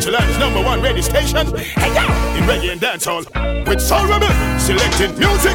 [0.00, 1.46] Switzerland's number one radio station.
[1.58, 3.22] Hey, yeah, in reggae and dancehall.
[3.68, 4.28] With Soul Rebel,
[4.58, 5.54] selecting music.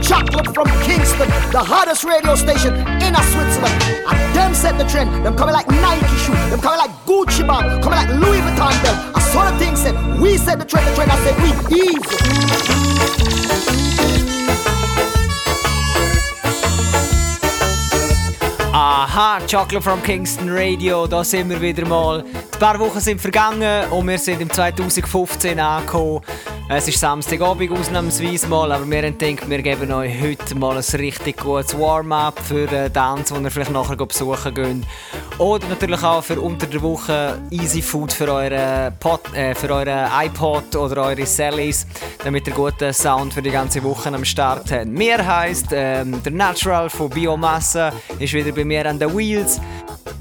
[0.00, 3.82] Chocolate from Kingston, the hottest radio station in Switzerland.
[4.08, 5.26] And them set the trend.
[5.26, 6.32] Them coming like Nike shoe.
[6.48, 7.82] Them coming like Gucci bag.
[7.82, 9.16] Coming like Louis Vuitton belt.
[9.16, 11.10] I saw the thing said, we set the trend, the trend.
[11.10, 11.50] I said, we
[18.86, 22.22] Aha, Chocolate from Kingston Radio, da sind wir wieder mal.
[22.22, 26.20] Ein paar Wochen sind vergangen und wir sind im 2015 angekommen.
[26.68, 31.38] Es ist Samstagabend ausnahmsweise mal, aber wir gedacht, wir geben euch heute mal ein richtig
[31.38, 34.86] gutes Warm-up für den Dance, den ihr vielleicht nachher besuchen könnt.
[35.38, 38.94] Oder natürlich auch für unter der Woche Easy Food für euren,
[39.34, 41.86] äh, für euren iPod oder eure Sellies,
[42.22, 44.86] damit ihr guten Sound für die ganze Woche am Start habt.
[44.86, 49.60] Mir heisst, ähm, der Natural von Biomasse ist wieder bei mir an den Wheels.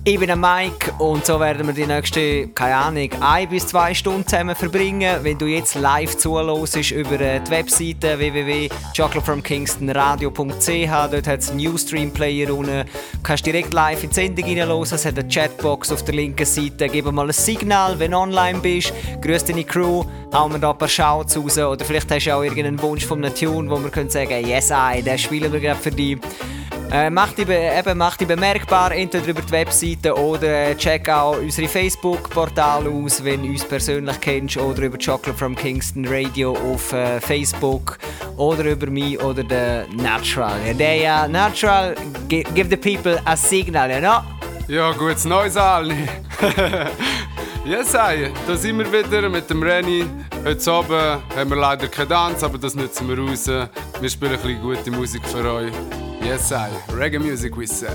[0.05, 3.93] Ich bin der Mike und so werden wir die nächsten, keine Ahnung, ein bis zwei
[3.93, 5.19] Stunden zusammen verbringen.
[5.21, 12.53] Wenn du jetzt live zuhörst über äh, die Webseite www.chocolatefromkingstonradio.ch, dort hat es einen Newstream-Player
[12.53, 12.83] unten.
[13.13, 14.83] Du kannst direkt live in die Sendung hineinhören.
[14.83, 16.89] Es hat eine Chatbox auf der linken Seite.
[16.89, 18.91] Gib mal ein Signal, wenn du online bist.
[19.21, 21.57] Grüß deine Crew, hauen wir da ein paar Shouts raus.
[21.57, 24.69] Oder vielleicht hast du auch irgendeinen Wunsch von einem Tune, wo wir können sagen, yes,
[24.69, 26.17] I, den spielen wir gerade für dich.
[26.93, 31.37] Äh, mach, dich eben, mach dich bemerkbar, entweder über die Webseite oder äh, check auch
[31.37, 36.93] unsere Facebook-Portal aus, wenn du uns persönlich kennst, oder über Chocolate from Kingston Radio auf
[36.93, 37.97] äh, Facebook
[38.37, 40.57] oder über mich oder den Natural.
[40.65, 41.95] Ja, der ja, Natural,
[42.27, 44.21] give the people a signal, you know?
[44.67, 45.93] Ja, gutes Neues alle.
[47.65, 50.05] yes, ey, da sind wir wieder mit dem Renny.
[50.45, 50.91] Heute Abend
[51.35, 53.47] haben wir leider keinen Tanz, aber das nutzen wir raus.
[53.47, 55.73] Wir spielen ein bisschen gute Musik für euch.
[56.23, 56.93] Yes, I.
[56.95, 57.87] Reggae Music wissen.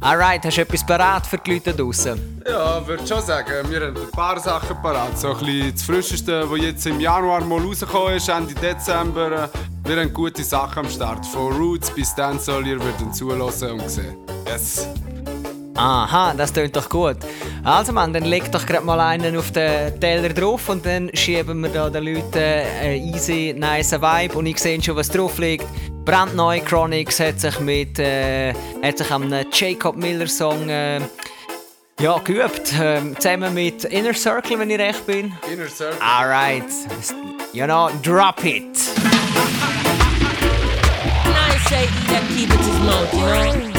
[0.00, 2.42] Alright, hast du etwas parat für die Leute draußen?
[2.46, 3.68] Ja, würde schon sagen.
[3.70, 5.18] Wir haben ein paar Sachen parat.
[5.18, 9.48] So ein bisschen das Frischeste, was jetzt im Januar mal rausgekommen ist, Ende Dezember.
[9.84, 11.24] Wir haben gute Sachen am Start.
[11.26, 14.14] Von Roots bis Dancehall, ihr werdet zulassen und sehen.
[14.46, 14.86] Yes.
[15.78, 17.18] Aha, das klingt doch gut.
[17.62, 21.60] Also Mann, dann leg doch gerade mal einen auf den Teller drauf und dann schieben
[21.60, 25.66] wir da den Leuten einen easy, nice Vibe und ich sehe schon, was drauf liegt.
[26.04, 28.52] Brandneu Chronix hat sich mit äh,
[28.82, 31.00] hat sich am Jacob Miller Song äh,
[32.00, 32.72] ja, geübt.
[32.72, 35.32] Äh, zusammen mit Inner Circle, wenn ich recht bin.
[35.52, 35.98] Inner Circle.
[36.00, 36.64] Alright.
[37.52, 38.64] You know, drop it.
[41.24, 43.77] Nice say that keep it his mouth, you know.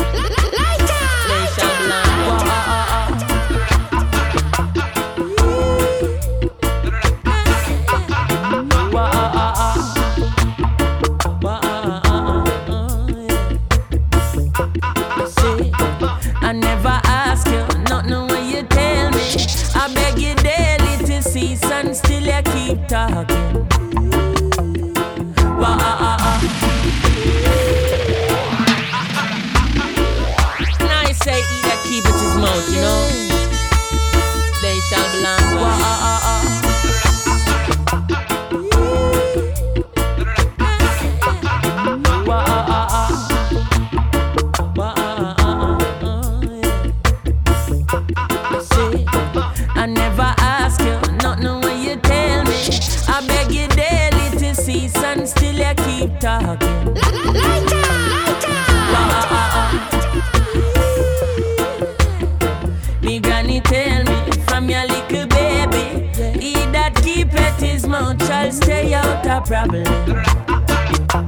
[69.49, 69.83] problem.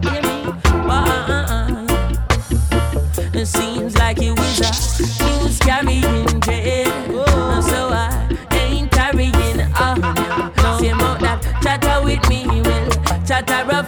[0.04, 0.38] Hear me?
[3.34, 4.60] It seems like it was
[5.44, 6.28] was carrying
[7.64, 10.02] so I ain't carrying on.
[12.04, 12.46] With me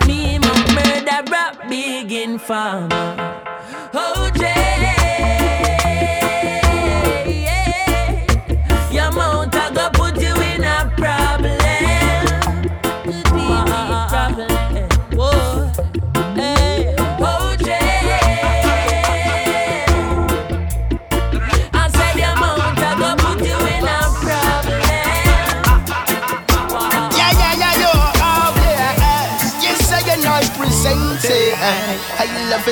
[0.08, 0.40] me,
[0.76, 1.22] murder,
[1.70, 3.33] big informer.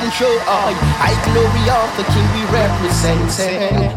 [0.02, 3.40] And joy, I glory of the King we represent.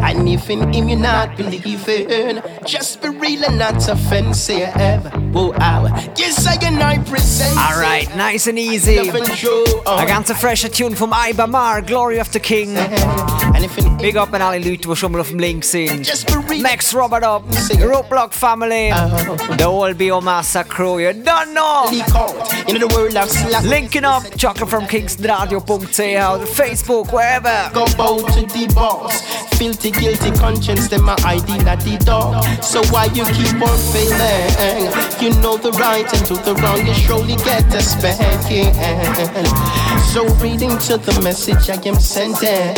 [0.03, 4.69] And if in Him you not believing, just be real and not offensive.
[5.33, 5.87] Whoa, ow.
[6.17, 7.57] Yes, I can I present.
[7.57, 8.97] Alright, nice and easy.
[9.35, 9.65] Joy.
[9.87, 12.77] Eine ganze frische Tune vom Iba Mahr, Glory of the King.
[14.01, 16.05] Big up and alle Leute, die schon mal auf dem Link sind.
[16.07, 16.63] just be real.
[16.63, 17.43] Max Robert up,
[17.81, 19.57] Roadblock Family, uh-huh.
[19.57, 21.89] The Old Biomassa Crew, you don't know!
[21.91, 22.35] Leak out
[22.69, 23.65] into the world of slack.
[23.65, 27.71] Linking up, chocolate from kingstonradio.ch oder Facebook, wherever.
[27.73, 29.23] Go bow to the boss.
[29.57, 32.45] Filthy, guilty conscience, them my ID, not the dog.
[32.63, 34.91] So why you keep on failing?
[35.21, 38.75] You know the right and do the wrong, you surely get a spanking.
[40.13, 42.75] So reading to the message I am sending,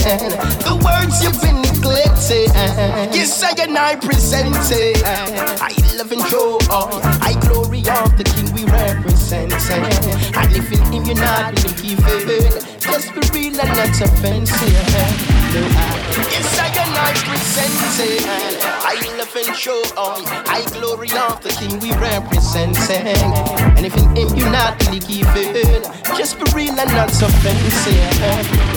[0.65, 2.49] the words you've been neglecting.
[3.15, 5.03] Yes, I and I present it.
[5.05, 9.53] I love and joy, I glory of the King we represent.
[9.53, 12.76] I live in Him, you're not believing.
[12.87, 14.73] Just be real and not offensive.
[15.53, 15.91] No, I,
[16.31, 18.25] yes, I and I present it.
[18.83, 22.77] I love and show I glory of the King we represent.
[22.91, 25.83] And if in Him you're not believing,
[26.17, 28.21] just be real and not offensive.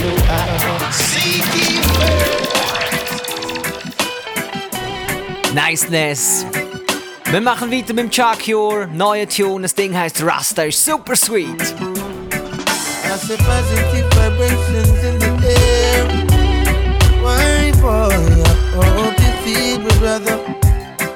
[0.01, 1.43] No, I seek
[1.95, 2.59] first.
[5.53, 6.45] Niceness.
[7.31, 11.15] Wir machen weiter mit dem Chuck Cure, neue Tune, das Ding heißt Rasta, ist super
[11.15, 11.75] sweet.
[13.11, 16.05] I say positive vibrations in the air.
[17.23, 18.13] Why, boy,
[18.77, 20.37] I hope you feel me, brother.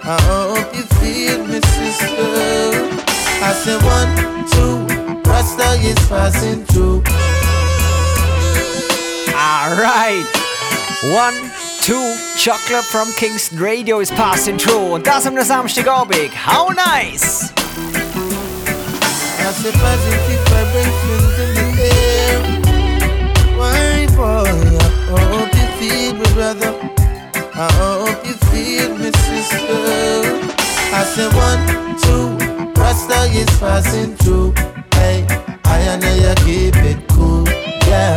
[0.04, 3.04] I hope you feel me, sister.
[3.46, 4.12] I say one,
[4.50, 7.04] two, Rasta is passing through.
[9.38, 10.26] Alright.
[11.14, 11.36] One,
[11.82, 14.96] two, Chocolate from Kingston Radio is passing through.
[14.96, 16.34] Und das am Samstagabend.
[16.34, 17.54] How nice!
[19.46, 21.43] I say positive vibrations.
[24.26, 26.74] I hope you feel me, brother.
[27.56, 29.60] I hope you feel me, sister.
[30.96, 31.64] I say one,
[32.00, 34.54] two, Rasta is passing through.
[34.94, 35.26] Hey,
[35.66, 37.46] I and I keep it cool,
[37.86, 38.16] yeah.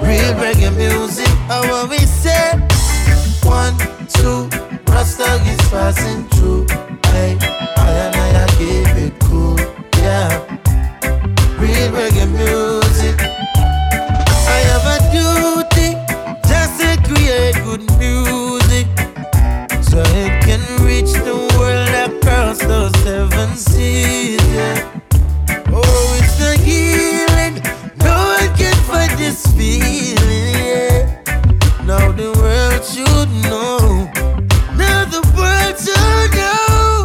[0.00, 2.52] Real reggae music, how we say.
[3.42, 3.76] One,
[4.06, 4.48] two,
[4.86, 6.66] Rasta is passing through.
[7.10, 7.36] Hey,
[7.76, 9.58] I and I keep it cool,
[9.98, 10.28] yeah.
[11.58, 12.57] Real reggae music.
[17.68, 18.86] Good music
[19.82, 24.40] so it can reach the world across those seven seas.
[24.56, 25.00] Yeah.
[25.68, 27.56] Oh, it's a healing.
[27.98, 30.54] No one can fight this feeling.
[30.64, 31.22] Yeah.
[31.84, 34.08] Now the world should know.
[34.82, 37.04] Now the world should know.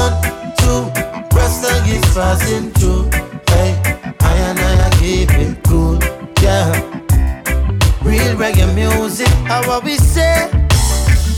[0.00, 0.14] One,
[0.60, 0.82] two,
[1.36, 3.10] Rasta is passing through.
[3.50, 3.70] Hey,
[4.20, 5.42] I and I keep it cool.
[5.42, 5.61] Yeah.
[5.61, 5.61] Real
[8.42, 10.50] reggae music, how what we say?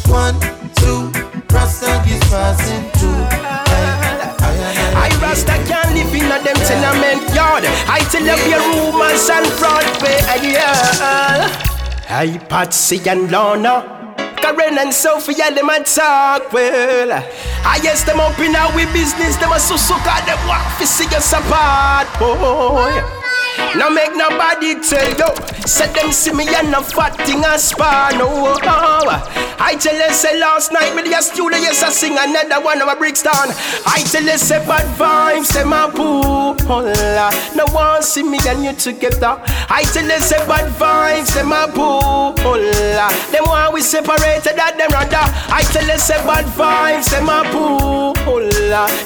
[0.08, 0.40] One,
[0.80, 1.12] two,
[1.52, 3.28] Rasta is passing through.
[4.96, 7.64] I and Rasta can't live in a them tenement yard.
[7.92, 9.84] I tell you your rumors and fraud
[10.40, 11.48] yeah.
[12.08, 14.14] Hey Patsy and Lorna.
[14.40, 17.12] Karen and Sophie Sophia, them a talk well.
[17.66, 21.06] I guess them up in our business, them a so so them want to see
[21.14, 23.24] us apart, boy.
[23.76, 25.54] Now make nobody tell you.
[25.66, 29.56] Say them see me and no fat thing a spar no oh, oh.
[29.58, 32.86] I tell you say last night me the studio yes I sing another one of
[32.86, 36.52] my a Brixton I tell you say bad vibes say my boo
[37.56, 39.40] No one see me and you together.
[39.72, 42.36] I tell you say bad vibes say my boo
[43.32, 47.40] Them one we separated that them rather I tell you say bad vibes say my
[47.50, 48.12] boo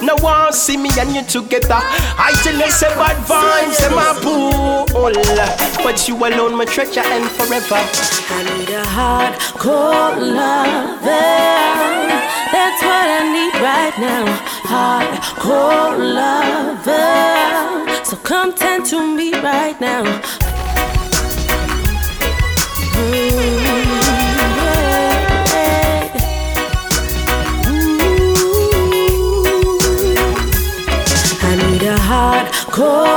[0.04, 1.78] No one see me and you together.
[2.18, 4.37] I tell you say bad vibes say my boo
[5.88, 7.80] But you alone my treasure and forever
[8.30, 11.08] I need a hardcore lover.
[12.52, 14.26] That's what I need right now.
[14.68, 18.04] Hardcore lover.
[18.04, 20.04] So come tend to me right now.
[22.94, 24.18] Mm, yeah.
[32.80, 33.07] Ooh.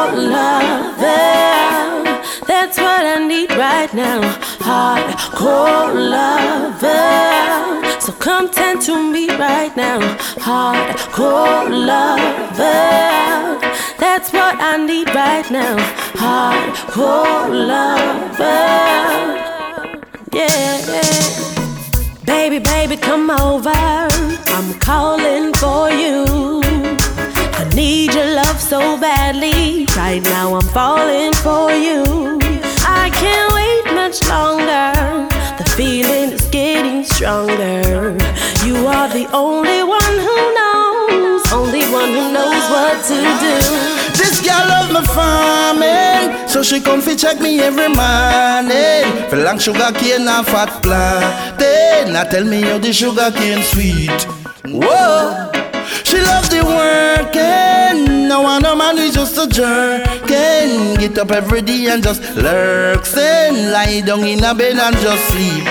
[3.93, 4.21] Now.
[4.59, 7.99] Hardcore lover.
[7.99, 9.99] So come tend to me right now.
[10.35, 13.59] Hardcore lover.
[13.97, 15.77] That's what I need right now.
[16.13, 19.37] Hardcore lover.
[20.33, 21.01] Yeah.
[22.25, 23.71] Baby, baby, come over.
[23.73, 26.61] I'm calling for you.
[26.63, 29.85] I need your love so badly.
[29.95, 32.39] Right now I'm falling for you.
[32.83, 33.50] I can't
[34.11, 35.27] much longer.
[35.57, 38.11] The feeling is getting stronger.
[38.65, 43.55] You are the only one who knows, only one who knows what to do.
[44.19, 49.29] This girl love my farming, so she come fi check me every morning.
[49.29, 54.21] For long sugar cane and fat plantain, now tell me how the sugar cane sweet.
[54.65, 55.51] Whoa.
[56.03, 58.27] She love the working.
[58.27, 60.95] No one no man is just a jerking.
[60.95, 63.71] Get up every day and just lurks in.
[63.71, 65.67] Lie down in a bed and just sleep.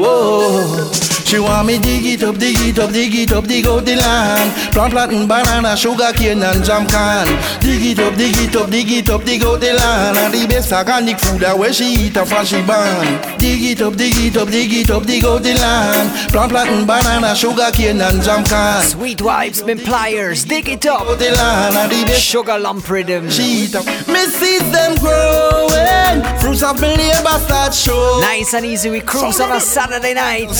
[0.00, 1.05] Whoa.
[1.26, 3.96] She want me dig it up, dig it up, dig it up, dig out the
[3.96, 4.72] land.
[4.72, 7.26] Plant, planting banana, sugar cane and jam can.
[7.60, 10.16] Dig it up, dig it up, dig it up, dig out the land.
[10.16, 13.10] And the best organic food that where she eat a from she born.
[13.38, 16.30] Dig it up, dig it up, dig it up, dig out the land.
[16.30, 18.82] Plant, planting banana, sugar cane and jam can.
[18.86, 21.18] Sweet vibes with pliers, dig it up.
[21.18, 23.28] The land and the Sugar lump rhythm.
[23.30, 23.84] she eat up.
[24.06, 26.22] Me see them growing.
[26.38, 28.20] Fruits of my labor start show.
[28.22, 30.54] Nice and easy, we cruise on a Saturday night.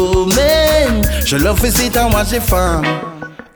[0.00, 1.04] Blooming.
[1.26, 2.86] She love to sit and watch the farm.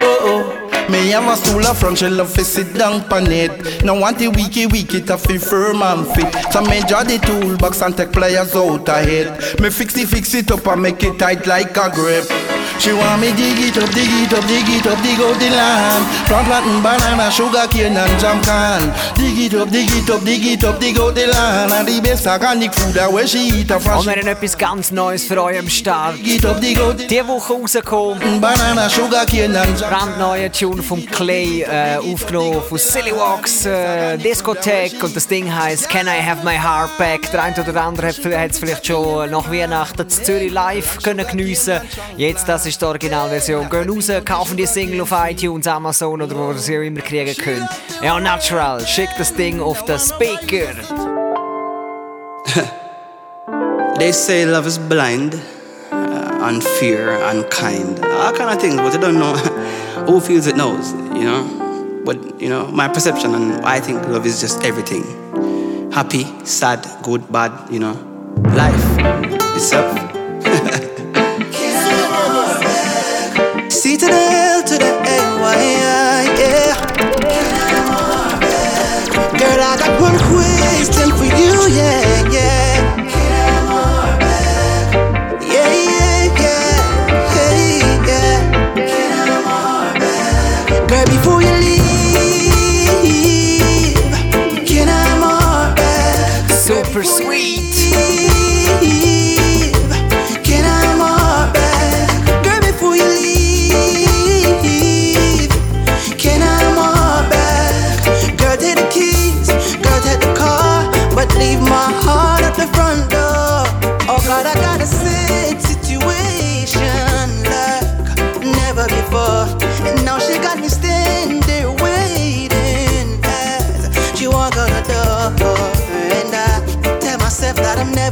[0.03, 0.91] Oh oh.
[0.91, 3.83] Me have a stool up front, she love to sit down pan it.
[3.83, 6.31] Now want the weeky week it a fi firm and fit.
[6.53, 9.59] So me draw the toolbox and take players out ahead.
[9.59, 12.27] Me fix it, fix it up and make it tight like a grip.
[12.79, 15.51] She want me dig it up, dig it up, dig it up, dig out the
[15.51, 16.05] land.
[16.27, 18.93] Plant planting banana, sugar cane and jam can.
[19.17, 21.73] Dig it up, dig it up, dig it up, dig out the land.
[21.73, 23.99] And the best organic food that where she eat a from.
[23.99, 26.19] Und wir haben etwas ganz Neues für euch am Start.
[26.19, 28.41] Dig it up, dig out the Die Woche rausgekommen.
[28.41, 29.91] Banana, sugar cane and jam.
[29.91, 35.89] brandneue Tune vom Clay, äh, aufgenommen von Silly Walks äh, Discotheque und das Ding heißt
[35.89, 37.31] Can I Have My Heart Back?
[37.33, 41.81] Der eine oder andere hat es vielleicht schon nach Weihnachten in Zürich live können geniessen.
[42.17, 43.69] Jetzt, das ist die Originalversion.
[43.69, 47.69] Gehen raus, kaufen die Single auf iTunes, Amazon oder wo ihr sie immer kriegen könnt.
[48.03, 50.73] Ja, Natural, schickt das Ding auf den Speaker.
[53.99, 55.35] They say love is blind,
[55.93, 58.05] uh, and fear, and kind.
[58.05, 59.35] All kind of things, but I don't know
[60.07, 61.45] who feels it knows, you know.
[62.05, 65.05] But you know, my perception and I think love is just everything.
[65.93, 67.97] Happy, sad, good, bad, you know.
[68.55, 68.85] Life
[69.55, 70.81] itself.
[74.05, 75.57] to the L to the A, Y,
[76.39, 76.75] yeah.
[79.39, 82.04] Girl, I got one question for you, yeah.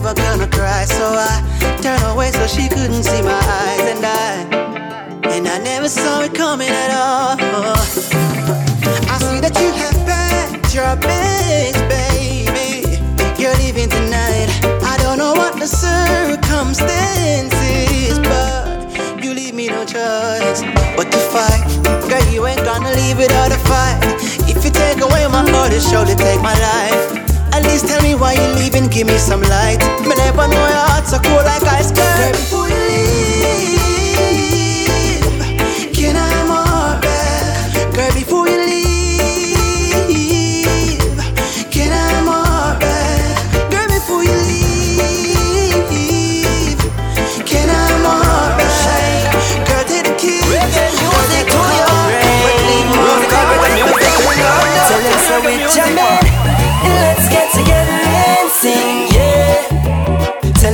[0.03, 1.41] Never gonna cry, so I
[1.81, 4.43] turn away so she couldn't see my eyes, and I
[5.31, 7.37] and I never saw it coming at all.
[9.09, 12.99] I see that you have packed your bags, baby.
[13.41, 14.49] You're leaving tonight.
[14.83, 18.91] I don't know what the circumstances, but
[19.23, 20.65] you leave me no choice
[20.97, 21.63] but to fight.
[22.09, 24.01] Girl, you ain't gonna leave without a fight.
[24.51, 27.22] If you take away my heart, it surely take my life.
[27.73, 29.79] At least tell me why you're leaving, give me some light.
[30.05, 32.33] Me never know your heart so cold like ice, girl.
[32.33, 33.42] Before you leave,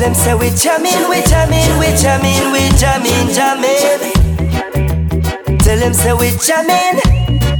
[0.08, 4.14] them say we jamming, we jamming, we jamming, we jamming, jamming.
[5.58, 7.00] Tell them say we jamming.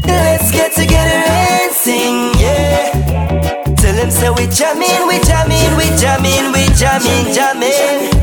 [0.07, 3.75] Let's get together and sing, yeah.
[3.77, 8.18] Tell them say we jamming, we jamming, we jamming, we jamming, jamming.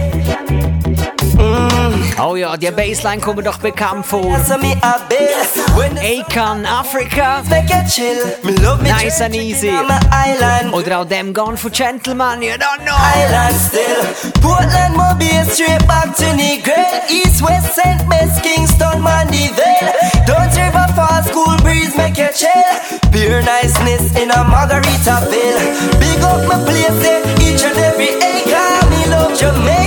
[2.17, 4.39] Oh ja, die Bassline kommt mir doch bekannt vor.
[4.47, 5.27] So me a bill
[5.75, 7.43] when Akan Africa.
[7.49, 8.15] make it chill.
[8.43, 9.69] Me love me Nice and easy.
[9.69, 10.73] on my island.
[10.73, 12.95] Oder auch dem Gone for Gentleman, you don't know.
[12.95, 14.31] Island still.
[14.41, 16.85] Portland, Mobile, straight back to Negril.
[17.09, 18.07] East, West, St.
[18.07, 19.91] Miss, Kingston, Mandeville.
[20.25, 23.11] Don't River Falls, Cool Breeze, make you chill.
[23.11, 25.99] Pure niceness in a margarita Margaritaville.
[25.99, 28.87] Big up my place, eh, each and every acre.
[28.89, 29.84] Me love Jamaica.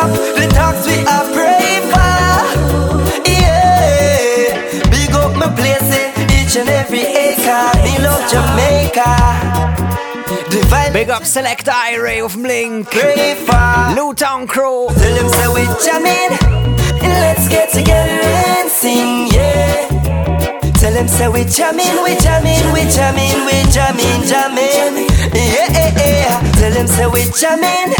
[0.00, 0.06] Eh.
[0.06, 2.12] The we stop, the talks we are pray for.
[3.28, 4.90] Yeah.
[4.90, 7.70] Big up my place, eh, each and every acre.
[7.84, 9.10] Me love Jamaica.
[10.68, 12.90] Violence Big up Select Ira auf dem Link.
[12.90, 13.94] pray for.
[13.94, 14.88] Newtown Crew.
[14.88, 16.38] Tell them say we jamming
[17.02, 18.20] and let's get together
[18.56, 19.88] and sing, yeah.
[20.80, 26.52] Tell them say we jamming, we jamming, we jamming, we jamming, jamming, yeah, yeah, yeah.
[26.58, 27.92] Tell them say we jamming,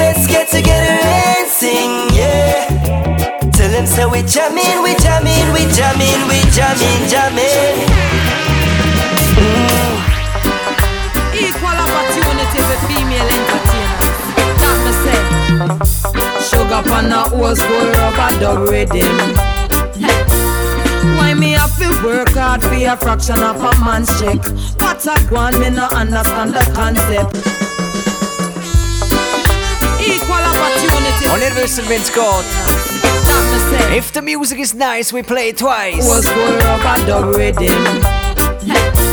[0.00, 2.66] let's get together and sing, yeah.
[3.52, 7.76] Tell them say we jamming, we jamming, we jamming, we jamming, jamming.
[9.38, 9.94] Mm.
[11.34, 14.18] Equal opportunity for female entertainers.
[14.60, 15.20] That me say.
[16.48, 19.16] Sugar pan a old school rubber dub rhythm.
[21.16, 24.38] Why me have to work hard for a fraction of a man's check?
[24.80, 27.51] What a one me no understand the concept.
[30.62, 31.28] Equal opportunity.
[31.28, 32.22] Und ihr wisst, wenn's geht.
[32.22, 33.98] That me say.
[33.98, 36.08] If the music is nice, we play it twice.
[36.08, 39.11] Old school rubber dub rhythm.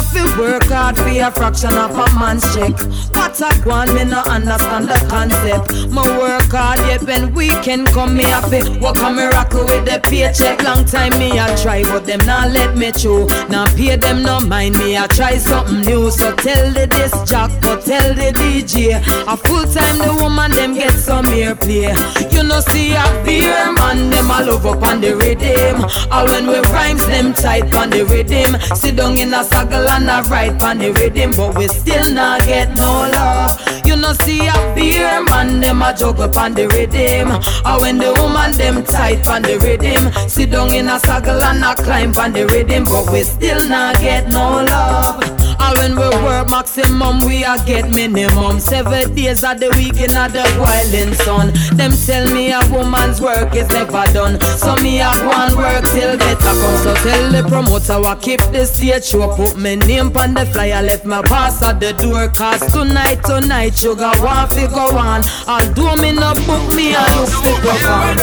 [0.00, 2.72] Have to work hard for a fraction of a man's check?
[3.14, 5.68] What a one me no understand the concept.
[5.92, 8.62] Me work hard yet when weekend come me happy.
[8.80, 10.62] Work a miracle with the paycheck.
[10.62, 13.26] Long time me a try, but them not let me through.
[13.50, 14.96] Now pay them no mind me.
[14.96, 18.96] I try something new, so tell the disc jock, but tell the DJ.
[19.28, 21.92] A full time the woman them get some airplay.
[22.32, 25.84] You know see a beer man them all love up on the rhythm.
[26.10, 28.58] All when we rhymes them tight on the rhythm.
[28.74, 32.44] Sit down in a saddle and a ride on the rhythm, but we still not
[32.44, 33.60] get no love.
[33.84, 37.30] You know see a beer man them a juggle on the rhythm.
[37.66, 40.12] Or when the woman them tight on the rhythm.
[40.28, 43.98] Sit down in a saddle and a climb on the rhythm, but we still not
[44.00, 45.24] get no love.
[45.60, 48.60] Or when we work maximum, we a get minimum.
[48.60, 51.52] Seven days of the week in the wilding sun.
[51.76, 54.40] Them tell me a woman's work is never done.
[54.40, 56.76] So me a go and work till better come.
[56.84, 59.34] So tell the promoter I keep the stage show.
[59.34, 62.28] Put my name on the flyer, left my pass at the door.
[62.28, 65.22] Cause tonight, tonight, sugar want fi go on.
[65.46, 68.16] Although me no book me, I look fi perform.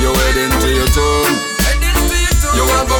[0.00, 1.52] You're heading to your tomb.
[2.56, 2.96] You want go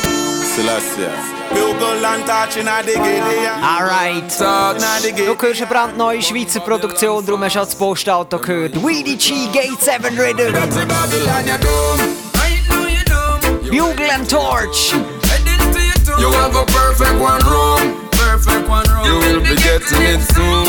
[0.55, 1.13] Celestia.
[1.55, 3.47] Bugle and touch in the giddy.
[3.63, 4.29] Alright.
[4.29, 4.83] Touch.
[5.17, 8.77] Du hörst eine brandneue Schweizer Produktion, darum hast du auch das Postauto gehört.
[8.83, 10.53] Weedy G Gate 7 Rhythm.
[13.71, 14.95] Bugle and Torch.
[16.23, 18.07] You have a perfect one room.
[18.15, 19.07] Perfect one room.
[19.11, 20.63] You will be getting it soon.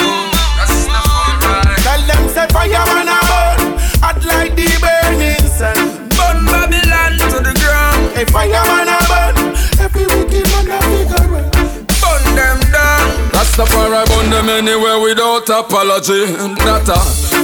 [1.86, 6.10] Tell them say fireman a burn, hot like the burning sun.
[6.18, 8.02] Burn Babylon to the ground.
[8.18, 9.36] Hey, fireman a burn,
[9.78, 11.22] every wicked man a figure.
[12.02, 13.06] Burn them down.
[13.38, 16.34] Rastafari burn them anywhere without apology.
[16.66, 16.98] Data.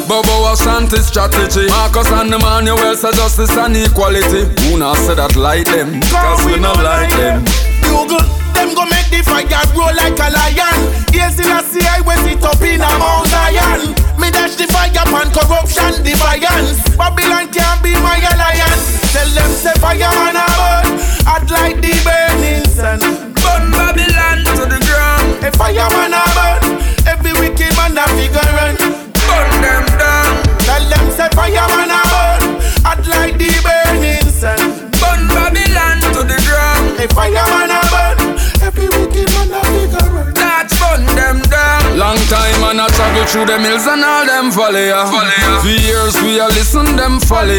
[0.09, 1.67] Bobo Ashanti strategy.
[1.69, 4.49] Marcus and Emmanuel say justice and equality.
[4.65, 6.01] Who not say that like them?
[6.09, 7.45] Cause we not like them.
[7.89, 8.21] Google,
[8.53, 10.79] them go make the fire roll like a lion.
[11.11, 13.81] Yes, in a see I went it up in a Mount Zion.
[14.21, 16.85] Me dash the fire upon corruption, defiance.
[16.95, 19.01] Babylon can't be my alliance.
[19.11, 20.85] Tell them say fireman a burn,
[21.25, 23.01] hot like the burning sun.
[23.41, 25.41] Burn Babylon to the ground.
[25.43, 26.61] A fireman a burn,
[27.09, 28.77] every wicked man a figure run.
[29.25, 30.31] Burn them down.
[30.67, 32.08] Tell them say fireman a
[37.07, 37.11] ground.
[37.11, 40.33] A fireman a burn, every wicked man a figure run.
[40.33, 41.97] That's burn them down.
[41.97, 44.87] Long time and I travel through the hills and all them valley.
[44.87, 45.05] ya.
[45.61, 47.57] For years we a listen them folly.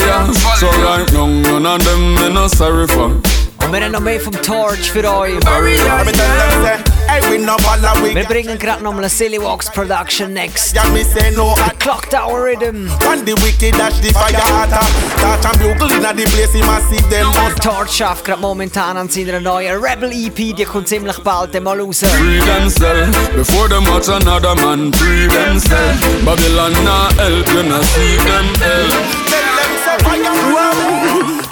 [0.58, 3.39] So right now none of them me no sorry for.
[3.70, 5.34] Und wir haben noch mehr vom Torch für euch.
[5.34, 9.40] Me tell them say, hey we no bother we Wir bringen gerade nochmal eine Silly
[9.40, 10.74] Walks Production next.
[10.74, 12.90] Yeah, me say no I Clock Tower Rhythm.
[13.08, 14.84] And the wicked dash the fire hotter
[15.22, 18.96] Torch and bugle inna the place He must see them must Torch schafft gerade momentan
[18.96, 22.00] an seiner neuen Rebel EP, die kommt ziemlich bald mal raus.
[22.00, 26.00] Free themselves before them watch another man free themselves.
[26.24, 28.90] Babylon nah help you not see them help.
[29.30, 31.49] Tell them say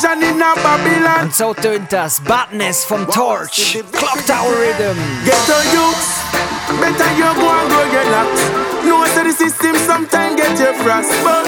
[0.00, 3.78] explosion in a Babylon Und so tönt das Badness vom Torch.
[3.92, 4.96] Clock Tower Rhythm.
[5.24, 6.20] Get to youths
[6.80, 8.40] Better you go and grow your locks
[8.84, 11.46] No say the system sometime get you frost But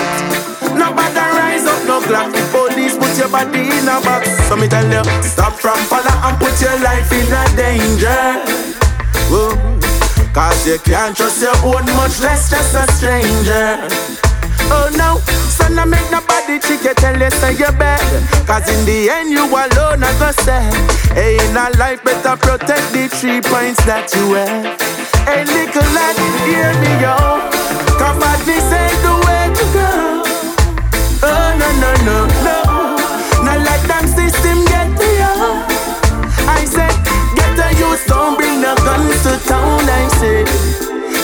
[0.75, 4.85] Nobody rise up no clock Police put your body in a box So me tell
[4.85, 8.43] you Stop from follow and put your life in a danger
[9.31, 9.57] Whoa.
[10.35, 14.32] Cause you can't trust your own much less just a stranger
[14.75, 15.21] Oh no,
[15.53, 18.01] son, I make nobody trick you, tell you say you're bad.
[18.47, 20.65] Cause in the end, you alone are gonna say,
[21.13, 24.65] hey, in our life, better protect the three points that you have.
[25.29, 26.17] Hey, little lad,
[26.49, 27.15] hear me, yo.
[28.01, 29.91] Come this ain't the way to go.
[31.23, 32.59] Oh, no, no, no, no.
[33.45, 35.37] Not like that system get to you.
[36.49, 36.97] I said,
[37.37, 40.82] get a youth, don't bring the guns to town, I say.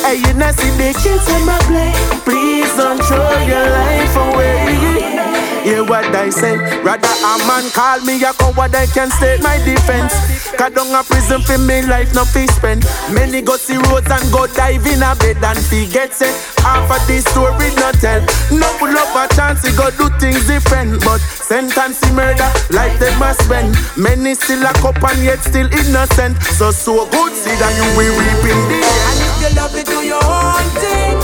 [0.08, 1.92] Hey, you not see the kids in my play.
[2.24, 5.28] Please don't throw your life away.
[5.68, 6.56] Hear what I say.
[6.80, 10.16] Rather a man call me a coward, I can state my defense.
[10.56, 12.88] Cause down a prison for me life no fee spend.
[13.12, 16.32] Many go see roads and go dive in a bed and forget say
[16.64, 18.24] half of this story not tell.
[18.48, 22.98] No pull up a chance to go do things different, but sentence he murder like
[22.98, 23.76] they must spend.
[23.96, 26.40] Many still a cup and yet still innocent.
[26.56, 29.04] So so good see that you will reap in the end.
[29.04, 31.16] And if you love it, do your own thing.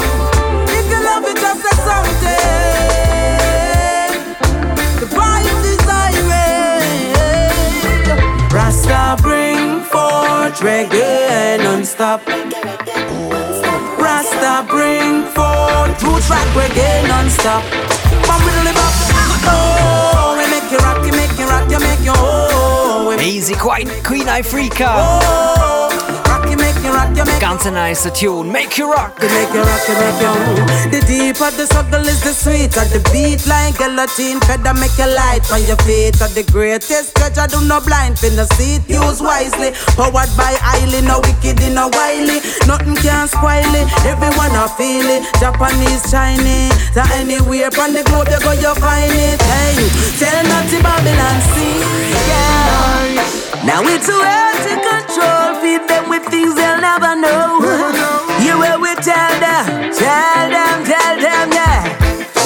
[0.79, 2.43] If you love it, just say something.
[5.01, 5.07] The
[5.71, 6.93] is irate.
[8.53, 12.21] Rasta bring forth reggae non-stop.
[13.99, 17.63] Rasta bring forth two track reggae non-stop.
[18.27, 18.95] Bam with the bop.
[19.47, 23.17] Oh, we make you rock, you make you rock, you make you oh.
[23.21, 24.89] Easy Queen, Queen Africa.
[24.91, 28.53] oh, rock, you make you rock, you make Ganz ein Tune.
[28.53, 29.17] Make you rock.
[29.23, 30.93] You make you rock, you make you move.
[30.93, 35.45] The deeper the struggle is the sweeter the beat like guillotine feather make you light
[35.51, 36.21] on your feet.
[36.21, 39.73] Are the greatest treasure do no blind fin the seat use wisely.
[39.97, 42.45] Powered by highly no wicked in a wily.
[42.69, 43.89] Nothing can spoil it.
[44.05, 45.25] Everyone a feel it.
[45.41, 49.41] Japanese, Chinese, to anywhere on the globe you go you find it.
[49.41, 49.89] Hey,
[50.21, 51.81] tell nothing Babylon see.
[52.29, 53.45] Yeah.
[53.65, 55.63] Now it's too hard to control.
[55.63, 57.61] Feed them with things they'll never know.
[58.43, 61.99] You will we tell them, tell them, tell them, yeah.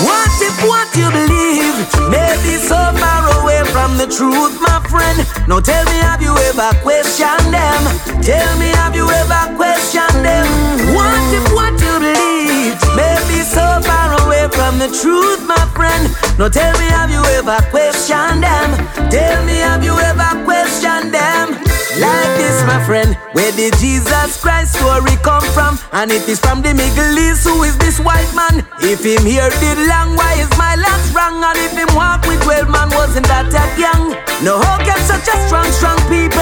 [0.05, 1.77] What if what you believe
[2.11, 5.19] may be so far away from the truth, my friend?
[5.49, 7.83] Now tell me, have you ever questioned them?
[8.23, 10.47] Tell me, have you ever questioned them?
[10.95, 16.05] What if what you believe may be so far away from the truth, my friend?
[16.39, 18.69] Now tell me, have you ever questioned them?
[19.11, 21.68] Tell me, have you ever questioned them?
[21.99, 25.79] Like this, my friend, where did Jesus Christ story come from?
[25.91, 28.63] And if it's from the Middle East, who is this white man?
[28.79, 31.43] If him here did long, why is my last wrong?
[31.43, 34.15] And if him walk with 12 man, wasn't that that young?
[34.47, 36.39] No, how can such a strong, strong people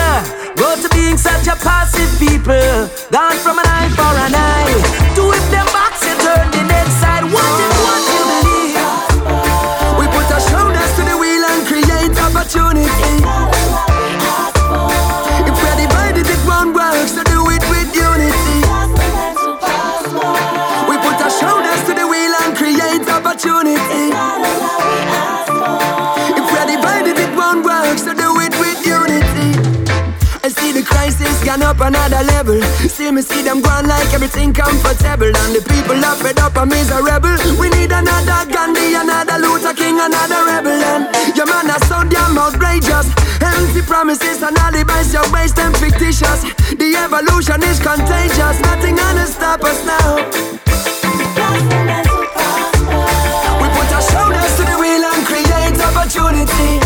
[0.60, 2.92] go to being such a passive people?
[3.08, 4.76] Gone from an eye for an eye.
[5.16, 8.76] To if them box you turn the dead side, what if what you believe?
[9.96, 13.25] We put our shoulders to the wheel and create opportunity.
[31.62, 32.60] Up another level.
[32.88, 35.30] See me see them going like everything comfortable.
[35.30, 37.36] And the people are fed up and miserable.
[37.60, 40.74] We need another Gandhi, another Luther King, another rebel.
[40.74, 43.08] And your man are so damn outrageous.
[43.40, 46.42] Empty promises and alibis, your waste them fictitious.
[46.76, 48.56] The evolution is contagious.
[48.60, 50.16] Nothing gonna stop us now.
[53.60, 56.85] We put our shoulders to the wheel and create opportunity.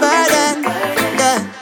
[0.00, 0.64] Burden
[1.18, 1.52] Yeah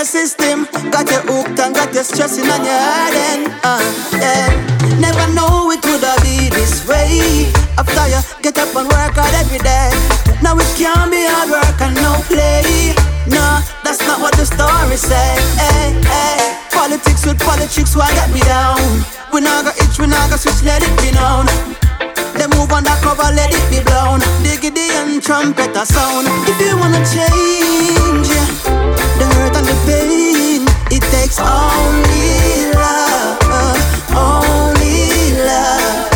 [0.00, 3.82] the system got you hooked and got you stressing on your head and uh,
[4.16, 4.48] yeah.
[4.96, 7.52] Never know it would have be this way.
[7.76, 9.92] After you get up and work out every day.
[10.40, 12.94] Now it can't be hard work and no play.
[13.28, 15.36] No, that's not what the story say.
[15.60, 16.56] Hey, hey.
[16.72, 18.80] Politics with politics, why got me down?
[19.34, 21.44] We not got itch, we not got switch, let it be known.
[22.38, 24.20] They move on that cover, let it be blown.
[24.42, 26.26] Diggity and trumpet a sound.
[26.48, 28.48] If you wanna change, yeah,
[29.18, 33.38] the hurt and the pain, it takes only love,
[34.14, 36.08] only love.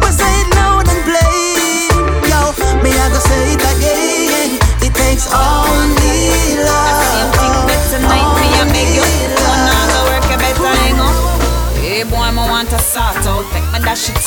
[0.00, 1.92] But say it loud and plain,
[2.30, 4.58] yo, me I go say it again.
[4.80, 7.36] It takes only love.
[7.90, 9.04] Tonight me I beg you,
[9.44, 11.16] one hour work you better hang up.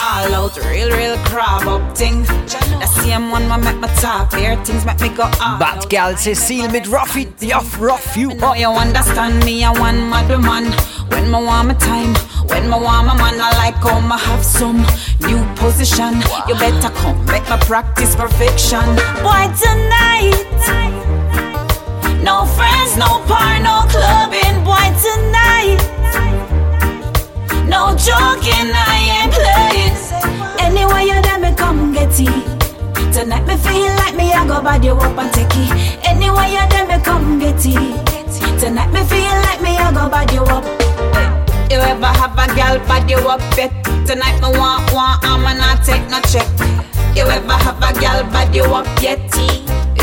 [0.02, 2.24] Out, real, real crab up thing.
[2.24, 5.60] The same one my make my talk, here things make me go up.
[5.60, 8.58] Bad Gal Cecile mit Ruffy, Yuff, Ruff You Know Up.
[8.58, 10.72] you understand me, I want mad woman.
[11.10, 12.16] When my want my time,
[12.48, 14.86] when my want my man, I like how my have some
[15.28, 16.22] new position.
[16.48, 18.88] You better come, make my practice perfection.
[19.20, 20.48] Boy, tonight.
[22.24, 24.47] No friends, no par, no clubbing,
[27.68, 29.96] No joking, I ain't playing.
[30.60, 33.14] Anyway, you let me come get it.
[33.14, 36.08] Tonight me feel like me, I go bad you up and take it.
[36.08, 38.60] Anyway, you let me come get it.
[38.60, 40.64] Tonight me feel like me, I go bad you up.
[41.70, 43.72] You ever have a bad you up yet?
[44.08, 46.48] Tonight me want one, I'ma not take no check.
[47.16, 47.92] You ever have a
[48.32, 49.20] bad you up yet?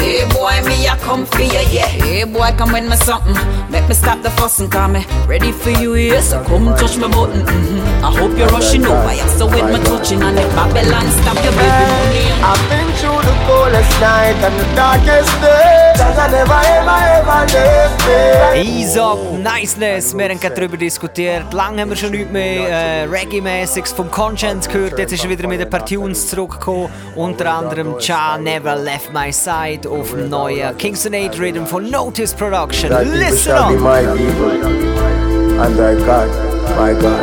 [0.05, 1.87] Hey boy, me I come for you, yeah.
[1.87, 3.33] Hey boy, come with me something.
[3.71, 6.21] Make me stop the fussing, call me ready for you, yeah.
[6.21, 7.41] So come touch my button.
[7.41, 8.05] Mm-hmm.
[8.05, 9.27] I hope you're rushing over, yeah.
[9.29, 12.21] So with my touching and if Babylon stop your baby.
[12.45, 15.97] I've been through the coldest night and the darkest days.
[15.97, 18.61] Cause I never ever ever left me.
[18.61, 20.15] Ease up, Niceness.
[20.15, 21.51] Wir haben gerade darüber diskutiert.
[21.55, 24.99] Lange haben wir schon nichts mehr äh, Reggae-mäßiges vom Conscience gehört.
[24.99, 26.91] Jetzt ist er wieder mit ein paar Tunes zurückgekommen.
[27.17, 32.35] Unter anderem Cha Never Left My Side auf dem neuen Kingston 8 Rhythm von Notice
[32.35, 32.91] Production.
[32.91, 33.81] Thy Listen shall up!
[33.81, 34.51] my people,
[35.61, 36.29] and thy God,
[36.77, 37.23] my God.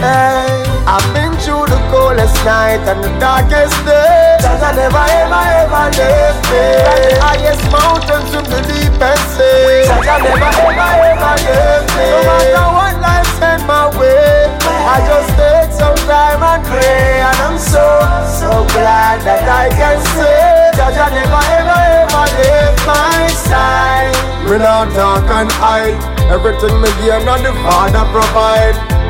[0.00, 4.36] Hey, I've been through the coldest night and the darkest day.
[4.40, 6.64] Cause I never ever ever left me.
[6.88, 9.84] Like the highest mountains from the deepest sea.
[9.88, 12.06] Cause I never ever ever left me.
[12.08, 17.20] No matter what life send my way, I just take some time and pray.
[17.20, 17.84] And I'm so,
[18.24, 24.14] so glad that I can say I never ever ever left my side.
[24.50, 25.98] Me not talk and hide.
[26.30, 29.00] Everything me give, not the Father provide.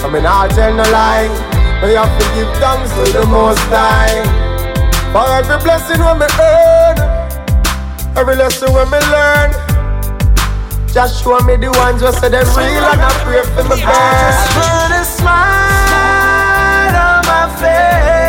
[0.00, 1.28] So me not tell no lie
[1.82, 4.24] Me have to give thanks to the Most High
[5.12, 6.96] For every blessing when me earn
[8.16, 9.52] Every lesson when me learn
[10.88, 14.56] Just show me the ones who say them real And I pray for me best
[14.56, 18.19] Put a smile on my face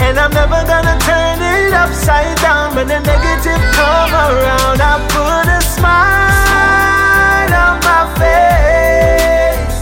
[0.00, 4.80] And I'm never gonna turn it upside down When the negative come around.
[4.80, 9.78] I put a smile on my face.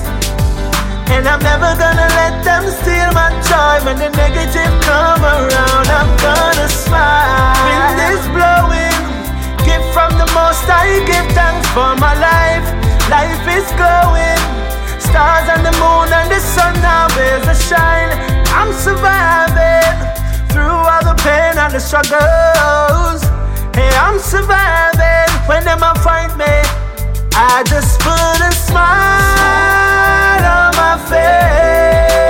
[1.12, 5.86] And I'm never gonna let them steal my joy When the negative come around.
[5.98, 7.54] I'm gonna smile.
[7.68, 9.02] Wind is blowing
[9.68, 12.66] Gift from the most I give thanks for my life.
[13.12, 14.40] Life is glowing.
[14.98, 19.96] Stars and the moon and the sun always a shine I'm surviving
[20.48, 23.22] Through all the pain and the struggles.
[23.76, 26.56] Hey, I'm surviving When them a fight me.
[27.34, 32.25] I just put a smile on my face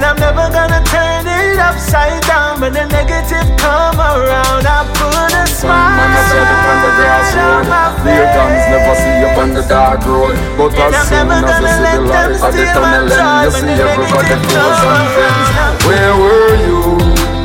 [0.00, 5.28] And I'm never gonna turn it upside down When the negative come around I put
[5.28, 9.16] a smile Man, I said it on the grass road my Real guns never see
[9.20, 12.48] you on the dark road But And as soon as you see the light at
[12.48, 15.48] the tunnel end You see everybody close and friends.
[15.84, 16.80] Where were you?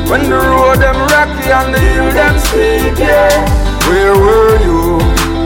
[0.08, 3.36] When the road them rocky and the hill them steep, yeah
[3.84, 4.96] Where were you?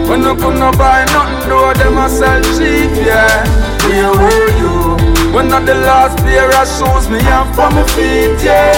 [0.06, 3.42] When you couldn't buy nothing, though them a sell cheap, yeah
[3.82, 4.89] Where were you?
[5.32, 8.74] When not the last pair of shoes me have for my feet, yeah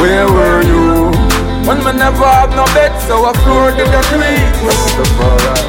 [0.00, 1.19] Where were you?
[1.66, 4.50] When me never have no bed, so I floor the tweet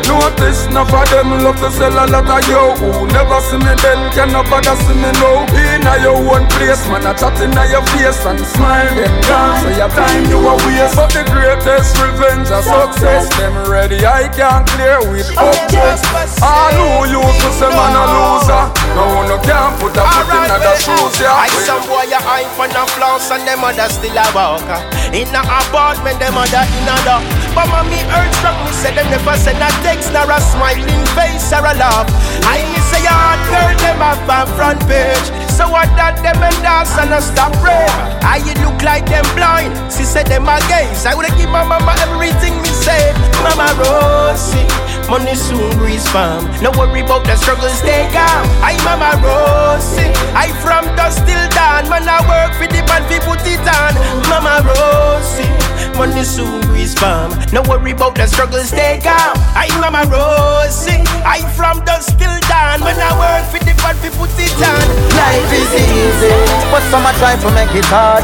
[0.08, 2.76] Notice enough of them love to sell a lot of yo.
[2.80, 6.48] Who never see me then can no bother see me now In a your own
[6.56, 9.56] place, man I chat in a your face and smile them down.
[9.62, 10.96] So your time you a waste.
[10.96, 16.08] But the greatest revenge of success Them ready, I can't clear with objects
[16.40, 18.64] All who used to say man a loser.
[18.96, 21.36] No one no can put a foot in the shoes, yeah.
[21.36, 24.68] I some boy a iPhone and floss and them other still a walk
[25.16, 25.42] In a
[25.82, 27.22] apartment them a door
[27.58, 31.50] But mommy earth struck me say them never send a text nor a smiling face
[31.52, 32.06] or a laugh.
[32.46, 32.62] I
[32.94, 35.28] say a hot girl them have a front page.
[35.50, 37.90] So what that them and dance and a stop pray
[38.22, 39.74] I you look like them blind.
[39.92, 41.04] She said them a gays.
[41.06, 43.12] I woulda give my mama everything me say.
[43.42, 44.70] Mama Rosie
[45.10, 46.46] Money soon breeze farm.
[46.62, 51.90] No worry about the struggles they calm I Mama Rosie I from dusk till dawn.
[51.90, 53.94] Man I work for the band fi put it on.
[54.30, 56.62] Mama Rosie Money soon
[56.96, 62.38] farm No worry about the struggles stay calm I Mama Rosie I from dusk till
[62.50, 66.34] dawn When I work for the band fi put it on Life is easy,
[66.72, 68.24] but some a try to make it hard.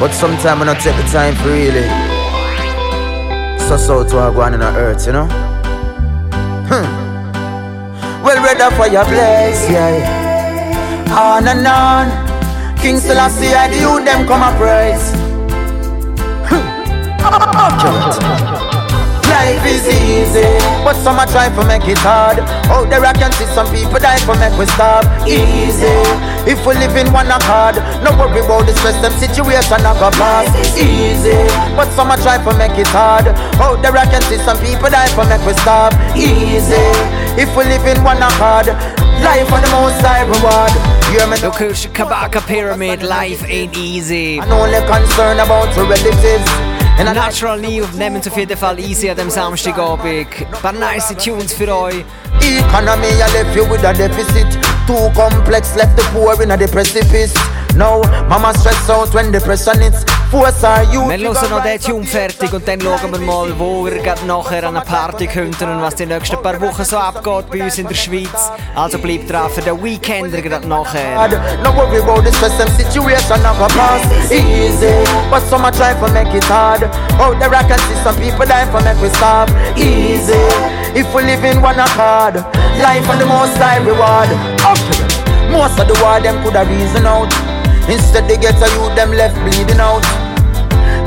[0.00, 1.86] But sometimes I not take the time for really.
[3.68, 5.26] So so to going on the earth, you know.
[6.70, 6.88] Hmm.
[8.24, 11.16] Well, brother, for your bless, yeah.
[11.18, 12.78] On and on.
[12.78, 15.27] King Selassie, I the them come a praise.
[19.28, 20.48] Life is easy,
[20.82, 22.40] but some a try to make it hard.
[22.72, 25.04] Out there I can see some people die for make we stop.
[25.28, 25.92] Easy,
[26.48, 30.10] if we live in one accord, no worry about the stress, them situation I go
[30.16, 30.48] pass.
[30.76, 31.36] Easy,
[31.76, 33.28] but some a try to make it hard.
[33.60, 35.92] Out there I can see some people die for make we stop.
[36.16, 36.80] Easy,
[37.36, 38.72] if we live in one accord,
[39.20, 40.72] life on the most high reward.
[41.08, 44.40] Du hörst Kabaka Pyramid life ain't easy.
[44.40, 46.77] I'm only concerned about your relatives.
[47.04, 50.26] Natural New nehmen auf jeden Fall easy an dem Samstagabend.
[50.40, 52.04] Ein paar nice Tunes für euch.
[52.40, 54.77] Economy, I left you with a deficit.
[54.88, 57.34] Too complex, left the poor in a the precipice.
[57.76, 60.02] No, mama stress out when the pressure hits.
[60.30, 64.66] Wir hören noch den Tune fertig und dann schauen wir mal, wo wir gerade nachher
[64.66, 67.86] an eine Party könnten und was die nächsten paar Wochen so abgeht bei uns in
[67.86, 68.50] der Schweiz.
[68.74, 71.28] Also bleibt dran für den Weekender gerade nachher.
[71.62, 75.04] No worry about the stress, them situation not gonna pass easy.
[75.30, 76.82] But some a try to make it hard.
[77.18, 80.87] Out there I can see some people for make we stop easy.
[80.96, 82.40] If we live in one accord,
[82.80, 84.30] life on the most high reward.
[84.64, 85.04] Okay.
[85.52, 87.32] Most of the war them coulda reason out.
[87.88, 90.04] Instead they get a youth them left bleeding out.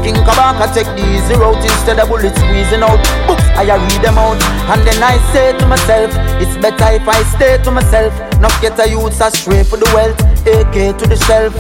[0.03, 2.97] King Kabaka take the easy route instead of bullets squeezing out.
[3.29, 6.09] Books I read them out, and then I say to myself,
[6.41, 8.13] it's better if I stay to myself.
[8.39, 11.53] Not get a youth astray for the wealth, AK to the shelf.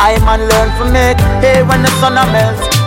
[0.00, 2.83] I man learn from it, hey when the sun a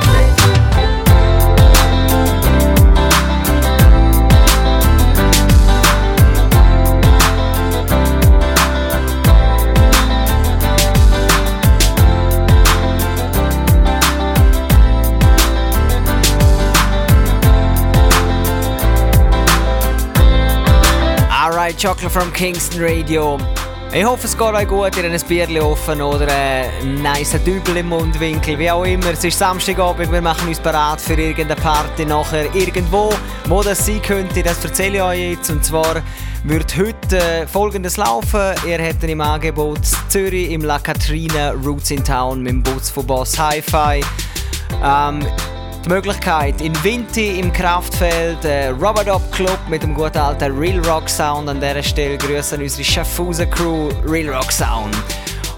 [21.78, 23.38] Chocolate from Kingston Radio.
[23.94, 27.78] Ich hoffe, es geht euch gut, ihr habt ein Bierchen offen oder einen nice Dübel
[27.78, 29.12] im Mundwinkel, wie auch immer.
[29.12, 33.14] Es ist Samstagabend, wir machen uns bereit für irgendeine Party nachher irgendwo.
[33.48, 35.52] Wo das sein könnte, das erzähle ich euch jetzt.
[35.52, 36.02] Und zwar
[36.46, 38.56] wird heute äh, folgendes laufen.
[38.68, 43.06] Ihr hättet im Angebot Zürich im La Catrina Roots in Town mit dem Bus von
[43.06, 44.02] Boss Hi-Fi.
[44.84, 45.26] Ähm,
[45.88, 51.10] Möglichkeit in Vinti im Kraftfeld, äh, Robert Up Club mit dem guten alten Real Rock
[51.10, 51.50] Sound.
[51.50, 54.96] An dieser Stelle grüßen unsere Schaffhausen Crew Real Rock Sound.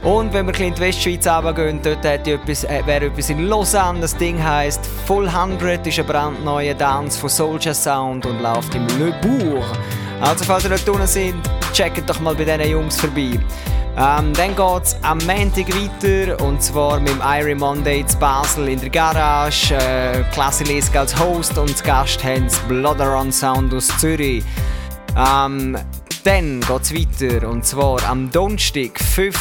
[0.03, 3.99] Und wenn wir ein in die Westschweiz runtergehen, dort etwas, äh, wäre etwas in Lausanne.
[3.99, 8.88] Das Ding heisst Full 100, ist ein brandneuer Dance von Soldier Sound und läuft im
[8.97, 9.65] Le Bourg.
[10.21, 11.34] Also falls ihr dort unten seid,
[11.73, 13.39] checkt doch mal bei diesen Jungs vorbei.
[14.01, 18.69] Ähm, dann geht es am Montag weiter und zwar mit dem Irie Monday zu Basel
[18.69, 19.75] in der Garage.
[19.75, 24.45] Äh, Klasse Lesk als Host und zu Gast haben sie Blooderon Sound aus Zürich.
[25.17, 25.77] Ähm,
[26.23, 29.38] dann geht es weiter und zwar am Donnerstag, 5.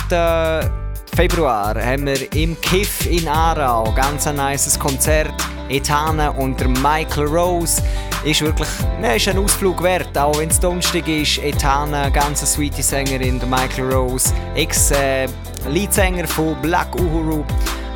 [1.14, 5.32] Februar, haben wir im Kiff in Aarau ganz ein nices Konzert.
[5.68, 7.82] Etana und der Michael Rose
[8.24, 8.68] ist wirklich
[9.00, 11.38] ne, ist ein Ausflug wert, auch wenn es Donnerstag ist.
[11.38, 17.44] Etana, ganz eine sweete Sängerin, der Michael Rose, Ex-Leadsänger von Black Uhuru.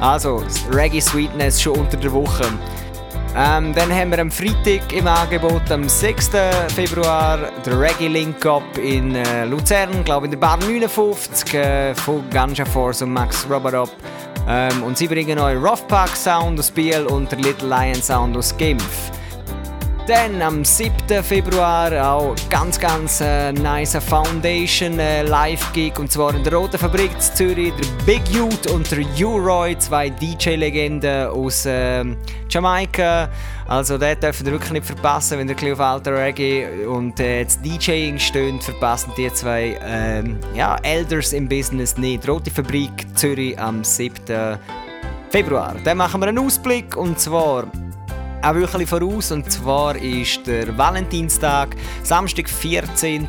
[0.00, 2.44] Also, Reggae Sweetness schon unter der Woche.
[3.34, 6.30] Ähm, dann haben wir am Freitag im Angebot, am 6.
[6.74, 12.28] Februar, der Reggae Link Up in äh, Luzern, glaube in der Bar 59 äh, von
[12.28, 13.90] Ganja Force und Max Robert Up.
[14.46, 18.36] Ähm, und sie bringen euch Rough Pack Sound aus Biel und der Little Lion Sound
[18.36, 19.12] aus Genf.
[20.08, 21.22] Dann am 7.
[21.22, 27.12] Februar auch ganz, ganz äh, nice Foundation äh, Live-Gig und zwar in der Roten Fabrik
[27.12, 27.72] in Zürich.
[27.74, 32.04] Der Big Youth und der U-Roy, zwei DJ-Legenden aus äh,
[32.50, 33.28] Jamaika.
[33.68, 37.44] Also den dürft ihr wirklich nicht verpassen, wenn ihr ein auf alter Reggae und äh,
[37.44, 42.28] das DJing steht, verpassen die zwei ähm, ja, Elders im Business nicht.
[42.28, 44.58] Rote Fabrik Zürich am 7.
[45.30, 45.76] Februar.
[45.84, 47.68] Dann machen wir einen Ausblick und zwar
[48.42, 49.32] auch wirklich voraus.
[49.32, 53.28] Und zwar ist der Valentinstag, Samstag, 14.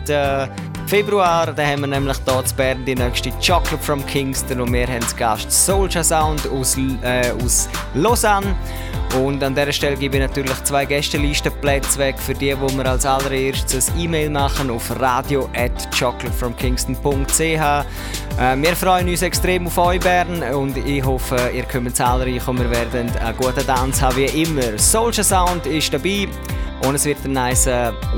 [0.87, 1.51] Februar.
[1.53, 5.01] Da haben wir nämlich hier zu Bern die nächste Chocolate from Kingston und wir haben
[5.01, 8.55] zu Gast Soulja Sound aus, äh, aus Lausanne.
[9.19, 13.05] Und an dieser Stelle gebe ich natürlich zwei Gästelistenplätze weg für die, wo wir als
[13.05, 17.39] allererstes ein E-Mail machen auf radio at chocolatefromkingston.ch.
[17.39, 17.85] Äh,
[18.57, 22.71] wir freuen uns extrem auf euch, Bern, und ich hoffe, ihr kommt zahlreich und wir
[22.71, 24.79] werden einen guten Tanz haben wie immer.
[25.03, 26.29] Soulja Sound ist dabei
[26.87, 27.65] und es wird ein nice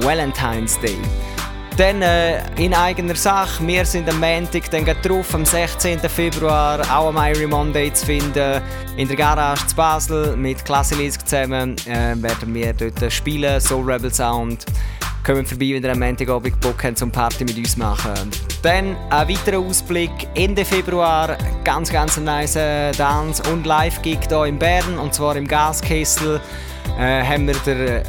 [0.01, 0.95] Valentine's Day.
[1.77, 5.97] Dann äh, in eigener Sache, wir sind am Montag dann drauf, am 16.
[6.01, 8.61] Februar auch am Irie Monday zu finden.
[8.97, 13.91] In der Garage zu Basel mit Klasse Lisk zusammen äh, werden wir dort spielen, Soul
[13.91, 14.65] Rebel Sound.
[15.25, 18.29] kommt vorbei, wenn ihr am Montagabend Bock habt, zum Party mit uns machen.
[18.61, 24.45] Dann ein weiterer Ausblick Ende Februar, ganz, ganz ein nice äh, Dance- und Live-Gig hier
[24.45, 26.39] in Bern, und zwar im Gaskessel.
[26.97, 28.03] Äh, haben wir den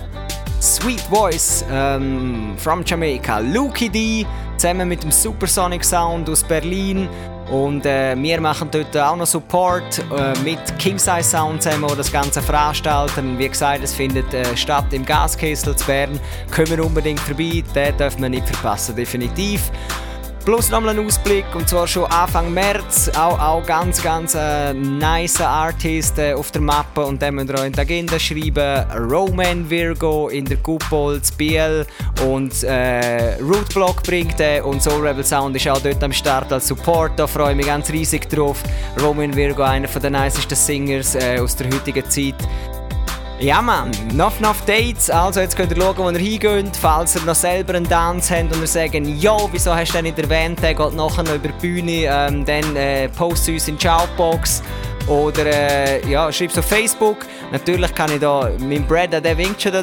[0.63, 4.27] Sweet Voice ähm, from Jamaica, Luki D,
[4.57, 7.09] zusammen mit dem Supersonic Sound aus Berlin.
[7.51, 11.97] Und äh, wir machen dort auch noch Support äh, mit King Size Sound zusammen, die
[11.97, 13.39] das Ganze veranstalten.
[13.39, 16.19] Wie gesagt, es findet äh, statt im Gaskessel zu Bern.
[16.55, 19.71] Kommen unbedingt vorbei, den dürfen wir nicht verpassen, definitiv.
[20.47, 23.11] Plus nochmal ein Ausblick, und zwar schon Anfang März.
[23.19, 27.05] Auch, auch ganz, ganz äh, nice Artist äh, auf der Mappe.
[27.05, 28.89] Und dann müsst ihr auch in die Agenda schreiben.
[29.11, 31.85] Roman Virgo in der Kupol, BL
[32.25, 34.65] und äh, Rootblock bringt er.
[34.65, 37.19] Und Soul Rebel Sound ist auch dort am Start als Support.
[37.19, 38.63] Da freue ich mich ganz riesig drauf.
[39.03, 42.37] Roman Virgo, einer der nicesten Singers äh, aus der heutigen Zeit.
[43.39, 47.23] Ja Mann, noch noch Dates, also jetzt könnt ihr schauen, wo ihr hingeht, falls ihr
[47.23, 50.63] noch selber einen Dance habt und ihr sagt, ja, wieso hast du den nicht erwähnt,
[50.63, 54.63] der geht nachher noch über die Bühne, ähm, dann äh, postet uns in die Shoutbox
[55.07, 57.27] oder äh, ja, schreibt es auf Facebook.
[57.53, 59.83] Natürlich kann ich da, mein Brad, der winkt schon da.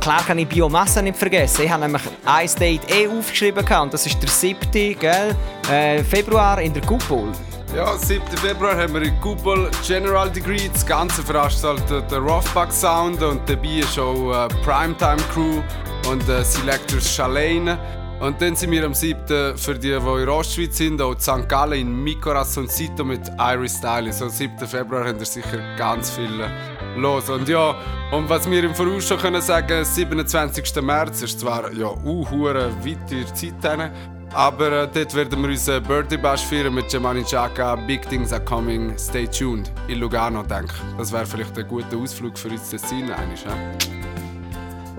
[0.00, 1.62] Klar kann ich Biomasse nicht vergessen.
[1.64, 4.58] Ich habe nämlich ein Date eh aufgeschrieben und das ist der 7.
[4.98, 5.36] Gell?
[5.70, 7.30] Äh, Februar in der Kupol.
[7.76, 8.24] Ja, 7.
[8.36, 13.80] Februar haben wir in Kupol General Degree, das Ganze veranstaltet der Roughback Sound und dabei
[13.80, 15.60] ist auch äh, Primetime Crew
[16.08, 17.76] und äh, Selectors Chalane.
[18.20, 19.58] Und dann sind wir am 7.
[19.58, 21.48] für die, die in Ostschweiz sind, auch in St.
[21.48, 24.12] Gallen, in Mikoras und Sito mit Iris Style.
[24.12, 24.68] So, am 7.
[24.68, 26.48] Februar haben wir sicher ganz viele
[26.96, 27.28] los.
[27.28, 27.74] Und ja,
[28.12, 30.80] und was wir im Voraus schon können sagen, 27.
[30.80, 35.82] März ist zwar ja uh, weit in der Zeit, aber äh, dort werden wir unseren
[35.82, 37.76] Birthday Bash feiern mit Giovanni Chaka.
[37.76, 38.96] Big Things are coming.
[38.98, 39.70] Stay tuned.
[39.88, 40.96] In Lugano, denke ich.
[40.98, 43.10] Das wäre vielleicht ein guter Ausflug für uns Tessin.
[43.10, 43.52] Eigentlich, ja?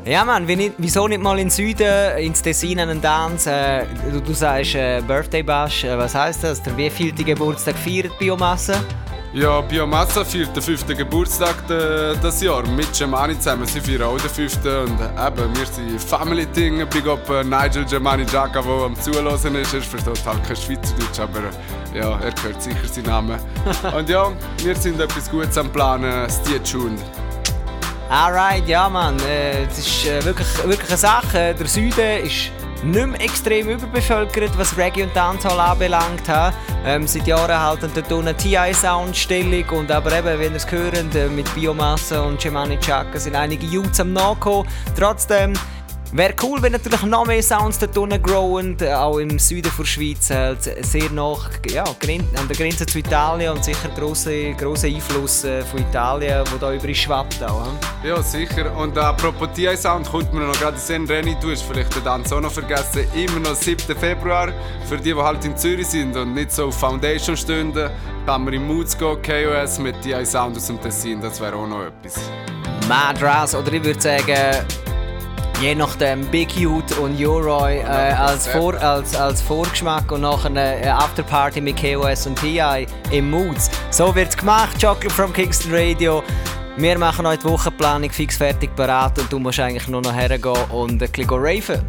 [0.06, 3.50] Ja, Mann, wieso nicht mal in Süden, ins Tessin einen Dance?
[3.50, 6.62] Äh, du, du sagst äh, Birthday Bash, äh, was heißt das?
[6.62, 8.76] Der wievielte Geburtstag feiert Biomasse?
[9.36, 13.66] Ja, Biomassa feiert den fünften Geburtstag das Jahr mit Germani zusammen.
[13.66, 16.88] Sie feiern auch den fünften und eben, wir sind Family Ding.
[16.88, 19.74] Big up äh, Nigel Germani Jaka, der am Zuhören ist.
[19.74, 21.42] Er versteht halt kein Schweizerdeutsch, aber
[21.94, 23.38] ja, er hört sicher seinen Namen.
[23.98, 24.32] und ja,
[24.64, 26.30] wir sind etwas Gutes am Planen.
[26.30, 27.04] Stay tuned.
[28.10, 31.54] Alright, ja Mann, äh, das ist äh, wirklich, wirklich eine Sache.
[31.60, 32.52] Der Süden ist
[32.86, 36.24] nicht mehr extrem überbevölkert, was Reggae und Dancehall anbelangt.
[36.86, 41.16] Ähm, seit Jahren halten dort unten TI-Sound Stellung und aber eben, wenn ihr es hört,
[41.16, 44.68] äh, mit Biomasse und Gemani Chaka sind einige Youths am Nachkommen.
[44.98, 45.54] Trotzdem
[46.12, 50.30] Wäre cool, wenn natürlich noch mehr Sounds dort unten growen, auch im Süden der Schweiz,
[50.30, 55.62] halt sehr nach, ja, an der Grenze zu Italien und sicher große große Einfluss äh,
[55.64, 57.68] von Italien, wo da über schwappt auch.
[58.04, 58.76] Ja, sicher.
[58.78, 62.42] Und apropos TI-Sound kommt mir noch gerade in Renny, du hast vielleicht den Tanz auch
[62.42, 63.96] noch vergessen, immer noch 7.
[63.98, 64.50] Februar,
[64.88, 68.54] für die, die halt in Zürich sind und nicht so auf Foundation stehen, kann man
[68.54, 72.22] im Moods gehen, KOS mit TI-Sound aus dem Tessin, das wäre auch noch etwas.
[72.88, 74.66] Madras, oder ich würde sagen,
[75.62, 80.94] Je nachdem Big Youth und Euroy äh, als, Vor, als, als Vorgeschmack und nachher eine
[80.94, 83.72] Afterparty mit KOS und TI im Moods.
[83.90, 86.22] So wird es gemacht, Chocolate from Kingston Radio.
[86.76, 90.58] Wir machen heute die Wochenplanung fix fertig bereit und du musst eigentlich nur noch hergehen
[90.72, 91.82] und ein bisschen raven.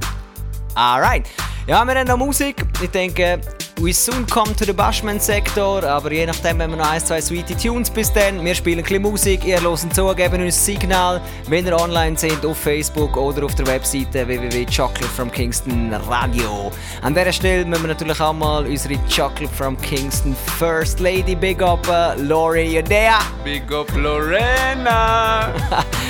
[0.76, 1.28] Alright.
[1.66, 2.64] Ja, wir haben noch Musik.
[2.80, 3.40] Ich denke,
[3.78, 7.54] We soon come to the Bashman-Sektor, aber je nachdem haben wir noch ein, zwei sweetie
[7.54, 8.42] Tunes bis dann.
[8.42, 12.44] Wir spielen ein bisschen Musik, ihr hört zu, geben uns Signal, wenn ihr online seid
[12.46, 16.72] auf Facebook oder auf der Webseite www.chocolate from Kingston Radio.
[17.02, 21.60] An dieser Stelle müssen wir natürlich auch mal unsere Chocolate from Kingston First Lady Big
[21.60, 23.18] Up, uh, Lori Yodea.
[23.44, 25.52] Big Up Lorena!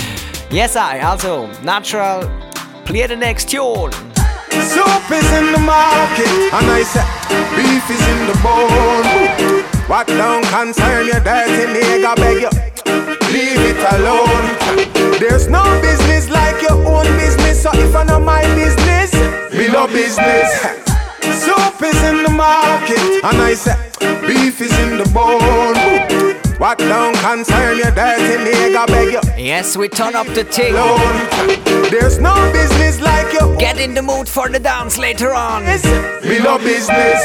[0.50, 2.30] yes, I, also, Natural,
[2.84, 3.90] play the next tune.
[4.62, 7.04] Soup is in the market, and I say
[7.56, 9.64] beef is in the bone.
[9.88, 12.50] What don't concern you, dirty nigga, beg you,
[13.32, 15.18] leave it alone.
[15.20, 19.12] There's no business like your own business, so if I know my business,
[19.52, 20.50] me no business.
[21.42, 23.76] Soup is in the market, and I say
[24.26, 26.15] beef is in the bone.
[26.58, 29.20] What don't concern you, dirty nigga, beg you.
[29.36, 30.72] Yes, we turn up the ting.
[31.90, 33.54] There's no business like you.
[33.58, 35.64] Get in the mood for the dance later on.
[35.64, 35.84] Yes,
[36.24, 37.20] we no business.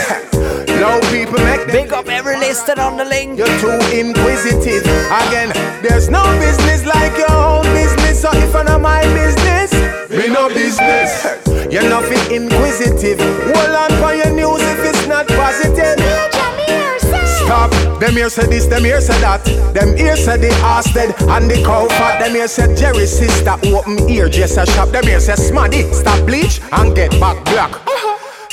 [0.82, 3.38] No people make Big up every listed on the link.
[3.38, 4.84] You're too inquisitive.
[4.84, 8.22] Again, there's no business like your own business.
[8.22, 9.72] So if I know my business,
[10.10, 11.24] we no business.
[11.72, 13.20] You're nothing inquisitive.
[13.22, 16.11] Hold on for your news if it's not positive.
[18.02, 19.45] Them here say this, them here say that.
[19.76, 22.18] Them here say the ass dead and the cow fat.
[22.18, 24.89] Them here say Jerry sister open ear just a shop.
[24.89, 28.01] Them here say Smaddy stop bleach and get back black.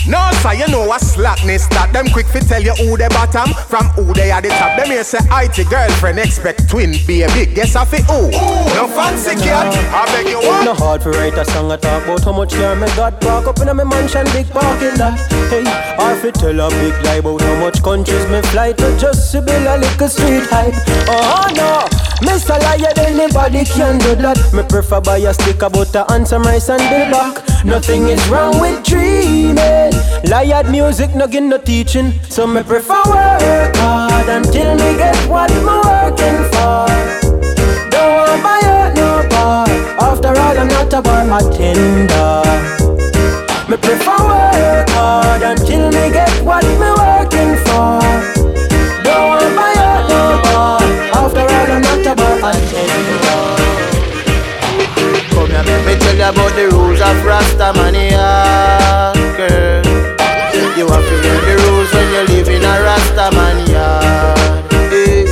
[0.09, 3.53] No, sir, you know what slackness that Them quick fi tell you who the bottom
[3.69, 4.77] from who they are the top.
[4.81, 7.45] Them here say IT girlfriend expect twin baby.
[7.53, 8.33] Guess I fi who?
[8.73, 10.65] No fancy cat, I beg you what?
[10.65, 13.47] No hard to write a song I talk about how much car me got park
[13.47, 15.19] up in a me mansion big parking lot.
[15.53, 15.69] Hey,
[16.01, 19.43] or fi tell a big lie about how much countries me fly to just to
[19.43, 20.73] build a little street hype.
[21.05, 21.85] Oh no,
[22.21, 22.59] Mr.
[22.59, 24.39] Liar, anybody can do that.
[24.53, 27.65] Me prefer buy a stick about a and some rice and bill back.
[27.65, 29.93] Nothing is wrong with dreaming.
[30.25, 32.13] Liar music, no get no teaching.
[32.29, 36.91] So me prefer work hard until me get what me working for.
[37.91, 39.69] Don't want hurt no bar.
[40.01, 42.43] After all, I'm not a bartender.
[43.69, 47.38] Me prefer work hard until me get what me working
[55.59, 58.27] Here, let me tell you about the rules of Rastamania,
[59.37, 59.83] girl.
[60.79, 63.87] You have to learn the rules when you live in a Rastamania.
[64.93, 65.27] Eh.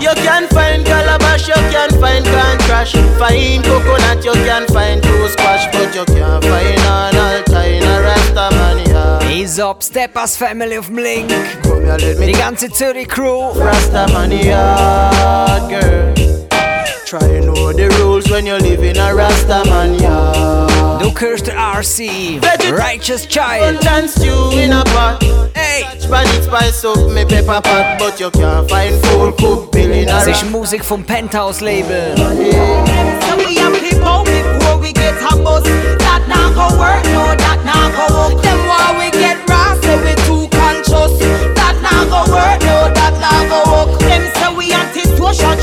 [0.00, 5.28] You can find calabash, you can find can crash, find coconut, you can find two
[5.28, 9.30] squash, but you can't find an altar in a Rastamania.
[9.30, 11.30] Ease up, step as family of Link.
[11.62, 13.52] Come here, let me Die ganze Zürich Crew.
[13.54, 14.76] Rastamania,
[15.70, 16.14] girl.
[17.14, 20.98] Try know the rules when you live in a Rastamania.
[20.98, 22.40] Du hörst der RC,
[22.72, 23.78] Righteous Child.
[23.84, 25.22] Dance you in a pot.
[25.54, 25.84] Hey.
[26.00, 30.12] Spanish spice up me pepper pot, but you can't find full cook bill in a
[30.12, 32.16] Das ist Ras- Musik vom Penthouse Label.
[32.16, 35.62] So we have people before we get a bus.
[36.02, 38.42] That not go work, no, that not go work.
[38.42, 41.12] Them why we get raw, so we too conscious.
[41.54, 44.00] That not go work, no, that not go work.
[44.00, 45.54] Them say we anti-social,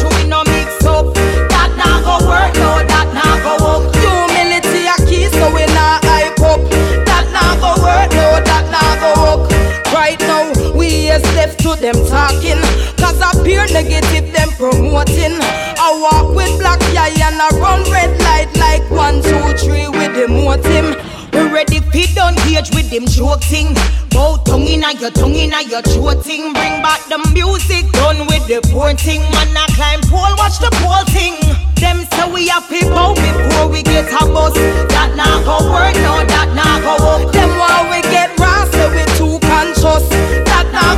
[11.62, 12.58] to them talking.
[12.98, 15.38] Cause I peer negative, them promoting.
[15.78, 20.14] I walk with black eye and I run red light like one, two, three with
[20.18, 20.98] the motive.
[21.34, 23.74] We ready fit on gauge with them joking.
[24.10, 26.54] Bow tongue in your tongue in your throat thing.
[26.54, 29.22] Bring back the music, done with the poor thing.
[29.32, 31.38] Man, I climb pole, watch the pole thing.
[31.78, 34.54] Them say we have people before we get a bus.
[34.90, 37.32] That not go work, no, that not go up.
[37.32, 38.32] Them why we get
[38.72, 40.51] so we too conscious.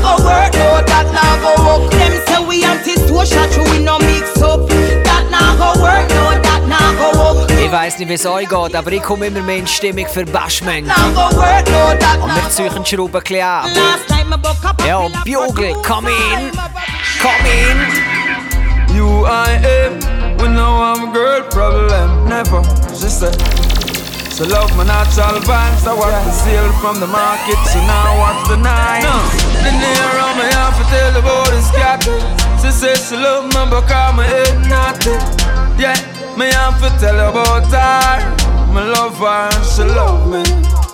[0.03, 1.91] Go work, no, that not go up.
[1.91, 4.67] Them say we anti-social, true we no mix up.
[4.67, 7.49] That not go work, no, that not go up.
[7.49, 10.25] Ich weiss nicht, wie es euch geht, aber ich komme immer mehr in Stimmung für
[10.25, 10.85] Bashman.
[10.85, 13.65] Not go work, no, that Und wir die Schrauben ein bisschen ab.
[13.73, 16.51] Last time I buck up a Yo, pill of Bugle, come in.
[17.21, 18.95] Come in.
[18.95, 22.27] You I am, we know I'm a girl problem.
[22.27, 22.61] Never,
[22.93, 23.62] she said.
[24.33, 25.85] She love my natural vibes.
[25.85, 29.05] I watch the sale from the market, so now watch the night.
[29.05, 29.13] No,
[29.61, 32.01] the near around me, I have to tell about this cat.
[32.57, 35.13] She says she love me, but call me head naughty.
[35.77, 35.93] Yeah,
[36.33, 38.25] me have to tell about her.
[38.73, 40.41] Me love her, and she love me.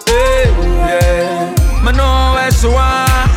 [0.03, 3.31] Hey, yeah, me know where she want.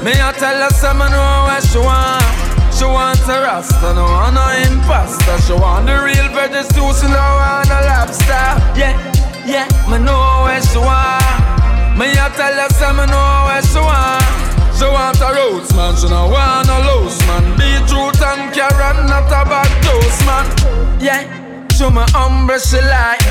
[0.00, 2.24] Me I tell her, say me know where she want.
[2.72, 5.36] She want a rasta, no want no imposter.
[5.44, 8.48] She want the real virgin stew, she no want a lobster.
[8.80, 8.96] Yeah,
[9.46, 11.22] yeah, me know where she want.
[11.98, 14.24] Me I tell her, say me know where she want.
[14.76, 17.44] She want a roots man, she no want a loose man.
[17.58, 20.46] Beetroot and carrot, not a bad toast man.
[21.00, 21.22] Yeah,
[21.70, 23.22] she my umbre, she like.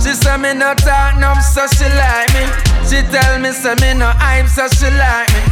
[0.00, 2.44] She say me no talk enough, so she like me.
[2.88, 5.42] She tell me say me no hype, so she like me.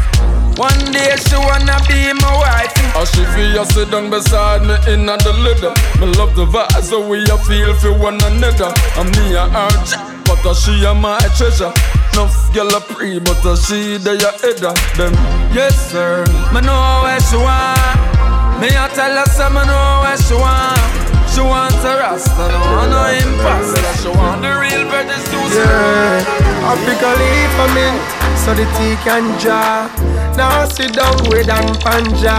[0.59, 2.75] One day she wanna be my wife.
[2.91, 5.71] How she feel sit down beside me in the leather.
[6.03, 8.75] Me love the vibes so we a feel for one another.
[8.99, 11.71] And me a her but a she a my treasure.
[12.13, 14.75] Enough girl a pre, but a she they a header.
[14.99, 15.15] Them
[15.55, 18.59] Yes sir, me know where she want.
[18.59, 20.83] Me a tell her say me know where she want.
[21.31, 23.95] She want a rasta, no want no imposter.
[24.03, 25.39] She want the real virgin stew.
[25.55, 26.19] Yeah,
[26.67, 28.03] Africa leaf for mint,
[28.43, 30.18] so the tea can jar.
[30.39, 32.39] Now sit down with them panja.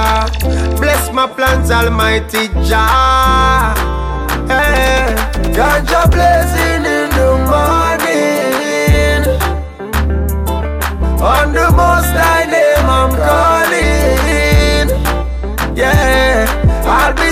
[0.80, 3.76] Bless my plans, Almighty Jah.
[4.48, 5.16] Hey,
[5.52, 9.24] ganja blazing in the morning.
[11.22, 14.88] On the most high name I'm calling.
[15.76, 16.48] Yeah,
[16.86, 17.30] I'll be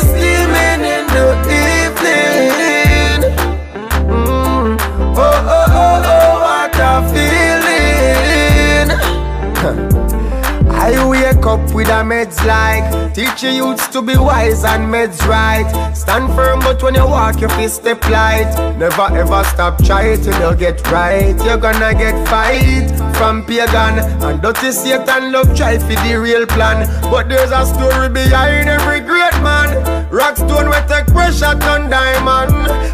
[10.88, 13.14] I wake up with a meds like.
[13.14, 15.68] Teach your youths to be wise and meds right.
[15.94, 18.48] Stand firm, but when you walk, your feet step light.
[18.78, 21.36] Never ever stop try till you get right.
[21.44, 26.88] You're gonna get fight from pagan and dirty Satan love try for the real plan.
[27.12, 29.70] But there's a story behind every great man.
[30.10, 32.54] Rockstone we take pressure on diamond.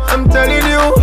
[0.10, 0.96] I'm telling you,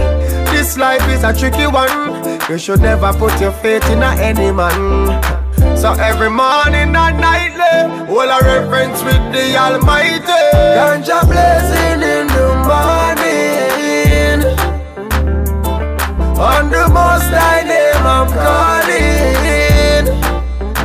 [0.50, 2.50] this life is a tricky one.
[2.50, 5.39] You should never put your faith in a any man.
[5.76, 7.76] So every morning and nightly,
[8.08, 10.20] all a reference with the Almighty.
[10.76, 14.40] Ganja blessing in the morning.
[16.38, 20.06] On the most high name I'm calling.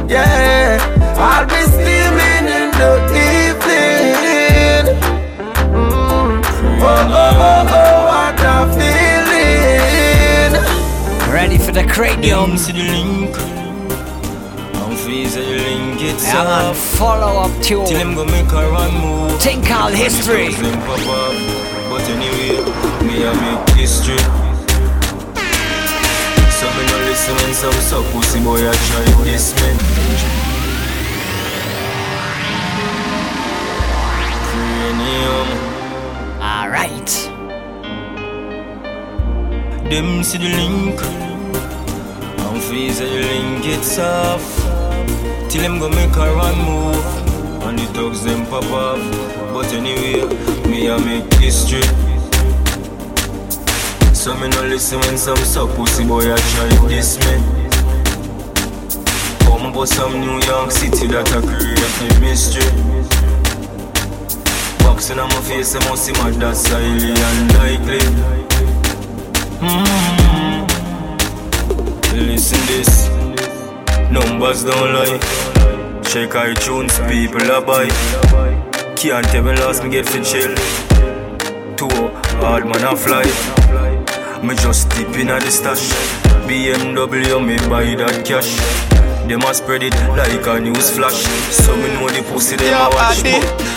[0.09, 0.79] Yeah,
[1.17, 2.91] I'll be steaming in the
[3.27, 4.85] evening.
[5.73, 6.43] Mm.
[6.81, 8.47] Oh, oh, oh, oh, what a
[8.77, 10.53] feeling.
[11.33, 12.57] Ready for the cranium.
[15.35, 15.99] See the link.
[15.99, 17.85] I'm freezing it's Yeah, man, follow up tune.
[17.85, 19.41] Till him go make a run move.
[19.41, 20.45] Think all history.
[20.45, 21.35] And the thugs them pop off.
[21.89, 22.63] But anyway,
[23.03, 24.15] me a make history.
[26.55, 29.77] So me no listen when some suck pussy boy a try this man.
[34.47, 35.49] Cranium.
[36.39, 37.11] Alright.
[39.91, 40.97] Them see the link.
[42.39, 44.64] I'm freezing the link it's off.
[45.55, 47.63] Till him go make a run move.
[47.63, 48.99] And the dogs them pop off.
[49.53, 50.27] But anyway,
[50.67, 51.81] me a make history.
[54.13, 57.35] So me no listen when some suck pussy boy a try this me.
[59.45, 62.67] Come about some New York City that a create a mystery.
[64.79, 68.03] Boxing on my face, I must see my that's highly unlikely.
[69.63, 70.67] Mm.
[72.27, 73.07] Listen this,
[74.15, 75.19] numbers don't lie.
[76.11, 77.87] Check iTunes, people are buy.
[78.95, 80.55] Can't tell me last me get for chill.
[81.75, 81.89] Two
[82.39, 83.25] hard man a fly.
[84.41, 85.85] Me just dip in at the stash.
[86.47, 88.51] BMW me buy that cash.
[89.27, 91.19] Them a spread it like a news flash.
[91.51, 93.21] So me know the pussy them a watch.
[93.23, 93.35] body.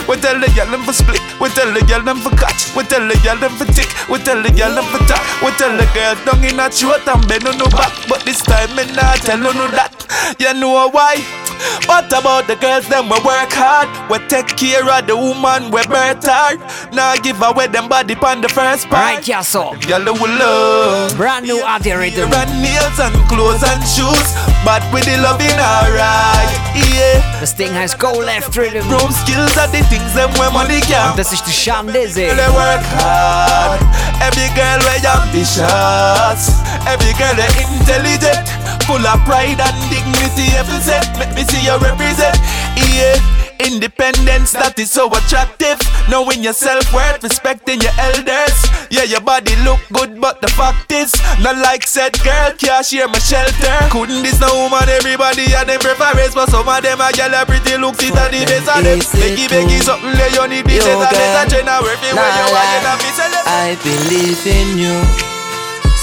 [0.08, 1.17] We tell the girl them for split.
[1.40, 2.74] We tell the girl them for catch.
[2.74, 3.88] We tell the girl them for tick.
[4.10, 5.22] We tell the girl them for tap.
[5.42, 7.94] We tell the girl down in a throat and bend on no back.
[8.08, 9.94] But this time me not tell no that.
[10.38, 11.47] You know why?
[11.86, 13.88] What about the girls them we work hard?
[14.10, 16.60] We take care of the woman we birth hard.
[16.92, 19.18] Now give away them body pan the first part.
[19.18, 19.74] Right, yeah, so.
[19.86, 21.16] Girl we love.
[21.16, 22.30] Brand new Addy rhythm.
[22.30, 24.28] Run nails and clothes and shoes.
[24.64, 26.50] But with the loving alright.
[26.74, 27.22] Yeah.
[27.40, 28.88] Das Ding heißt Go Left Rhythm.
[28.90, 31.16] Room skills are the things them when money can.
[31.16, 32.34] Das ist der Shandese.
[32.34, 33.80] They work hard.
[34.20, 36.52] Every girl way ambitious.
[36.86, 38.48] Every girl they intelligent.
[38.86, 40.52] Full of pride and dignity.
[40.56, 42.36] Every set Let me see you represent.
[42.76, 43.16] Yeah.
[43.58, 45.76] Independence that is so attractive.
[46.08, 48.54] Knowing your self worth, respecting your elders.
[48.88, 51.12] Yeah, your body look good, but the fact is,
[51.42, 53.76] not like said girl can't share my shelter.
[53.90, 57.76] Couldn't this no woman, everybody and them preference, but some of them are are pretty
[57.76, 58.96] looks it at the best of them.
[58.96, 61.50] Is it Becky, Becky, something lay on the beat, Yo, and better girl.
[61.50, 64.96] train now everywhere Nah, you are, you know I believe in you.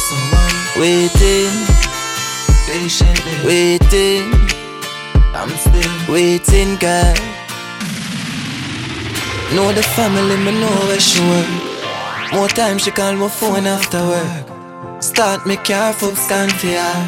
[0.06, 1.56] So I'm waiting,
[2.76, 4.28] patiently waiting.
[5.40, 7.16] I'm still waiting, girl.
[9.56, 11.52] Know the family, me know where she work.
[12.34, 15.02] More time she call my phone after work.
[15.02, 17.00] Start me car full stand for her.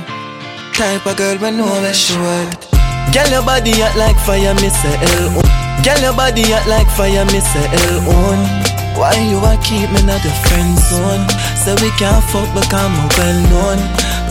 [0.73, 2.51] Type of girl, me know where she work.
[3.13, 5.35] Girl, your body hot like fire, me say L.
[5.35, 5.81] Oh.
[5.83, 8.39] Girl, your body hot like fire, me say L on.
[8.39, 8.67] Oh.
[8.97, 11.21] Why you a keep me not the friend zone?
[11.61, 13.79] So we can't fuck become a well known.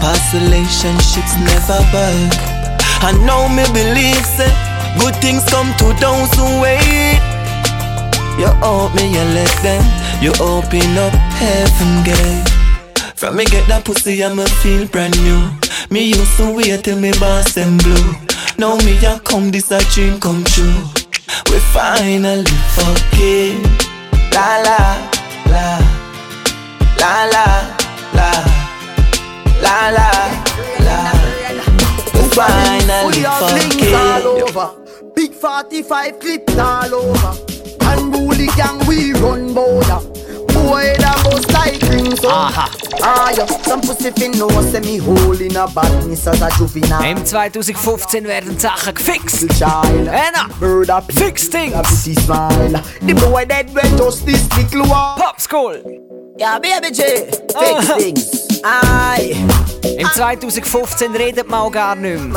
[0.00, 2.36] Past relationships never work.
[3.02, 4.36] And now me believe eh?
[4.36, 4.52] say
[4.98, 7.20] good things come to those who wait.
[8.38, 9.84] You help me, you let them.
[10.20, 12.48] You open up heaven gate.
[13.14, 15.40] From me get that pussy, I'ma feel brand new.
[15.90, 18.12] Me used to wait till me boss them blue.
[18.58, 20.82] Now me a come, this a dream come true.
[21.50, 22.44] We finally
[22.76, 23.62] fucking.
[24.32, 24.80] La la
[25.48, 25.80] la
[27.00, 27.76] la la
[28.12, 28.55] la
[29.66, 30.10] la
[30.86, 30.96] la
[31.58, 31.64] la.
[32.14, 35.12] We finally fucking.
[35.14, 37.32] Big 45 clips all over.
[37.80, 40.00] Unruly gang we run border.
[40.52, 42.24] Boy that bust like rings.
[42.24, 42.70] Aha.
[43.02, 47.02] Ah yeah, some pussy fin know say me hole in a badness as a juvenile.
[47.04, 49.46] Im 2015 werden Sachen gefixt.
[49.58, 50.48] Child, Anna,
[50.90, 51.74] up, fix things.
[52.24, 52.82] smile.
[53.02, 55.16] The boy dead when justice little one.
[55.18, 55.76] Pop School.
[56.38, 57.96] Yeah, baby J, fix Ah.
[57.98, 58.35] things.
[58.66, 59.36] Aye.
[59.96, 62.36] Im 2015 redet man auch gar nicht mehr.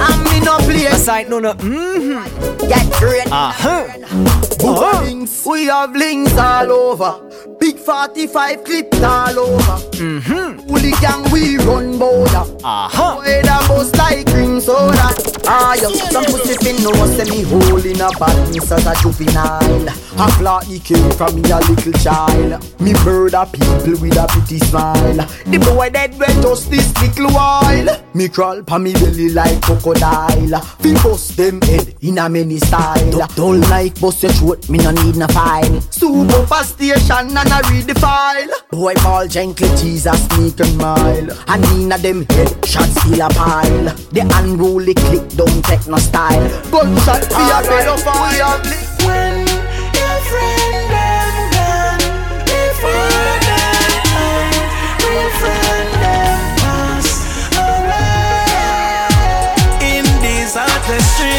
[0.00, 0.84] And me no play.
[0.84, 2.22] Man sagt nur noch, mhm.
[2.68, 3.26] Get great.
[3.30, 5.02] Uh huh.
[5.04, 5.44] links.
[5.46, 7.20] We have links all over.
[7.58, 9.76] Big 45 clips all over.
[9.98, 10.68] Mm-hmm.
[10.68, 12.44] Fully gang we run border.
[12.64, 13.16] Aha.
[13.16, 15.10] Boy that bust like cream soda.
[15.46, 19.88] Ah, yo, some pussy fin know say me hole in a badness as a juvenile.
[20.18, 22.80] A flat he came from me a little child.
[22.80, 25.16] Me murder people with a pretty smile.
[25.46, 28.02] The boy dead when just this little while.
[28.14, 30.60] Me crawl pa me belly like crocodile.
[30.80, 33.26] Fi bust them head in a many style.
[33.34, 35.80] Dull like bust your throat, me no need no file.
[35.90, 38.48] Super fast station and I read the file.
[38.70, 41.30] Boy ball gently Jesus sneak and mile.
[41.48, 43.84] And inna them head shots still a pile.
[44.12, 46.48] The unruly click don't take no style.
[46.70, 49.06] Gunshot fi a pedophile.
[49.06, 49.51] When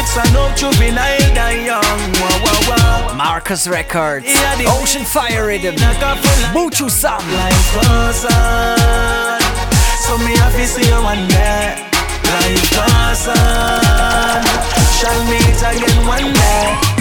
[0.04, 1.82] heartless streets, I know juvenile die young.
[2.20, 3.14] Wow, wow, wow.
[3.16, 4.26] Markus Records.
[4.26, 5.74] Yeah, the- Ocean Fire Rhythm.
[6.52, 7.20] Mucho Sam.
[7.32, 9.40] Life goes on.
[10.06, 11.76] So me have to see you one day.
[12.24, 14.44] Life goes on.
[14.98, 16.93] Shall meet again one day.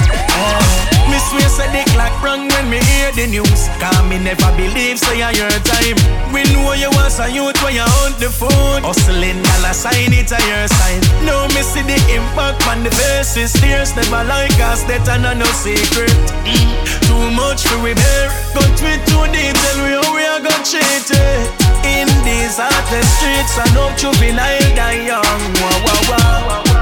[1.09, 3.69] Me swear say the clock rung when me hear the news.
[3.79, 5.97] Cause me never believe say so your time.
[6.33, 8.81] We know you was a youth when you hunt the food.
[8.81, 13.53] Hustling dollar sign it a your sign Now me see the impact on the faces.
[13.53, 16.09] Tears never like us that I no secret.
[16.47, 16.73] Mm,
[17.05, 18.27] Too much to bear
[18.57, 20.81] Got me too deep tell we how we are gonna cheat
[21.13, 21.45] it.
[21.85, 25.41] In these heartless streets I know juvenile die young.
[25.61, 26.72] Wow, wow, wow.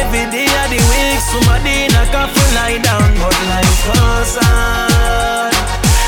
[0.00, 5.52] Every day of the week somebody off a lie down But life goes on.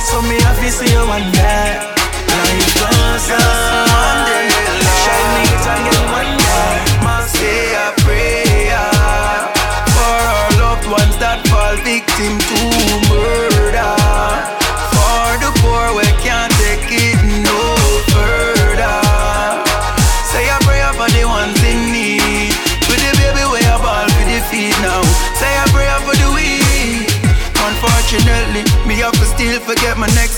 [0.08, 1.78] So me have to see you one day.
[2.30, 4.46] Life goes on.
[5.66, 6.74] Again one day.
[7.02, 8.86] Must say a prayer
[9.94, 12.55] for our loved ones that fall victim to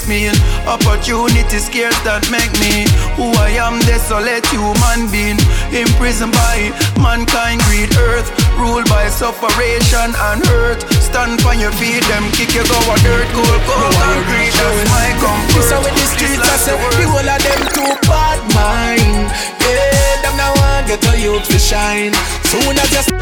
[0.09, 0.35] forget my next meal.
[0.69, 2.87] Opportunity scarce that make me
[3.17, 5.39] who I am, desolate human being.
[5.73, 8.29] Imprisoned by mankind, greed, earth,
[8.59, 10.85] ruled by sufferation and hurt.
[11.01, 14.53] Stand on your feet, them kick you go a dirt, cold, cold, concrete.
[14.57, 15.55] That's my comfort.
[15.57, 20.23] This how in the streets I say The whole of them too bad mind Yeah,
[20.23, 22.13] them now want get a youth to shine
[22.47, 23.17] Soon as you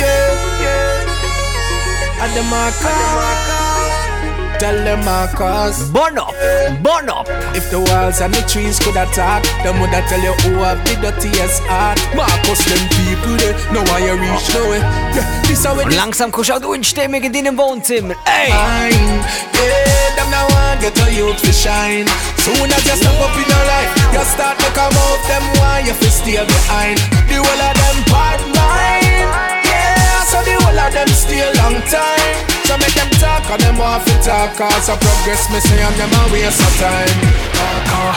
[0.00, 0.28] Yeah,
[0.62, 3.53] yeah At the marker
[4.58, 6.34] Tell them Marcus Burn up,
[6.82, 10.62] burn up If the walls and the trees could attack Them woulda tell you who
[10.62, 15.78] have the dirtiest heart Marcus, them people there Know why you reach Yeah, this how
[15.78, 18.16] it langsam kommst auch du in Stimmung in deinem Wohnzimmer.
[18.26, 18.48] Ey!
[18.50, 22.06] Yeah, them now want get a youth to shine.
[22.38, 25.20] Soon as you step up in your life, you start to come out.
[25.28, 26.98] Them want you to stay behind.
[27.28, 29.28] The whole of them part mine.
[29.64, 32.53] Yeah, so the whole of them stay long time.
[32.64, 34.56] So make them talk and them want to talk.
[34.56, 37.18] Cause I progress me say and them a waste of time.
[37.92, 38.16] Ah,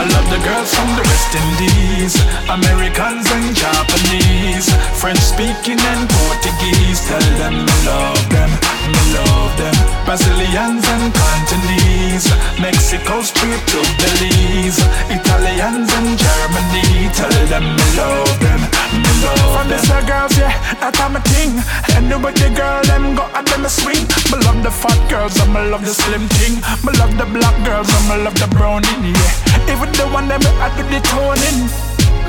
[0.00, 2.16] I love the girls from the West Indies,
[2.48, 7.04] Americans and Japanese, French speaking and Portuguese.
[7.04, 9.76] Tell them I love them, I love them.
[10.08, 14.80] Brazilians and Cantonese, Mexico straight to Belize,
[15.12, 17.12] Italians and Germany.
[17.12, 18.60] Tell them I love them,
[18.90, 20.50] I love From this uh, girls, yeah,
[20.82, 21.54] that I'm a king.
[21.94, 24.02] Anyway, the girl, them go and them a swing.
[24.30, 26.58] Me love the fat girls, and me love the slim thing.
[26.82, 29.72] Me love the black girls, and me love the brownie, yeah.
[29.72, 31.70] Even the one that me I do the toning.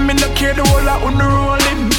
[0.06, 1.90] Me no care the whole lot on the rolling.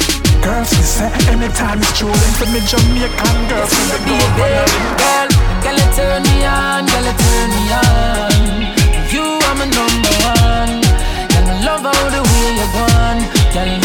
[0.43, 4.63] Girls, say anytime it's trolling for me Jamaican girls, so they go a
[4.99, 5.27] Girl,
[5.63, 8.39] girl, you turn me on, girl, you turn me on.
[9.11, 10.83] You are my number one.
[11.31, 13.32] Girl, I love how the way you gone.
[13.53, 13.79] Girl, you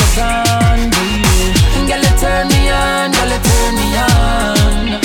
[2.17, 5.01] turn me on, turn me on.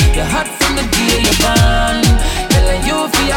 [0.60, 2.04] From the day you're born.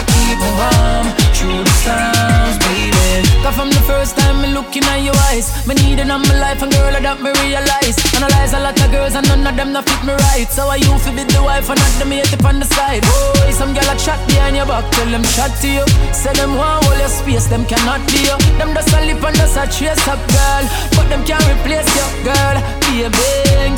[0.06, 3.25] Keep me warm through the storms, baby.
[3.46, 6.34] Cause from the first time me looking at your eyes, me need it in my
[6.42, 7.94] life, and girl, I don't me realize.
[8.10, 10.50] Analyze a lot of girls, and none of them not fit me right.
[10.50, 13.06] So I you fi be the wife, and not the mate up on the side.
[13.06, 15.86] Boy, some girl a chat behind your back, tell them chat to you.
[16.10, 18.34] Say them want all your space, them cannot be you.
[18.58, 20.64] Them just a lip and just a trace up, girl,
[20.98, 22.58] but them can't replace you, girl.
[22.82, 23.14] Baby,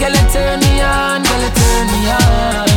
[0.00, 2.72] girl, you turn me on, girl, you turn me on.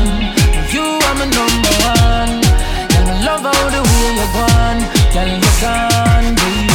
[0.76, 2.44] You are my number one.
[2.92, 4.84] Girl, I love how the way you're gone.
[5.16, 6.71] Girl, you're gone, baby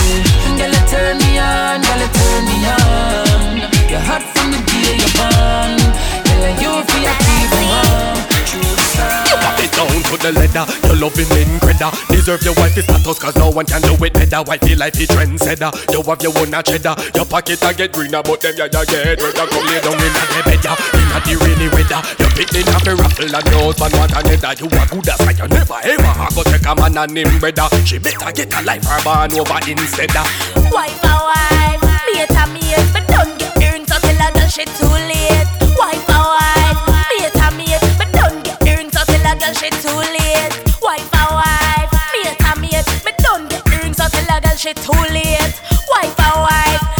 [2.12, 3.90] turn me um, on.
[3.90, 5.35] You're hot from the day you're born.
[9.76, 10.18] Me on.
[10.20, 10.64] the leather.
[10.88, 11.92] Your loving incredible.
[12.08, 14.42] Deserve your wifey status cause no one can do it better.
[14.42, 15.70] Wifey life is trendsetter.
[15.92, 16.96] You have your own cheddar.
[17.14, 19.46] Your pocket a get greener, but them ya ya get redder.
[19.46, 20.72] Come lay down in the bed ya.
[20.96, 22.00] In the rainy weather.
[22.18, 24.52] Your picnic have a raffle and your husband want a nether.
[24.56, 27.38] You a good as like you never ever have go take a man and him
[27.38, 27.68] brother.
[27.84, 30.14] She better get a life her born over instead.
[30.72, 34.88] Wife a wife, mate a mate, but don't get earned until I girl she too
[34.88, 35.48] late.
[35.76, 36.80] Wife a wife,
[39.46, 40.52] girl she too late.
[40.82, 45.02] Wife a wife, mate a mate, but don't get earned until I girl she too
[45.12, 45.54] late.
[45.88, 46.95] Wife a wife,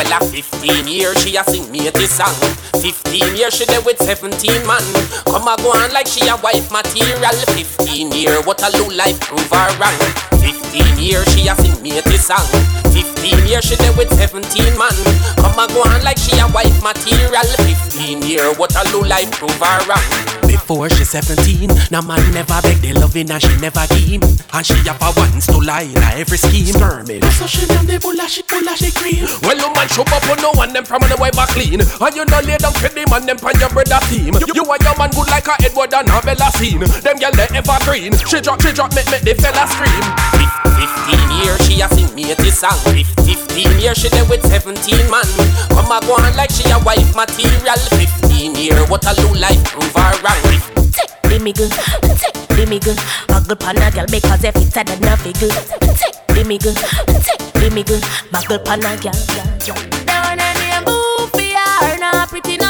[0.00, 2.32] Well, a 15 years she a sing me this song.
[2.80, 4.32] 15 years she there with 17
[4.66, 4.80] man.
[5.28, 7.36] Come a go on like she a wife material.
[7.52, 9.92] 15 year, what a low life prove her wrong.
[10.40, 12.48] 15 years she a sing me this song.
[12.96, 14.40] 15 years she there with 17
[14.78, 14.96] man.
[15.36, 17.44] Come a go on like she a wife material.
[17.60, 20.39] 15 year, what a low life prove her wrong.
[20.70, 24.22] Before she 17, no man never beg the loving and she never give.
[24.22, 26.70] And she have a once to lie in every scheme.
[26.78, 27.26] Skirming.
[27.34, 29.26] So she name the bulla, she bulla, she cream.
[29.42, 31.82] Well, no man show up on no one them from the way back clean.
[31.82, 34.30] And you no lay down for the man them pan your brother team.
[34.38, 36.86] You, you and your man good like a Edward and a Bella scene.
[37.02, 38.14] Them gyal they ever green.
[38.30, 40.69] She drop, she drop, make, make the fella scream.
[40.80, 42.72] Fif- 15 years she a sing me this song.
[42.96, 43.12] Fif-
[43.52, 44.72] 15 years she there with 17
[45.12, 45.24] man.
[45.68, 47.76] Come a go on like she a wife material.
[48.24, 50.40] 15 year, what a low life prove her wrong.
[50.96, 51.68] Take the miggle,
[52.16, 52.96] take the miggle.
[53.28, 55.52] Muggle pan a girl because if it's a then a figgle.
[56.00, 58.00] Take the miggle, take the miggle.
[58.32, 60.04] Muggle pan a girl, girl, girl.
[60.06, 62.69] Down in the boofy are not pretty no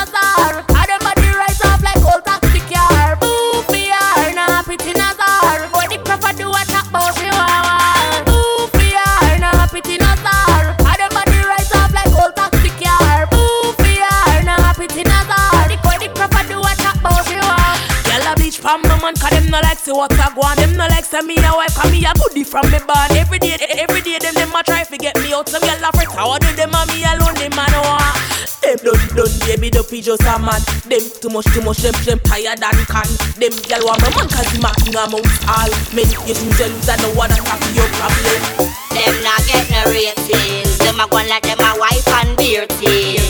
[19.11, 21.37] man Cause them no like see what I go on Them no like say me
[21.37, 24.55] a wife Cause me a goodie from me born Every day, every day them them
[24.55, 26.89] a try to get me out Some girl a fret How I do them and
[26.91, 28.15] me alone Them man want
[28.63, 32.21] Them done done baby dopey just a man Them too much too much Them them
[32.23, 36.35] tired than can Them girl want my man Cause he marking amongst all Men you
[36.35, 40.79] too jealous I know what that's half your problem Them not get no ratings.
[40.79, 43.23] Them a go like them a wife and beer team.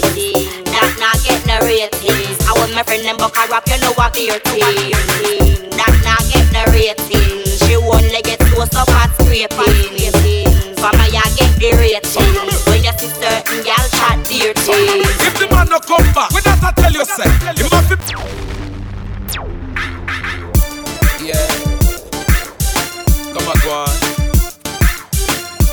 [0.72, 2.40] That not get no ratings.
[2.48, 5.39] I want my friend them buck a rap, you know what beer team.
[8.60, 10.12] Only get toast up at scraping.
[10.76, 12.66] From a ya get the ratings.
[12.66, 15.02] When you see certain gal chat beer team.
[15.20, 17.96] If the man no come back, we not tell you say, you must be.
[21.24, 21.46] Yeah.
[23.32, 23.88] Come on, go on.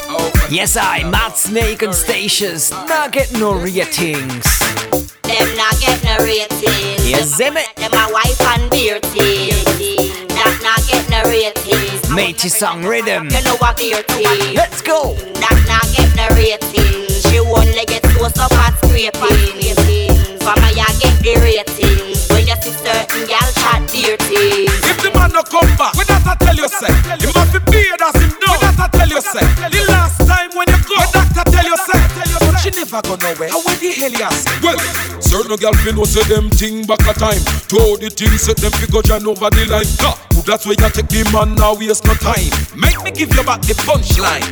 [0.10, 4.46] Oh, yes, I, Matt Snake and Stations, not getting no ratings.
[5.24, 7.10] Them not get no ratings.
[7.10, 7.68] Yes, them it.
[7.76, 9.54] Them a wife and beer team.
[10.30, 11.87] That not get no ratings.
[12.18, 13.30] Matey song rhythm.
[13.30, 14.58] You know what beer team.
[14.58, 15.14] Let's go.
[15.38, 17.22] That not get no ratings.
[17.30, 19.78] She only get toast up at scraping.
[20.42, 22.26] From a ya get the ratings.
[22.34, 24.66] When you see certain gal chat beer team.
[24.66, 26.90] If the man no come back, we not tell you say,
[27.22, 28.58] you must be paid as him know.
[28.66, 31.78] We not tell you say, the last time when you go, the doctor tell you
[31.78, 31.97] say, but she
[33.02, 33.50] never go nowhere.
[33.50, 34.58] How when the hell you say?
[34.62, 37.42] Well, certain girl feel no say them thing back a time.
[37.70, 39.90] Throw the thing set them figure John over the line.
[40.02, 40.18] Ha!
[40.34, 42.50] Well, that's why you take the man now waste no time.
[42.76, 44.46] Make me give you back the punchline.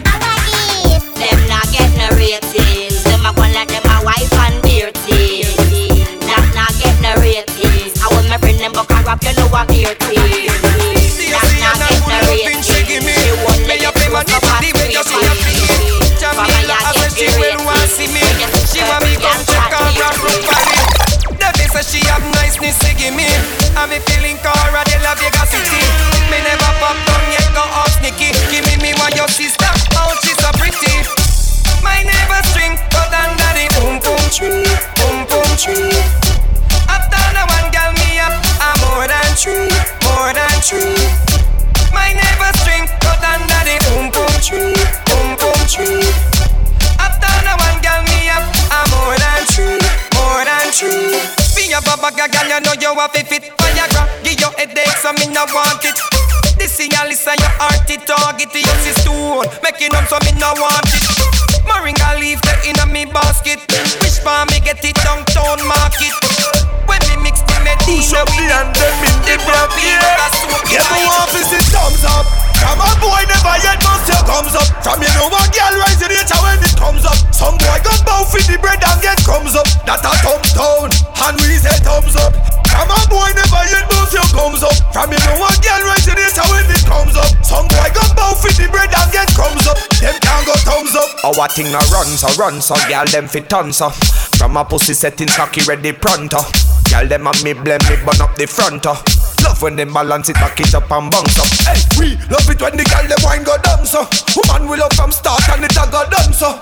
[1.15, 3.03] Them not get no ratings.
[3.03, 5.45] Them a go like them a wife and beer team.
[6.29, 7.97] That not get no ratings.
[8.01, 9.95] I want my friend them buck a rap, you know what beer
[21.75, 23.27] Says she have niceness to give me.
[23.75, 25.83] And me feeling Cara de la Vega City.
[26.31, 28.31] Me never pop down yet, go off sneaky.
[28.47, 29.67] Give me me one your sister,
[29.99, 31.03] oh she's so pretty.
[31.83, 34.63] My neighbor string, but under the boom boom tree,
[34.95, 35.91] boom boom tree.
[36.87, 38.31] After the one girl me up,
[38.63, 39.67] I'm more than three,
[40.07, 41.24] more than three.
[52.05, 54.05] Baba girl, you know you have to fit Viagra.
[54.21, 55.97] Give your headache, so me no want it.
[56.53, 59.49] This is your listen, your heart it target it, your stone.
[59.65, 61.01] Making up, so me no want it.
[61.65, 63.57] Moringa leaf the inna me basket.
[64.05, 66.13] Wish for me get it downtown market.
[66.85, 69.65] When me mix the medicine with it, and them in the brown
[70.69, 72.29] Yeah, the one visit thumbs up.
[72.61, 74.69] Come on, boy, never yet must your thumbs up.
[74.85, 75.73] From you know one girl
[77.35, 79.67] Some boy go bow for the bread and get crumbs up.
[79.83, 82.31] That a thumbs down, and we say thumbs up.
[82.71, 84.71] From a boy never yet knows your comes up.
[84.95, 87.27] From you know one girl right in it when it comes up.
[87.43, 89.75] Some boy go bow for the bread and get crumbs up.
[89.99, 91.11] Them can't go thumbs up.
[91.27, 93.91] Our thing a run so run so girl them fit tons so.
[94.39, 96.39] From a pussy setting cocky ready pronto.
[96.87, 98.95] Girl them a me blame me burn up the front uh.
[99.43, 101.51] Love when them balance it back it up and bounce up.
[101.67, 104.07] Hey, we love it when the girl them wine go down so.
[104.39, 106.59] Woman we love from start and it a go done so.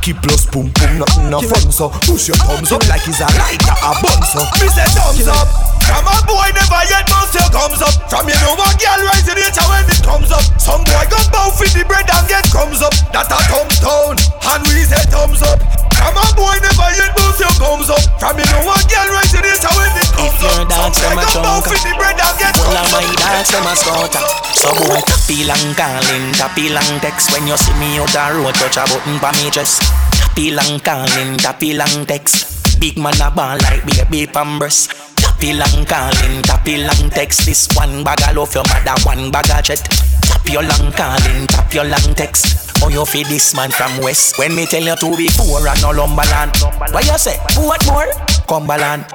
[0.00, 1.90] Cocky plus boom boom nothing no fun so.
[1.90, 4.40] Push your thumbs up like it's a lighter a bun so.
[4.58, 5.79] Me say thumbs up.
[5.90, 7.94] From a boy never yet bust your comes up.
[8.06, 10.44] From you know one girl rising it when it comes up.
[10.62, 12.94] Some boy go bow for the bread and get comes up.
[13.10, 14.14] That a thumbs down
[14.54, 15.58] and we say thumbs up.
[15.98, 18.00] From a boy never yet bust your comes up.
[18.22, 20.62] From you know one girl rising it when it comes up.
[20.94, 23.18] Some boy go bow for the bread and get comes I my up.
[23.18, 24.24] dance, them a scouter.
[24.54, 27.34] Some boy tappy long calling, tappy long text.
[27.34, 29.82] When you see me out the road, touch a button for me just.
[30.14, 32.78] Tappy long calling, tappy long text.
[32.78, 35.09] Big man a ball like baby pampers.
[35.40, 37.46] Tappy long calling, tappy long text.
[37.46, 39.80] This one bag of love your mother, one bag of jet.
[40.20, 42.76] Tap your long calling, tap your long text.
[42.84, 44.38] Oh, you feel this man from west.
[44.38, 46.52] When me tell you to be poor and no lumberland.
[46.92, 47.38] What you say?
[47.56, 48.12] What more?
[48.46, 49.06] Cumberland.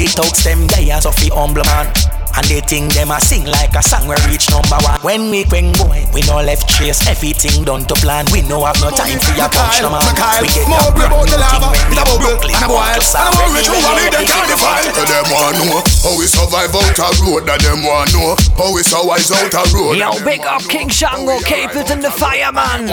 [0.00, 1.92] It talks them guys of the humble man.
[2.36, 5.00] And they think them a sing like a song we reach number one.
[5.00, 7.00] When we quang boy, we no left trace.
[7.08, 8.28] Everything done to plan.
[8.32, 10.04] We no have no time for your punch no man.
[10.44, 13.30] We get More no about the lava, thing a bubble, and a boy, and a
[13.32, 14.92] boy rich who want me, them can't define.
[14.92, 18.70] Tell them want know how we survive out a road and them want know how
[18.70, 19.96] we survive out a road.
[19.96, 22.88] Yo, big up King Shango, Capleton and the Fireman.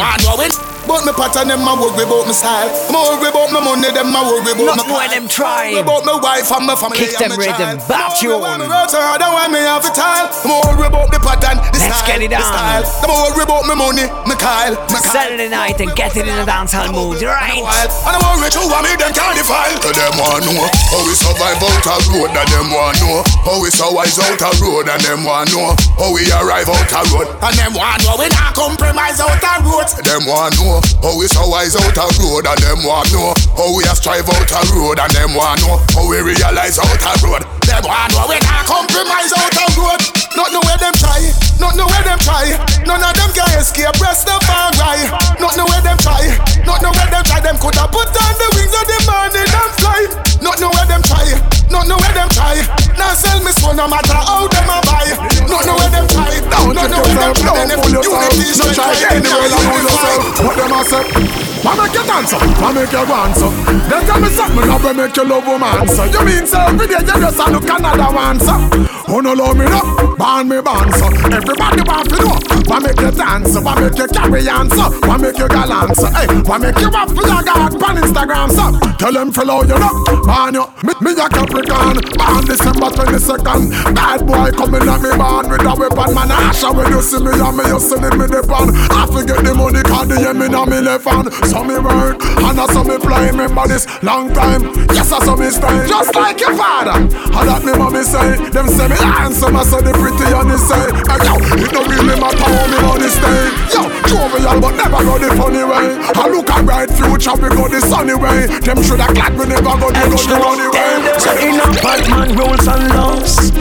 [0.83, 2.67] But me pattern them a worry about me style.
[2.91, 5.71] I'm worry about my money, them a worry about Not my when them try.
[5.79, 7.87] About my wife and my family Kick and them my rhythm, child.
[7.87, 8.61] back you I'm on.
[8.61, 10.27] a worry so hard, me have a tile.
[10.43, 12.51] I'm worry about the pattern, the Let's style, get it the on.
[12.51, 12.83] style.
[12.99, 15.13] I'm worry about my money, my Kyle, my Kyle.
[15.15, 17.63] Saturday night and get it in a dancehall mood, right?
[17.63, 19.79] And I'm a rich who want me, them can't define.
[19.79, 23.55] Tell them want know how we survive out a road and them want know how
[23.63, 27.27] we survive out a road and them want know how we arrive out a road.
[27.39, 29.87] And them want know we not compromise out a road.
[30.03, 33.83] Them want know how we survive out a road and them want know how we
[33.83, 37.43] a strive out a road and them want know how we realize out a road.
[37.67, 40.01] Them want know we not compromise out a road.
[40.33, 41.21] Not know where them try,
[41.61, 42.57] not know where them try.
[42.89, 45.05] None of them can escape, rest the far right.
[45.37, 46.25] Not know where them try,
[46.65, 47.37] not know where them try.
[47.39, 50.01] Them coulda put on the wings of the morning and fly.
[50.41, 51.37] Not know where them try,
[51.73, 52.61] not know where them try.
[52.93, 55.09] Now sell me so no matter how them a buy.
[55.49, 57.53] Not know where them try, Don't not know where them try.
[57.57, 58.29] Then if yourself.
[58.29, 60.21] unity is No try anywhere then around yourself.
[60.45, 61.43] What them a say?
[61.63, 62.41] Why make you dance up?
[62.59, 63.53] Why make you dance up?
[63.87, 66.87] They tell me something up and make you love woman so You mean so every
[66.87, 68.67] day you just a look another one so oh,
[69.07, 69.87] Who no love me up?
[70.19, 72.35] Born me born so Everybody want to know
[72.67, 73.55] Why make you dance?
[73.55, 74.91] Why make you carry on so?
[75.07, 76.07] Why make you gallant so?
[76.11, 78.67] Hey, why make you up for your God on Instagram so?
[78.99, 79.95] Tell them follow you up
[80.27, 81.29] Born you Me, me a
[81.67, 86.27] Born December 22nd Bad boy coming at me born with a weapon Man.
[86.27, 89.79] Asha when you see me me you see me the pan I forget the money
[89.83, 91.31] cause the me now me left hand.
[91.47, 94.75] So me work and I saw me play Remember this long time.
[94.91, 96.99] Yes I saw me stay Just like your father.
[96.99, 100.59] And that me mommy say Them say me handsome I say the pretty and they
[100.59, 101.33] say Hey yo
[101.63, 103.39] It don't really matter how me money stay.
[103.71, 105.95] Yo jovial but never go the funny way.
[105.95, 108.51] I look a bright future we go the sunny way.
[108.59, 112.35] Them shoulda glad we never go the go the runny way In a bad man
[112.35, 113.51] rules and laws.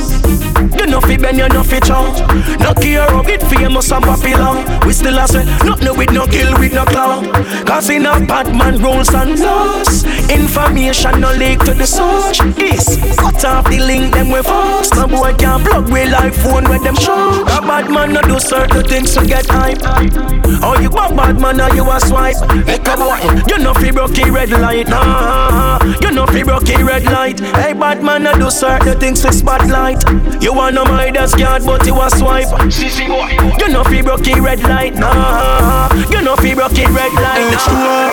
[0.79, 2.09] You know fi bend, you know fi chow.
[2.59, 4.83] No care how it famous and popular.
[4.87, 7.25] We still a say Nothing with no kill, with no clown
[7.65, 12.39] Cause in a bad man rules and laws Information no leak to the source.
[12.57, 16.69] This cut off the link them we fast No boy can plug with life phone
[16.69, 17.43] with them show.
[17.43, 19.79] A bad man no do certain things to get hype.
[20.63, 22.37] Oh you a bad man or you a swipe?
[22.67, 23.19] Make a boy
[23.49, 24.89] You know fi broke red light.
[24.89, 25.79] Nah.
[26.01, 27.41] You know fi broke red light.
[27.41, 30.03] Hey bad man no do certain things for spotlight
[30.43, 32.49] You want no Midas card but you a swipe
[33.61, 35.89] You know fi broke the red light nah.
[36.11, 38.13] You know fi broke the red light nah.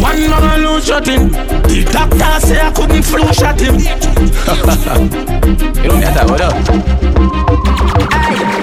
[0.00, 1.28] One man lose shot him.
[1.28, 3.74] The doctor say I couldn't flu shot him.
[3.78, 3.84] you
[5.90, 6.54] don't get that, what up?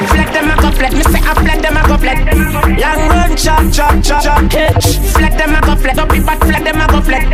[0.10, 2.18] Flat them a go flat, me say I flat them a go flat.
[2.78, 4.98] Long run, chop, chop, chop, chop, catch.
[5.14, 7.30] Flat them a go flat, don't be bad, flat them a go flat.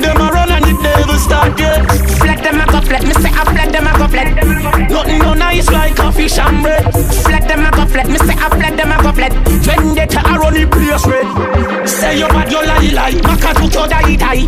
[0.00, 1.84] Them a run and devil start yet.
[2.18, 4.90] Flat them a go flat, me say I flat them a go flat.
[4.90, 6.84] Nothing no nice like a fish and bread.
[7.24, 9.32] Flat them a go flat, me say I flat them a go flat.
[9.64, 11.88] Vendetta a run the place red.
[11.88, 13.20] Say you bad, you lie lie.
[13.22, 14.46] Maka to to die die.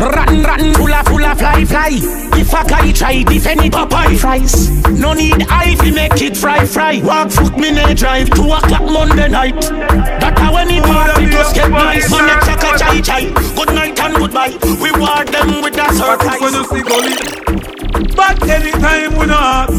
[0.00, 1.90] Rotten rotten, full of full of fly fly.
[2.40, 4.70] If a guy try defend it, Popeye fries.
[4.88, 7.00] No need eye fi make it fry fry.
[7.02, 9.60] Walk foot me ne drive two o'clock Monday night.
[9.60, 12.10] That a when it party just get nice.
[12.10, 13.24] Money chaka chai chai.
[13.54, 14.56] Good night and goodbye.
[14.80, 16.40] We war them with a surprise.
[16.40, 17.16] When you see gully
[18.14, 19.70] But anytime we not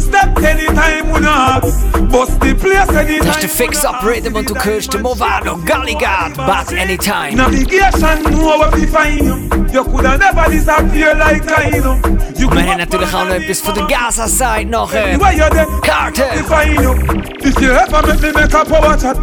[0.00, 1.62] Step anytime we not
[2.10, 6.34] Bust the place anytime Das ist der Fix-Up Rhythm und du hörst den Mavado Galligat,
[6.34, 7.34] but anytime.
[7.36, 11.96] Navigation know where we find you coulda never disappear like I know
[12.36, 15.20] You Und wir haben natürlich auch noch etwas von der Gaza-Side nachher.
[15.20, 15.66] Where you there?
[15.82, 16.26] Carter.
[16.34, 19.16] We If you ever make me make a power chat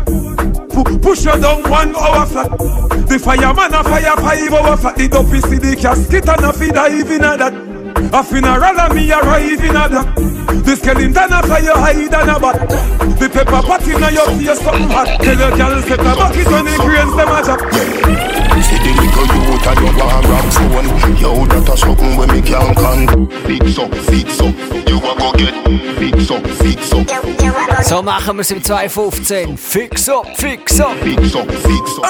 [0.70, 2.50] Push you down one hour flat.
[3.08, 4.96] The fireman a fire five hour flat.
[4.96, 7.54] The dopey see the casket and a feed dive in a that.
[8.14, 10.16] A funeral and me arrive in a black
[10.64, 12.70] The skeleton a fire hide and a bat.
[13.20, 15.08] The pepper pot in a your face something hot.
[15.22, 18.29] Tell your girl set a bucket when the grains them a drop
[19.70, 23.94] and you want rap phone Yo, that a something when me can con Fix up,
[23.94, 24.56] fix up
[24.88, 25.56] You a go get
[26.00, 29.58] Fix up, fix up So machen wir es im 2015.
[29.58, 30.96] Fix up, fix up.
[31.02, 32.06] Fix up, fix up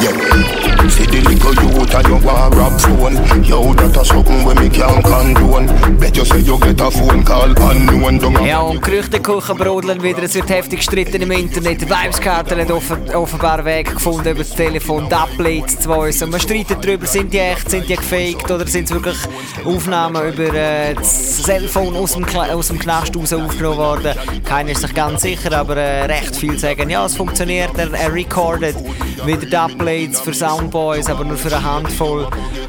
[0.00, 4.56] Yeah See the little youth and you want rap phone Yo, that a something when
[4.58, 5.66] me can condone
[5.98, 10.22] Bet you say you get a phone call unknown Ja, und Gerüchtekuchen brodeln wieder.
[10.22, 11.80] Es wird heftig gestritten im Internet.
[11.80, 15.08] Die Vibeskarte hat offen, offenbar Weg gefunden über das Telefon.
[15.08, 16.22] Die Updates zu uns.
[16.22, 19.16] Und man streitet darüber, sind die echt, sind die gefaked oder sind es wirklich
[19.64, 24.14] Aufnahmen über äh, das Cellphone aus dem, aus dem Knast raus aufgenommen worden.
[24.44, 27.76] Keiner ist sich ganz sicher, aber äh, recht viel sagen, ja, es funktioniert.
[27.76, 28.76] Er, er recordet
[29.24, 32.28] wieder Updates für Soundboys, aber nur für eine Handvoll.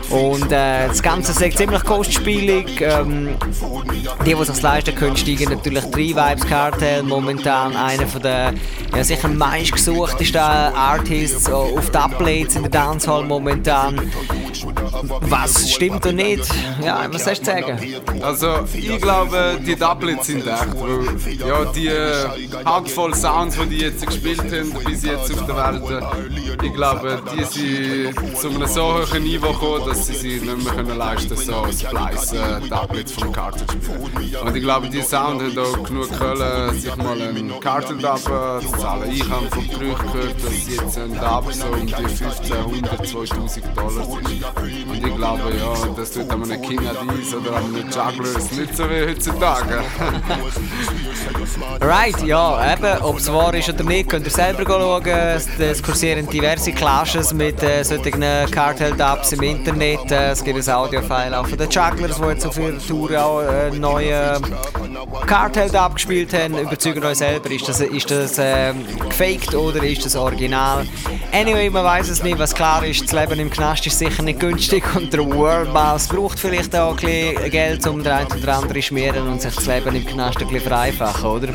[0.09, 2.81] Und äh, das Ganze ist ziemlich kostspielig.
[2.81, 3.35] Ähm,
[4.25, 7.03] die, die sich leisten können, steigen natürlich drei Vibes Cartel.
[7.03, 8.53] Momentan einer von der
[8.95, 13.88] ja, sicher meistgesuchtesten Artists auf die Updates in der Dancehall momentan.
[15.21, 16.45] Was stimmt oder nicht?
[16.83, 17.79] Ja, was sollst du sagen?
[18.21, 20.75] Also, ich glaube, die Doublets sind echt.
[20.75, 21.91] Weil, ja, die
[22.65, 27.21] Handvoll Sounds, die die jetzt gespielt haben, bis jetzt auf der Welt, äh, ich glaube,
[27.33, 31.35] die sind zu einem so hohen Niveau gekommen, dass sie sich nicht mehr können leisten
[31.35, 34.35] können, so Fleiss äh, Doublets vom Cartel zu spielen.
[34.45, 38.77] Und ich glaube, die Sound haben auch genug können, sich mal einen Cartel-Dub äh, zu
[38.77, 39.11] zahlen.
[39.11, 44.07] Ich habe vom Gerücht gehört, dass jetzt ein Dub so um die 1500, 2000 Dollar.
[44.07, 49.09] Und ich glaube, ja, das tut einem King Adis oder einem Jugglers nicht so wie
[49.09, 49.83] heutzutage.
[51.81, 55.05] Right, ja, eben, ob es wahr ist oder nicht, könnt ihr selber schauen.
[55.05, 60.11] Es es kursieren diverse Clashes mit äh, solchen Cartel-Dubs im Internet.
[60.11, 63.41] Äh, es gibt ein Audio-File auch von den Jugglers, die jetzt auf ihrer Tour auch
[63.41, 64.39] äh, neue
[65.25, 66.57] Cartel-Dub gespielt haben.
[66.57, 68.73] Überzeugt euch selber, ist das, ist das äh,
[69.09, 70.85] gefaked oder ist das original?
[71.31, 74.39] Anyway, man weiß es nicht, was klar ist, das Leben im Knast ist sicher nicht
[74.39, 78.57] günstig und der World Boss braucht vielleicht auch ein bisschen Geld, um den einen oder
[78.57, 81.49] anderen schmieren und sich das Leben im Knast ein bisschen vereinfachen, oder?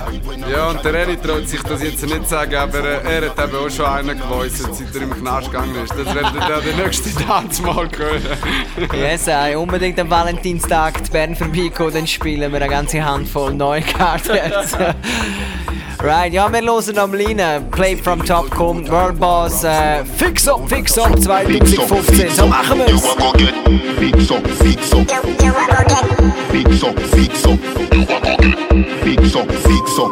[0.53, 3.57] Ja, und der Eri traut sich das jetzt nicht sagen, aber äh, er hat eben
[3.57, 5.93] auch schon einen gevoiced, seit er im Knast gegangen ist.
[5.93, 8.23] Das werdet ihr den nächsten Tanz mal hören.
[8.93, 13.81] Yes, äh, unbedingt am Valentinstag zu Bern vorbeikommen, dann spielen wir eine ganze Handvoll neue
[13.81, 14.39] Karten.
[16.03, 17.63] Right, ja, wir hören am Line.
[17.71, 22.31] Play from Top kommt, World Boss, äh, Fix Up, Fix Up 2015.
[22.31, 22.91] So machen wir's.
[22.91, 23.55] You a go get
[23.99, 25.11] Fix up, fix up
[26.51, 27.59] Fix up, fix up
[27.93, 30.11] You a go get Fix up, fix up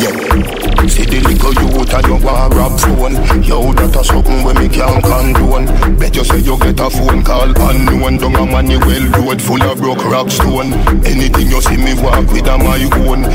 [0.00, 3.14] Yeah See the little youth and you want rap phone
[3.46, 5.70] Yo, that a something when me can't condone.
[5.94, 8.18] Bet you say you get a phone call unknown.
[8.18, 10.74] Down a Manuel road full of broke rock stone.
[11.06, 13.30] Anything you see me walk with a my own.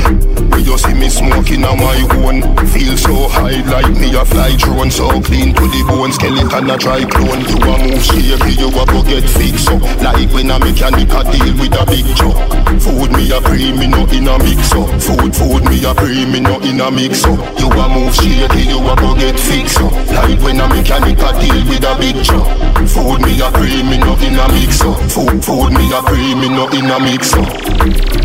[0.52, 2.44] When you see me smoking a my own.
[2.68, 4.92] Feel so high like me a fly drone.
[4.92, 7.48] So clean to the bone, skeleton a try clone.
[7.48, 9.80] You a move shaky, you a go get fixed up.
[10.04, 12.12] Like when a mechanic a deal with a big
[12.76, 14.92] Food me a pre, me no in a mix up.
[15.00, 17.68] Food, food me a pre, me no in a mix up You.
[17.78, 19.78] A move shaky, you a go get fixed.
[19.78, 22.48] Up Like when a mechanic a deal with a big truck
[22.90, 26.40] Food me a cream, me no in a mix up Food, food me a cream,
[26.40, 27.46] me no in a mix up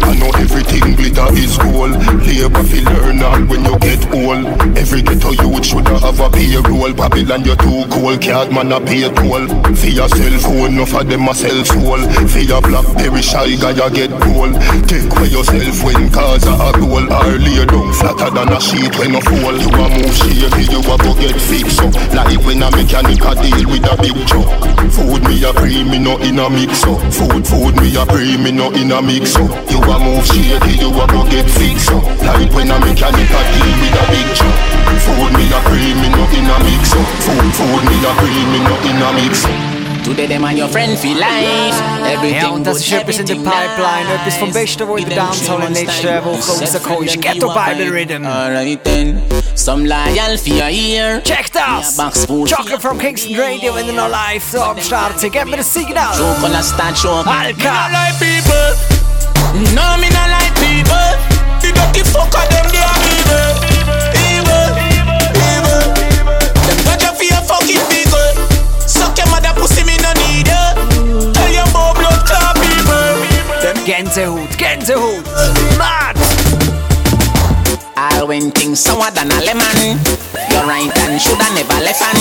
[0.04, 1.96] I know everything glitter is gold.
[2.28, 4.46] Labor fi learn all when you get old.
[4.78, 9.08] Every ghetto youth shoulda have a payroll Babylon you too cold, card man a pay
[9.10, 9.48] toll.
[9.74, 13.72] For your cell phone, enough of them a sell soul For your blackberry shy guy
[13.72, 14.60] a get gold.
[14.92, 19.22] Take away yourself when cause a goal Or down flatter than a sheet when a
[19.22, 21.94] fall You a move shaky, you a go get fixed up.
[22.16, 24.48] Like when a mechanic a deal with a big truck.
[24.96, 27.00] Food me a cream, me no in a mix up.
[27.12, 29.52] Food, food me a cream, me no in a mix up.
[29.70, 32.04] You a move shaky, you a go get fixed up.
[32.24, 34.58] Like when a mechanic a deal with a big truck.
[35.04, 37.08] Food me a cream, me no in a mix up.
[37.28, 39.73] Food, food me a cream, me no in a mix up
[40.04, 41.80] Today them and your friend feel life.
[42.06, 44.14] Everything Ja, und das ist etwas in der everything Pipeline.
[44.14, 47.22] Etwas vom Besten, was in der Dancehall in der letzten Woche rausgekommen ist.
[47.22, 48.26] Ghetto Bible Rhythm.
[48.26, 49.22] Alright then,
[49.56, 51.22] some loyal for your ear.
[51.24, 51.96] Check das!
[51.96, 55.32] Chocolate from Kingston Radio, wenn ihr noch live so am Start seid.
[55.32, 56.14] Gebt mir das Signal.
[56.18, 57.24] Chocolate start show.
[57.26, 57.88] Alka!
[57.88, 58.76] Me like people.
[59.74, 61.18] No, me no like people.
[61.62, 63.64] The dirty fucker them they are.
[63.64, 63.73] Evil.
[78.74, 80.02] When sour than a lemon.
[80.50, 82.18] You're right and shoulda never left on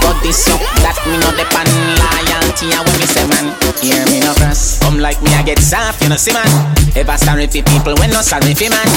[0.00, 1.68] Got this up that me no depend.
[2.00, 3.52] Loyalty a when me say man
[3.84, 4.80] Hear me no cross.
[4.80, 6.48] Come like me I get soft you know see man.
[6.96, 8.88] Ever sorry for people when no sorry for man.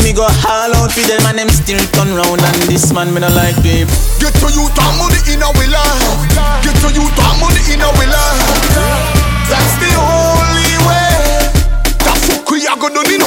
[0.00, 3.20] Me go all out for them and them still turn round And this man me
[3.20, 3.84] no like them.
[4.16, 5.84] Get to you to money in a willa.
[6.64, 8.24] Get to you to money in a willa.
[9.44, 11.52] That's the only way.
[12.00, 13.20] The fuck we are gonna do,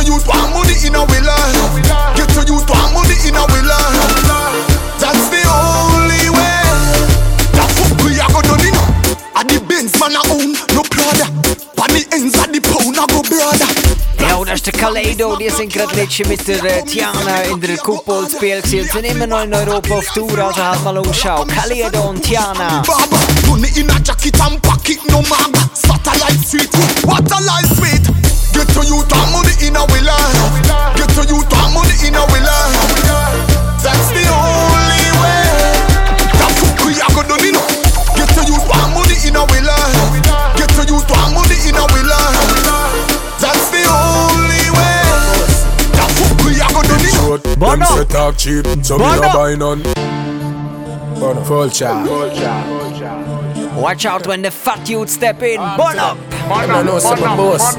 [0.00, 1.36] to you to money in a willa.
[2.16, 3.78] Get to you to money in a willa.
[4.96, 6.64] That's the only way.
[7.52, 8.86] The fuck we are gonna do, know.
[9.36, 11.26] At the Benz man a own, no Prada.
[11.80, 13.68] On the ends of the pound a go brother.
[14.20, 15.36] Ja, das ist der Kalado.
[15.36, 18.80] Die sind gerade letztens mit der äh, eh, Tiana in der Kuppel zu Biel gewesen
[18.80, 20.38] und sind immer noch in Europa auf Tour.
[20.38, 21.48] Also halt mal umschauen.
[21.48, 22.82] Kalado und Tiana.
[22.86, 25.68] Baba, money in a jacket and pocket no maga.
[25.74, 26.70] Satellite sweet,
[27.04, 28.39] what a life sweet.
[28.52, 30.16] Get to you to money in a willa.
[30.96, 32.58] Get to you to money in a willa.
[33.82, 35.46] That's the only way.
[36.36, 37.66] The fuck we are gonna do, you know.
[38.16, 39.76] Get to you to money in a willa.
[40.56, 42.20] Get to you to money in a willa.
[43.40, 45.00] That's the only way.
[45.96, 47.36] The fuck we are gonna do, you know.
[47.38, 49.20] Them say talk cheap, so me Bono.
[49.22, 49.82] no buy none.
[51.20, 51.44] Bono.
[51.44, 53.39] Full charge.
[53.80, 55.56] Watch out when the fat youth step in.
[55.56, 56.18] Burn up!
[56.52, 57.74] I know some boss.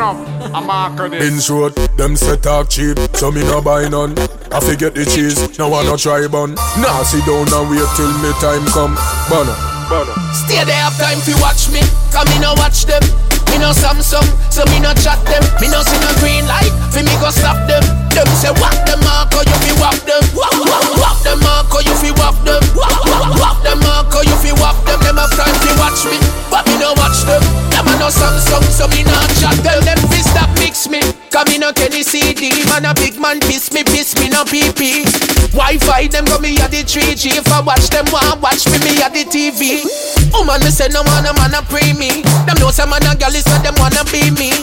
[1.14, 4.18] In short, them set talk cheap, so me no buy none.
[4.52, 6.56] I forget the cheese, now I no try bun.
[6.56, 8.96] Nah, sit down and wait till me time come.
[9.30, 9.52] Bono.
[9.92, 10.08] up.
[10.34, 13.04] Stay there have time fi watch me Cause me no watch them
[13.52, 15.44] Me no Samsung So me no chat them.
[15.60, 17.84] Me no see no green light Fi me go stop them.
[18.16, 20.24] Them say whack them Marco you fi whack them.
[20.32, 22.64] Whack whack whack them Marco you fi whack them.
[22.72, 25.00] Whack whack whack them Marco you fi whack them.
[25.04, 26.16] Them have time fi watch me
[26.48, 27.44] But me no watch them.
[27.76, 31.48] Them a no Samsung So me no chat Tell them fi stop mix me Cause
[31.52, 35.04] me no Kenny CD Man a big man piss me Piss me no PP
[35.52, 39.04] Wi-Fi them go me a the 3G If I watch them want watch me Me
[39.04, 39.84] a the TV
[40.32, 42.24] Woman me say no man a man a pre me.
[42.48, 44.54] Them know some man a gal is so them wanna be me.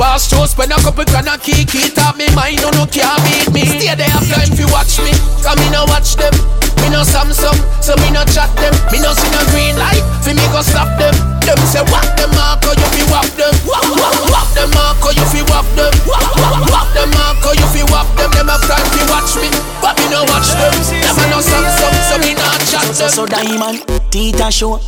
[0.00, 2.64] Pass through spend a couple grand a kiki Top me mind.
[2.64, 3.68] No no can't beat me.
[3.68, 5.12] Stay there have time fi watch me.
[5.44, 6.32] Cause me no watch them.
[6.80, 7.54] Me no Samsung
[7.84, 8.72] So me no chat them.
[8.90, 11.12] Me no see no green light Fi me go stop them.
[11.44, 13.52] Them say whack them Marco you fi whack them.
[13.68, 15.92] Whack whack whack them Marco you fi whack them.
[16.08, 18.30] Whack whack whack them Marco you fi whack them.
[18.32, 19.48] Them have time fi watch me
[19.84, 20.74] But me no watch them.
[20.88, 23.12] Them a no Samsung So me no chat So them.
[23.12, 23.78] So diamond,
[24.10, 24.80] Tita show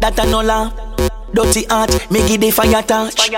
[0.00, 0.72] that I no laugh.
[1.34, 3.30] Dirty heart, me give the fire touch.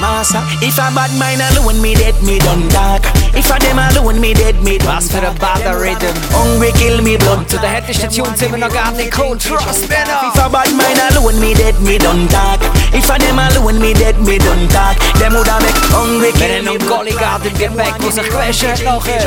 [0.00, 3.04] Massa, if a bad mind alone, me dead, me done dark.
[3.34, 6.14] If a them alone, me dead, me done Was für ein bader Rhythm.
[6.32, 7.48] Hungry kill me blood.
[7.48, 9.38] Zu der härtesten Tunes sind wir noch gar nicht gekommen.
[9.38, 12.60] Trust me If a bad mind alone, me dead, me done talk.
[12.92, 14.96] If a them alone, me dead, me done talk.
[15.18, 16.98] Them woulda make hungry Wir kill haben me noch blood.
[16.98, 19.26] Golligard im Gepäck, der sich gewaschen hat nachher.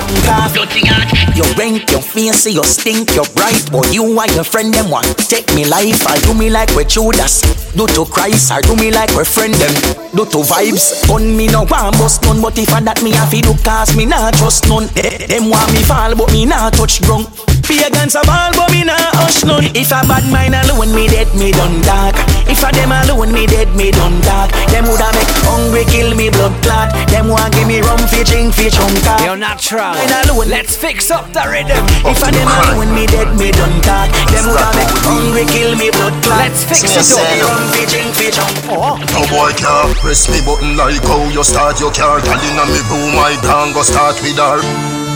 [1.38, 5.06] You rank, your fancy, you stink, you bright But you and your friend them want
[5.30, 7.42] take me life Or do me like we Judas
[7.76, 9.74] Do to Christ or do me like we friend them
[10.16, 11.08] Do to vibes.
[11.08, 13.96] Gun me no want bust none But if I that me have to do cause
[13.96, 14.90] me not trust none.
[14.96, 17.28] Eh, Them want me fall but me not touch ground
[17.68, 21.28] Pagans a ball but me not hush none If a bad mind alone me dead
[21.36, 22.16] me done dark
[22.48, 26.32] If a them alone me dead me done dark Them woulda make hungry kill me
[26.32, 29.92] blood clot Them want give me rum fi drink fi chunk You're natural.
[30.00, 31.84] Mind alone Let's fix up the rhythm.
[32.08, 35.92] if I them alone me dead, me done dark Them woulda make hungry kill me
[35.92, 36.48] blood clot.
[36.48, 37.52] Let's fix it say up.
[37.52, 38.56] rum fi drink fi jump.
[38.72, 39.28] No oh.
[39.28, 42.24] boy can't press me button like how you start your car.
[42.24, 45.07] Girl inna me room, I gang go start with her.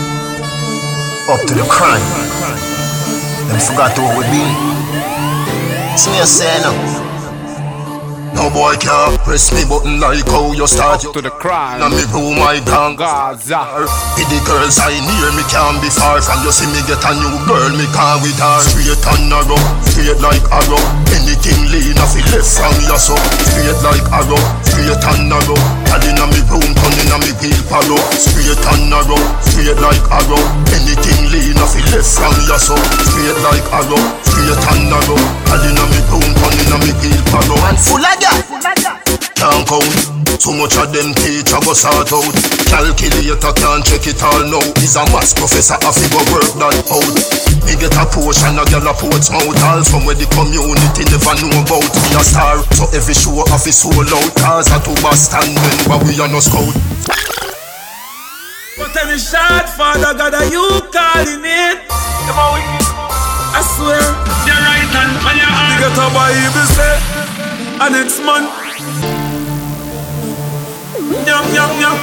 [1.28, 2.02] Up to the crime.
[3.48, 4.42] Them forgot who we be.
[5.96, 7.01] See me say
[8.34, 8.50] no.
[8.52, 11.80] Boy can't press me button like how you start your To the crime.
[11.80, 13.88] Now me room, my gang Gaza.
[14.16, 17.12] with the girls I near me can't be far from you see me get a
[17.16, 20.82] new girl me can with her Straight and narrow, straight like arrow
[21.16, 23.16] Anything lean off it left from your so
[23.48, 25.58] Straight like arrow, straight and narrow.
[25.88, 28.00] Girl inna me room, turn inna me wheelbarrow.
[28.16, 30.42] Straight and narrow, straight like arrow.
[30.72, 32.76] Anything lean off it left from your so.
[33.06, 34.02] Straight like arrow,
[34.42, 35.18] straight and narrow.
[35.46, 37.58] Girl inna me room, turn inna me wheelbarrow.
[37.62, 38.38] Man full of gal.
[39.38, 39.94] Can't count.
[40.42, 42.34] Too much of them teacher go sort out.
[42.66, 44.64] Calculator can't check it all now.
[44.82, 47.14] Is a maths professor, I figure work that out.
[47.62, 49.62] Me get a portion, a girl a ports mouth.
[49.62, 51.86] All from where the community never know about.
[51.86, 54.30] Me a star, so every show off is sold out.
[54.42, 56.74] Cause I to Boston when but we are no scout.
[58.78, 61.86] But any shot, Father God, are you calling it?
[62.26, 62.91] Come on,
[63.54, 64.00] I swear,
[64.48, 65.68] your right hand on your arm.
[65.68, 66.96] You get a Bible say,
[67.84, 68.48] and next month.
[71.28, 71.98] Yum, yum, yum.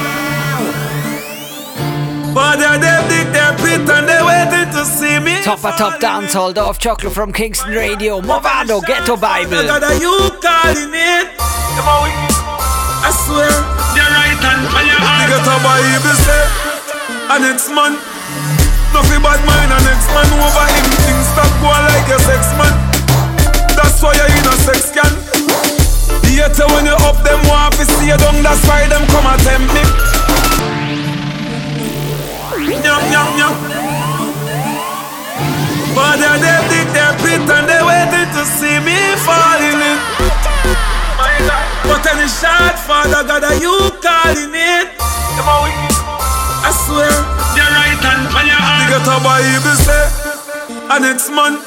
[2.34, 5.42] Father, they dig their pit and they waiting to see me.
[5.42, 9.64] Top of top dancehall, Dove Chocolate from Kingston Radio, Mavado, Ghetto Bible.
[9.66, 11.34] God, are you calling it?
[11.34, 12.10] Come on,
[13.02, 13.50] I swear,
[13.98, 15.26] your right hand on your arm.
[15.26, 16.46] You get a Bible say,
[17.34, 18.19] and next month.
[18.94, 20.86] Nothing bad mind and next man over him.
[21.06, 22.74] Things stop going like a sex man.
[23.78, 25.14] That's why you're in a sex can.
[26.26, 28.42] Theater when you up them want to see you down.
[28.42, 29.84] That's why them come and tempt me.
[32.82, 33.56] Yum yum yum.
[35.94, 40.00] Father, they dig their pit and they waiting to see me falling in.
[41.86, 45.99] But any shot, Father God, are you calling it?
[46.62, 47.10] I swear,
[47.56, 48.80] your right hand on your arm.
[48.84, 50.06] You get a Bible say,
[50.92, 51.60] and next man.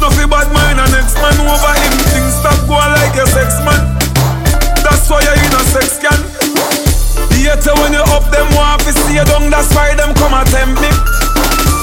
[0.00, 1.94] Nothing bad mind and next man over him.
[2.12, 3.80] Things stop going like a sex man.
[4.84, 6.20] That's why you're in a sex can.
[7.32, 9.48] Theater when you up them want to see you down.
[9.48, 10.90] That's why them come and tempt me.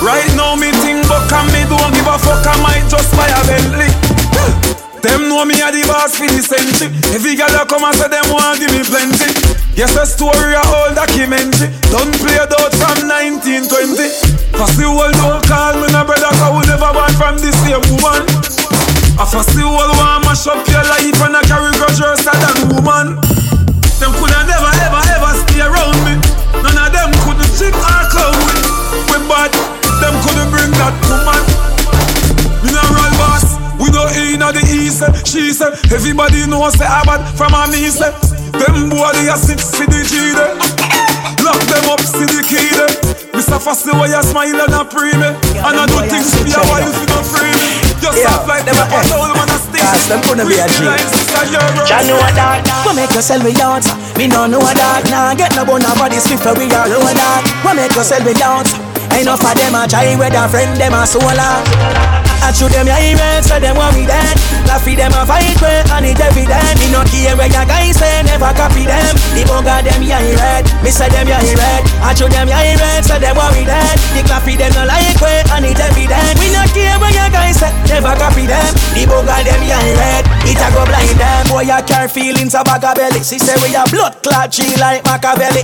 [0.06, 2.46] Right now me think but can me don't give a fuck.
[2.46, 4.83] I might just buy a Bentley.
[5.04, 6.88] Them know me a the boss for the century.
[7.12, 9.30] Every girl that come and say them want give me plenty.
[9.76, 11.68] Yes, a story a old documentary.
[11.92, 14.34] Don't play it out from 1920.
[14.54, 17.82] Cause the world don't call me no brother Cause we never born from the same
[17.90, 18.22] woman
[19.18, 22.70] I first the world want mash up your life And I carry grudge worse than
[22.70, 23.18] woman
[23.98, 26.16] Them coulda never ever ever stay around me
[26.62, 28.58] None of them couldn't chick or clown me
[29.10, 29.52] We bad,
[30.00, 31.53] them couldn't bring that woman
[34.44, 35.12] know in the east eh?
[35.24, 38.60] She said, everybody knows say I bad from a me say eh?
[38.60, 40.52] Them boy they a six for the G there
[41.40, 42.92] Lock them up, see the key there
[43.34, 43.58] Mr.
[43.58, 45.32] Fussy, why you smile and a pray me
[45.64, 47.72] And I do things for your wife, you don't free me
[48.04, 50.48] Just Yeah, soft like them them a- a soul man a stick Cause them couldn't
[50.52, 50.84] be a G.
[51.88, 52.64] Jah know that.
[52.86, 53.84] What make you sell me out?
[54.18, 55.04] Me no know that.
[55.12, 57.44] Nah, get no bone body swift we all know that.
[57.64, 58.68] What make you sell me out?
[59.20, 62.33] Enough of them a try with a friend, them a solar.
[62.44, 64.36] I show them your emails, so them want me dead.
[64.68, 66.76] Laugh them a fight with, and it evident.
[66.84, 69.16] Me no care where your guys say, never copy them.
[69.32, 71.84] The bugger them ya red, me say them ya red.
[72.04, 73.96] I show them your emails, so them want me dead.
[74.12, 76.36] The clappy them no like way, and it evident.
[76.36, 78.72] We no care where your guys say, never copy them.
[78.92, 81.48] The bugger them ya red, it a go blind them.
[81.48, 83.24] Boy, you care feelings of of belly.
[83.24, 85.64] She say we a blood clot, she like Machiavelli.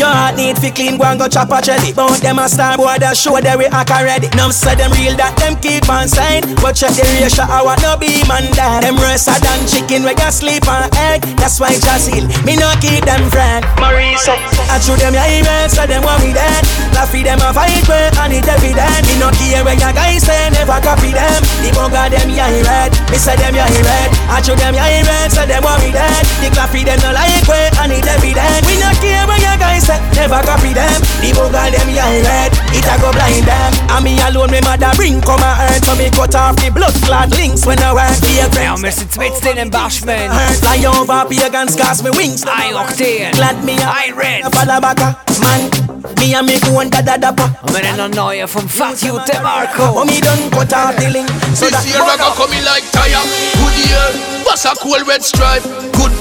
[0.00, 1.92] Your heart need fi clean, go and go chop a jelly.
[1.92, 4.32] But them a star boy, they show they we act already.
[4.32, 6.42] Num say them real that them keep on sign.
[6.60, 8.84] But check the ratio, I want no be man that.
[8.84, 11.24] Them rest than chicken where you sleep on egg.
[11.40, 12.12] That's why just.
[12.44, 13.64] Me no keep them friend.
[13.80, 14.36] Marisa,
[14.68, 16.64] I show them your emails, so them want me dead.
[17.00, 19.02] With them a fight with, and it evident.
[19.08, 21.42] Me no care where your guys say, never copy them.
[21.64, 24.10] The bugger them ya red, me say them ya red.
[24.28, 26.22] I show them your emails, so them want me dead.
[26.44, 28.62] The clappy them no like way, and it evident.
[28.68, 31.00] We no care where your guys say, never copy them.
[31.24, 33.72] The bugger them ya red, it a go blind them.
[33.90, 36.94] And me alone, me mother bring come a earth, so me cut off the blood
[37.04, 38.48] clot links when I work here.
[38.62, 40.30] Ja, wir sind mitten in den Bashman.
[40.60, 42.44] Fly over pagans, cast me wings.
[42.44, 43.32] I Octane.
[43.32, 43.94] Glad me up.
[43.94, 44.44] I Red.
[44.52, 45.70] Falabaka, man.
[46.18, 47.50] Me and me go and da da da pa.
[47.62, 49.82] Och med den neue från Fat Youth DeMarco.
[49.82, 51.28] Oh, me done cut off the link.
[51.54, 53.22] So This that year I got coming like tire.
[53.60, 54.06] Good year,
[54.44, 55.62] what's a cool red stripe?
[55.92, 56.12] Good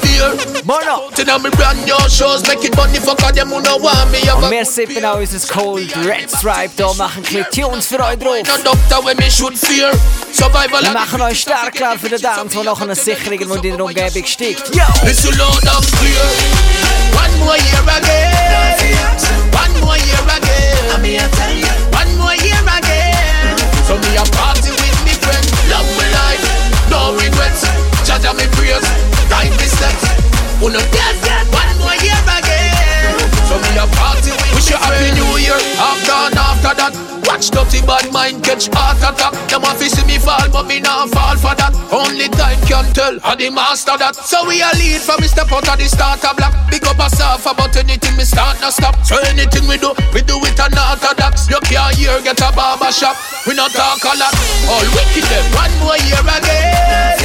[0.66, 1.10] Mono.
[1.16, 4.20] Then I'm brand new shows, make it money for cause them who know want me.
[4.32, 8.38] Und wir sippen auch unser Cold Red Stripe da machen ein Tunes für euch drauf.
[8.46, 9.92] No doctor when me should fear.
[10.34, 13.78] Survival Wir machen euch stark klar für den Dance, der noch eine Sicherung und in
[13.78, 14.76] der Umgebung steigt.
[14.76, 14.84] Yo!
[15.06, 16.22] Listen loud and clear.
[17.16, 19.00] One more year again.
[19.54, 21.30] One more year again.
[21.94, 23.58] One more year again.
[23.88, 25.50] So me a party with me friends.
[25.70, 26.44] Love my life.
[26.90, 27.64] No regrets.
[28.06, 29.09] Judge me prayers.
[29.82, 30.60] Right me steps.
[30.60, 31.48] Who no dead yet.
[31.56, 32.19] One more year
[33.72, 35.56] me a party Wish you happy new year.
[35.80, 36.94] After and after that.
[37.30, 39.32] Watch dirty bad mind catch heart attack.
[39.48, 41.72] Them to see me fall, but me not fall for that.
[41.94, 44.16] Only time can tell, how the master that.
[44.18, 46.54] So we are lead from out of the starter block.
[46.68, 48.98] Big up ourselves about anything me start no stop.
[49.06, 51.48] So anything we do, we do it unorthodox.
[51.48, 53.16] You can't hear get a barber shop.
[53.46, 54.34] We not talk a lot.
[54.68, 55.46] All wicked them.
[55.56, 57.16] One more year again.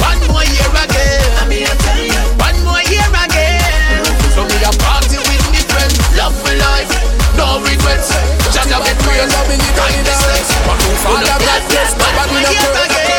[0.00, 1.85] One more year again.
[7.36, 8.10] No regrets.
[8.50, 9.28] Just a bit praise.
[9.28, 10.20] Kindness.
[11.04, 11.92] Father God bless.
[12.00, 13.16] Nobody no curse.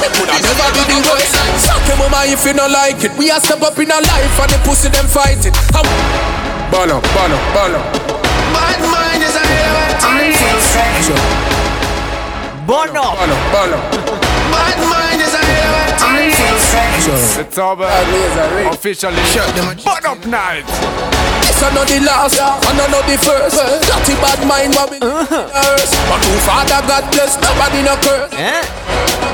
[0.00, 1.32] Me coulda never be the worst.
[1.60, 3.12] Suck your oh, mama if you no like it.
[3.16, 5.52] We a step up in a life and the pussy them fight it.
[6.70, 7.80] Bono, bono, bono.
[8.52, 10.04] Bad mind is a hell of a
[12.66, 13.02] Bono.
[13.02, 13.78] Bono, bono.
[14.52, 17.88] Bad mind is a hell of a It's over.
[18.70, 19.22] Officially.
[19.84, 21.19] Burn up night.
[21.40, 23.56] This are not the last, I know the first.
[23.58, 25.92] Dirty bad mind, what we curse.
[26.08, 28.32] But who Father God bless, nobody no curse.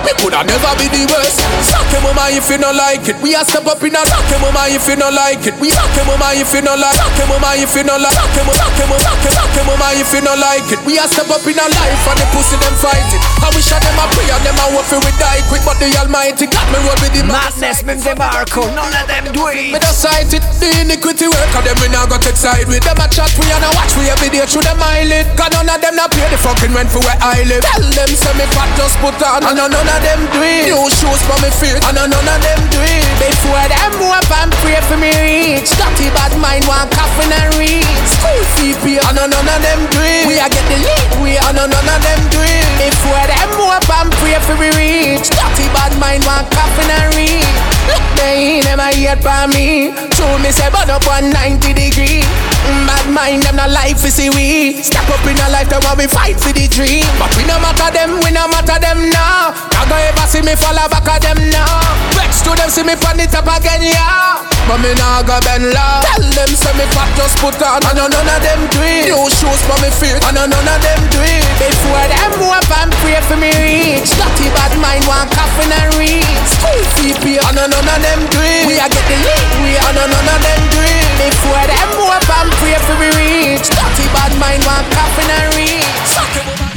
[0.07, 1.43] Me coulda never be the worst.
[1.67, 3.19] Suck your mama if you no like it.
[3.19, 5.55] We a step up in a suck your mama if you no like it.
[5.59, 6.95] We suck your mama if you no like.
[6.95, 8.15] Suck your mama if you no like.
[8.15, 10.79] Suck your suck your suck your- suck your mama if you no like it.
[10.87, 13.23] We a step up in a life and the pussy them fight it.
[13.43, 15.91] I wish I them a pray and them a hope we die quick, but the
[15.99, 17.83] Almighty got me roll with the madness.
[17.83, 19.75] Men de Marco, none of them do it.
[19.75, 22.85] Me just sight it, the iniquity work of them we not got take side with.
[22.85, 25.25] Them a chat we and a watch we every day through them eyelid.
[25.33, 27.65] Cause none of them not pay the fucking rent for where I live.
[27.65, 30.69] Tell them say me fat just put on and none of them do it.
[30.69, 33.05] New shoes for me feet and none of them do it.
[33.17, 35.73] Before them hope and pray for me reach.
[35.73, 37.89] Dirty bad mind want coffin and reach.
[38.13, 40.29] School fee pay and none of them do it.
[40.29, 42.67] We a get the lead we and none of them do it.
[42.77, 45.33] Before them hope and pray for me reach.
[45.33, 47.76] Dirty bad mind want coffin and reach.
[48.17, 49.93] They ain't never yet for me.
[50.17, 52.25] True me say burn up 190 degree.
[52.67, 54.83] Mm, Bad mind them not life is see we.
[54.83, 57.07] Step up in a life while we fight for the dream.
[57.21, 59.53] But we no matter them, we no matter them now.
[59.77, 61.69] Not gonna ever see me fall back at them now.
[62.17, 64.56] Vex to them see me pan it up again, yeah.
[64.67, 66.03] But me nah go bend low.
[66.03, 69.07] Tell them say me fat just put on and none of them do it.
[69.07, 71.47] New shoes for me feet and none of them do it.
[71.63, 74.11] Before them hope and pray for me reach.
[74.19, 76.27] Dirty bad mind want coffin and reach.
[76.51, 78.67] School fee pay and none of them do it.
[78.67, 81.07] We a get the lead, we and none of them do it.
[81.15, 83.71] Before them hope and pray for me reach.
[83.71, 85.86] Dirty bad mind want coffin and reach.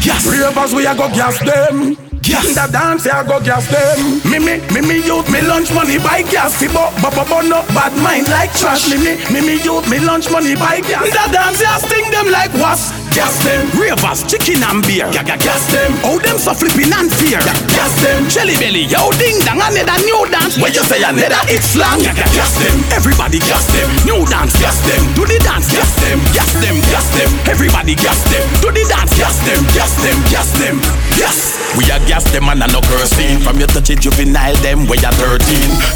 [0.09, 1.93] Gas ravers we a go gas them.
[2.25, 4.17] Gas in the dance a go gas them.
[4.25, 6.57] Me me me me youth me lunch money buy gas.
[6.65, 8.89] But but but no bad mind like trash.
[8.89, 11.05] Me me me me youth me lunch money buy gas.
[11.05, 12.89] In the dance a sting them like was.
[13.13, 13.69] Gas them.
[13.77, 15.05] Ravers chicken and beer.
[15.13, 15.93] Ga ga gas them.
[16.01, 17.37] How them so flipping and fear.
[17.45, 18.25] Ga gas them.
[18.33, 20.57] Jelly belly yo ding dang another new dance.
[20.57, 22.01] Where you say another it's slang.
[22.01, 22.81] Ga ga gas them.
[22.97, 23.89] Everybody gas them.
[24.09, 25.05] New dance gas them.
[25.13, 26.17] Do the dance gas them.
[26.33, 27.29] Gas them gas them.
[27.45, 28.45] Everybody gas them.
[28.61, 29.61] Do the dance gas them.
[29.73, 30.79] Gas them gas them.
[31.17, 31.59] Yes.
[31.77, 34.97] We a gas them and a no cursing From your touch it juvenile them where
[34.97, 35.37] you 13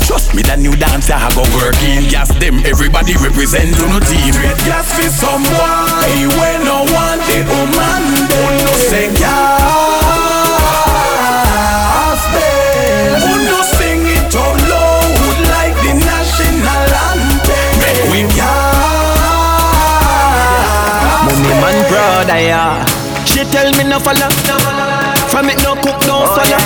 [0.06, 4.38] Trust me the new dance I go working Gas them everybody represent on no team
[4.70, 9.42] Gas for some boy when no want the woman Who no say gas
[12.22, 18.78] them Who no sing it out loud like the national anthem Make we gas
[21.26, 22.93] Money man brother, yeah.
[23.94, 25.14] She tell me no follow.
[25.30, 26.57] From it no cook, no oh, follow.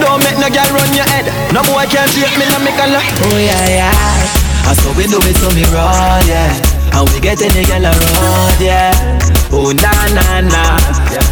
[0.00, 1.26] Don't make no girl run your head.
[1.52, 3.02] No boy can't treat me no me color.
[3.02, 4.43] Oh yeah, yeah.
[4.66, 6.52] And so we do it so me run, yeah.
[6.94, 8.92] And we get any girl around, yeah.
[9.54, 10.62] Oh na na na.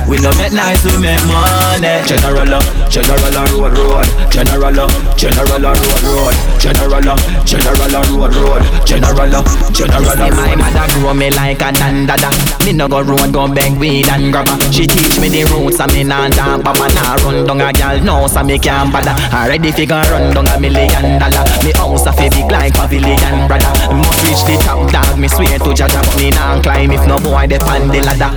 [0.06, 2.02] We no make nice, we make money.
[2.06, 4.06] General up, general on road road.
[4.30, 6.34] General up, general on road road.
[6.58, 8.62] General up, general on road road.
[8.86, 10.38] General up, general on road.
[10.38, 12.30] My mother grow me like a dandada.
[12.66, 14.58] Me no go road go beg weed and grabber.
[14.70, 16.28] She teach me the roots and me nah
[16.58, 19.14] but man nah run down a gal no so me can't bother.
[19.34, 21.42] Already figure run down a million dollar.
[21.64, 23.70] Me house a fi big like pavilion brother.
[23.94, 25.18] Must reach the top dog.
[25.18, 28.32] Me swear to Jah Jah me nah climb if no boy dey on the ladder.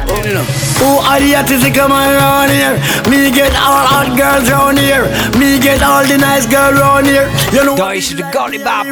[0.80, 2.76] Who are the artistic come around here?
[3.10, 5.08] Me get all hot girls round here.
[5.40, 7.28] Me get all the nice girls round here.
[7.54, 8.86] You know Guys, the golly bop.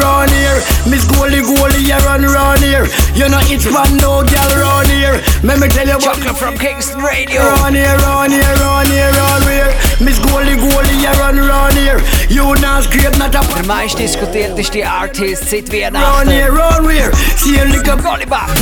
[0.00, 0.58] round here.
[0.88, 2.86] Miss Goldie Goldie, you run round here.
[3.14, 5.20] You know it's one no girl round here.
[5.44, 7.42] Let me tell you about Chocolate from Kingston Radio.
[7.42, 9.70] Round here, round here, round here, round here.
[10.00, 12.00] Miss Goldie Goldie, you run round here.
[12.28, 16.56] You not scrape not a Der meist diskutierteste Artist seit Round here, Weihnachten.
[16.56, 17.12] round here.
[17.36, 18.02] See a lick up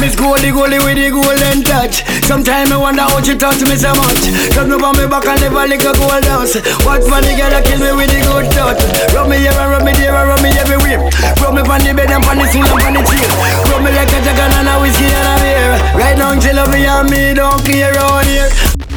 [0.00, 2.04] Miss Goldie Goldie with the golden touch.
[2.24, 4.20] Sometimes I wonder how she touch me so much.
[4.52, 6.60] Touch me on me back and never lick a gold dust.
[6.84, 8.80] What funny girl that kill me with the good touch.
[9.14, 11.00] Rub me here and rub me there and rub me everywhere.
[11.40, 13.28] Rub me on the bed and on the stool and on the chair.
[13.70, 15.72] Rub me like a jacket and a whiskey and a beer.
[15.96, 18.48] Right now she love me and me don't care around here.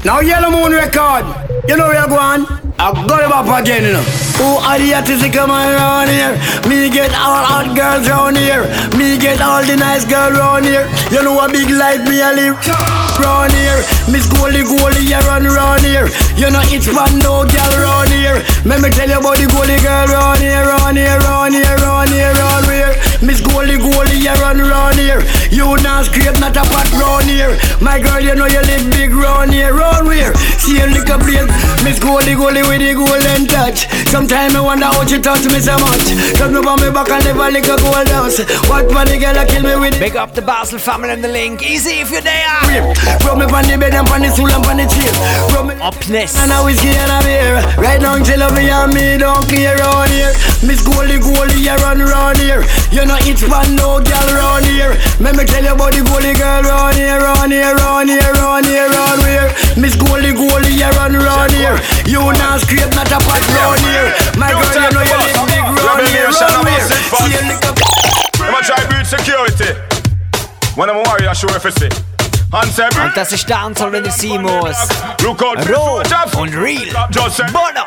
[0.03, 1.42] Now Yellow Moon record.
[1.63, 2.43] You know where I go on?
[2.75, 4.03] I got it up again, you know.
[4.35, 6.35] Who are the artists come around here?
[6.67, 8.67] Me get all hot girls round here.
[8.99, 10.83] Me get all the nice girls round here.
[11.07, 12.59] You know a big life me a live
[13.15, 13.79] round here.
[14.11, 16.11] Miss Goldie Goldie you run round here.
[16.35, 18.43] You know it's one no girl round here.
[18.67, 22.11] Let me tell you about the Goldie girl round here, round here, round here, round
[22.11, 22.91] here, round here.
[23.23, 25.23] Miss Goldie Goldie you run round here.
[25.49, 27.55] You not scrape not a pot round here.
[27.79, 30.35] My girl you know you live big round here, round here.
[30.59, 31.47] See you lick a place.
[31.87, 33.87] Miss Goldie Goldie with the golden touch.
[34.11, 36.03] Sometimes I wonder how she touch me so much.
[36.35, 38.43] Cause me on me back and live a liquor gold house.
[38.67, 39.99] What for the girl that kill me with?
[39.99, 41.63] Big up the Basel family and the link.
[41.63, 42.43] Easy if you're there.
[43.23, 45.11] Rub me on the bed and on the stool and on the chair.
[45.55, 46.35] Rub me Upness.
[46.43, 47.55] and a whiskey and a beer.
[47.79, 50.35] Right now till me and me don't clear round here.
[50.67, 52.63] Miss Goldie Goldie you run round here.
[52.91, 54.97] You know it's one no girl round here.
[55.19, 58.65] Let me tell you about the Goldie girl round here, round here, round here, round
[58.65, 59.49] here, round here.
[59.77, 61.77] Miss Goldie Goldie you run round here.
[62.05, 64.09] You not scrape not a pot round here.
[64.37, 66.81] My girl you know you live big round here, round here.
[66.89, 67.73] See a liquor.
[68.43, 69.71] I'ma try build security.
[70.75, 71.89] When I'm a warrior, show if see.
[72.53, 74.77] And say, Und das ist Dancehall, wenn ihr sein muss.
[75.23, 76.35] Look out, Roh soldiers.
[76.35, 76.93] und real.
[77.09, 77.85] Just say, Bono.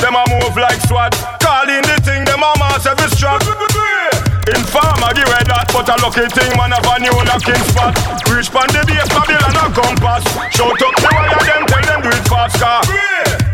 [0.00, 1.14] Them a move like SWAT.
[1.40, 3.42] Calling the thing, them a mass every strap.
[4.48, 7.92] Informer give away that, but a lucky thing man have a new locking spot.
[8.32, 10.24] Reach pan the base, Babylon a compass.
[10.56, 12.80] Shout up the wire, them tell them do it fast car.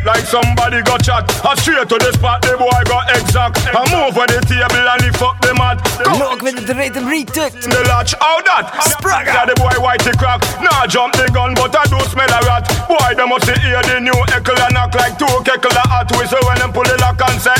[0.04, 3.58] Like somebody got shot, a straight to the spot, the boy got exact.
[3.72, 5.80] I move on the table and he fuck the mat.
[6.20, 7.56] Look with the rhythm retut.
[7.56, 8.68] The latch, how that?
[8.84, 9.32] Spragger.
[9.32, 10.44] Yeah, the boy whitey crack.
[10.60, 12.68] Nah, jump the gun, but I do smell a rat.
[12.86, 16.38] Boy, they must hear the new echo and knock like two keckle of hot whistle
[16.44, 17.56] when them pull the lock and say,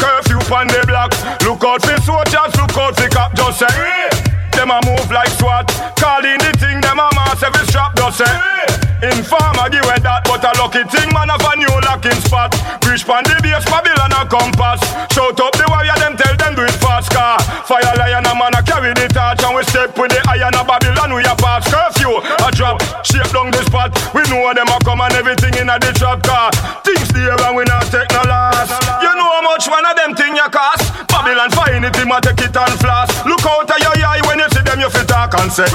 [0.00, 1.12] Curfew on the block.
[1.44, 5.66] Look out for soldiers, look out for cop, just say, Them a move like SWAT.
[5.96, 8.60] Calling the thing, them a mass every strap, just say,
[9.00, 12.52] Informer give away that, but a lucky thing, man, have a new locking spot.
[12.84, 14.76] Reach pan the base, Babylon a compass.
[15.08, 17.40] Shout up the warrior, them tell them do it fast, car.
[17.64, 20.68] Fire lion, a man a carry the torch, and we step with the iron of
[20.68, 22.20] Babylon, we a pass curfew.
[22.44, 23.88] A drop, shape down the spot.
[24.12, 26.52] We know them a come and everything in a the trap car.
[26.84, 28.68] Things there and we not take no loss.
[29.00, 30.92] You know how much one of them thing you cost.
[31.08, 33.08] Babylon find it, him a take it and floss.
[33.24, 35.68] Look out of your eye when you see them, you fit talk and say.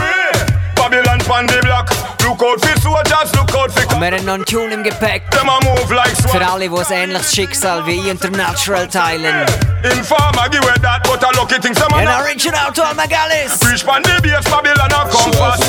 [0.75, 1.89] Babylon pan the block.
[2.25, 5.29] Look out for soldiers, look out for Und wir haben noch einen Tune im Gepäck.
[5.31, 6.41] them a move like Für SWAT.
[6.51, 9.45] alle, die ein ähnliches Schicksal wie International teilen.
[9.83, 12.23] Informer give away that, but a lucky thing some And man.
[12.25, 13.57] original to all my galleys.
[13.59, 15.59] Preach pan the base, Babylon a compass.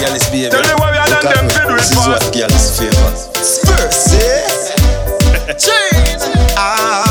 [0.51, 2.33] Tell the warrior and them fi do it fast.
[2.33, 3.31] girl is famous.
[3.37, 5.55] Spurs, eh?
[5.55, 6.23] Change.
[6.59, 7.06] I,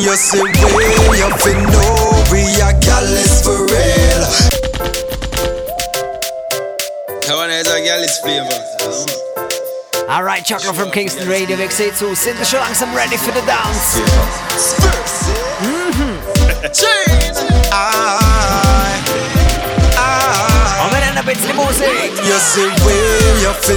[0.00, 4.22] you say way, you fi know we a gal is for real.
[7.28, 8.66] I wanna hear a gal is famous.
[10.08, 12.22] Alright, Chocolate from Kingston Radio, wie sieht's aus?
[12.22, 14.00] Sind wir schon langsam ready for the dance?
[14.56, 15.28] Spurs,
[15.60, 16.18] Mhm.
[16.72, 17.38] Change.
[17.72, 17.74] I,
[19.96, 20.84] I.
[20.84, 22.12] Und wir haben ein bisschen Musik.
[22.24, 23.74] You say way, you fi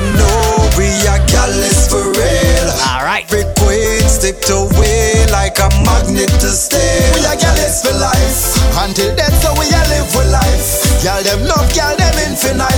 [6.11, 7.11] magnet to stay.
[7.15, 8.57] We a gal is for life.
[8.83, 9.30] Until death,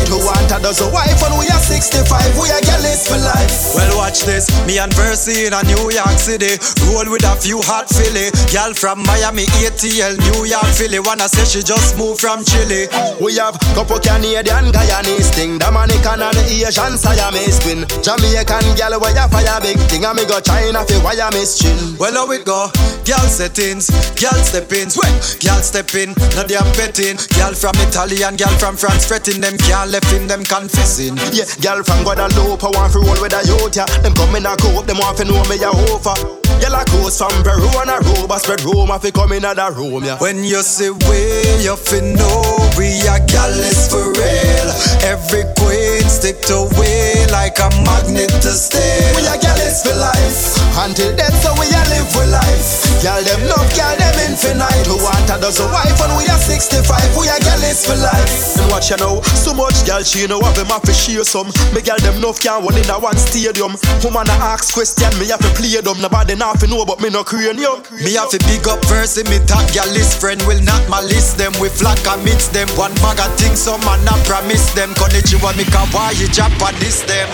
[0.09, 2.05] Who want a dozen wife when we are 65?
[2.37, 3.73] We a gal for life.
[3.73, 4.45] Well, watch this.
[4.67, 6.59] Me and Versi in a New York City.
[6.85, 8.29] Roll with a few hot Philly.
[8.53, 10.99] Gal from Miami, ATL, New York, Philly.
[10.99, 12.87] Wanna say she just moved from Chile.
[13.21, 15.57] We have couple Canadian, Guyanese thing.
[15.57, 17.85] Dominican and Asian Siamese twin.
[18.05, 20.05] Jamaican gal where you fire big thing.
[20.05, 21.97] And me go China fi wire miss chin.
[21.97, 22.69] Well, how it go?
[23.05, 23.89] Gal settings,
[24.19, 24.89] gal step in.
[24.89, 26.13] Sweat, gal step in.
[26.37, 27.17] No damn petting.
[27.33, 29.41] Gal from Italy and gal from France fretting.
[29.41, 31.17] Them gal left in them confessing.
[31.31, 33.75] Yeah, gal from Guadeloupe want fi roll with a youth.
[33.75, 34.85] Yeah, them come in a cope.
[34.85, 36.42] Them want fi know me a hofer.
[36.71, 38.31] A coast from Peru and a robe.
[38.39, 40.03] Spread room fi come in a room.
[40.03, 40.17] Yeah.
[40.19, 44.69] When you say way, you fi know we a gal is for real.
[45.03, 49.11] Every queen stick to we like a magnet to stay.
[49.15, 50.55] We a gal is for life.
[50.79, 52.81] Until death, so we a live for life.
[53.03, 54.87] Gal them love, gal them infinite.
[54.87, 56.81] Who want a dozen wife when we are 65?
[57.13, 58.57] We a gal is for life.
[58.57, 61.51] And watch you know, so much gal she know have them have to share some.
[61.75, 63.77] Me gal them enough can't one in a one stadium.
[64.01, 66.01] Woman a ask question, me have to play them.
[66.01, 67.81] Nobody not fi know, but me no cranium.
[67.91, 71.51] Me have to big up verse me top gal list friend will not malice them.
[71.59, 72.67] We flock amidst them.
[72.77, 74.93] One bag of things some man not promise them.
[74.95, 77.29] Konnichiwa me kawaii Japanese them.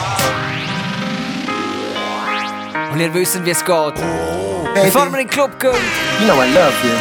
[2.92, 3.96] Und ihr wisst, wie es geht.
[4.74, 5.74] Bevor wir in den Club gehen,
[6.20, 6.96] You know I love you.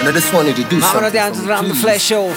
[0.00, 1.12] And I just wanted to do machen wir noch something.
[1.12, 2.36] die ein oder andere Flash auf.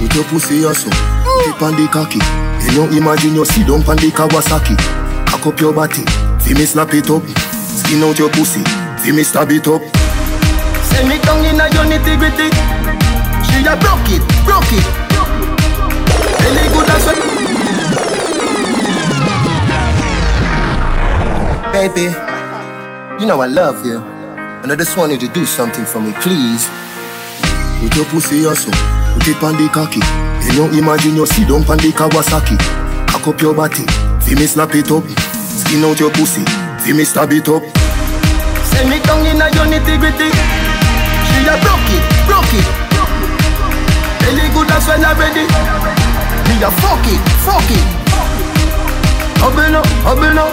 [0.00, 2.18] Put your pussy also, put it on the cocky.
[2.66, 4.76] You don't imagine you sit down on the Kawasaki.
[5.30, 6.04] Cock up your body,
[6.40, 7.22] fi me snap it up.
[7.74, 8.62] Skin out your pussy,
[8.98, 9.82] fi me stab it up.
[10.84, 12.48] Send me down in a your nitty gritty.
[13.48, 14.86] She a broke it, broke it.
[16.42, 17.20] Really good as well.
[21.72, 22.12] Baby,
[23.18, 23.98] you know I love you.
[24.62, 26.68] And I just wanted to do something for me, please.
[27.80, 28.70] Put your pussy also,
[29.14, 30.00] put it on the cocky.
[30.46, 32.58] You don't imagine you sit down on the Kawasaki.
[33.08, 33.86] Cock up your body,
[34.20, 35.04] fi me snap it up.
[35.08, 36.44] Skin out your pussy,
[36.82, 37.62] fi me stab it up.
[38.70, 40.30] Send me down in a your nitty gritty.
[41.26, 42.66] She a broke it, broke it.
[44.22, 45.46] Really good as well already.
[46.48, 47.86] Me a fuck it, fuck it.
[49.40, 50.52] Bubble up, bubble up.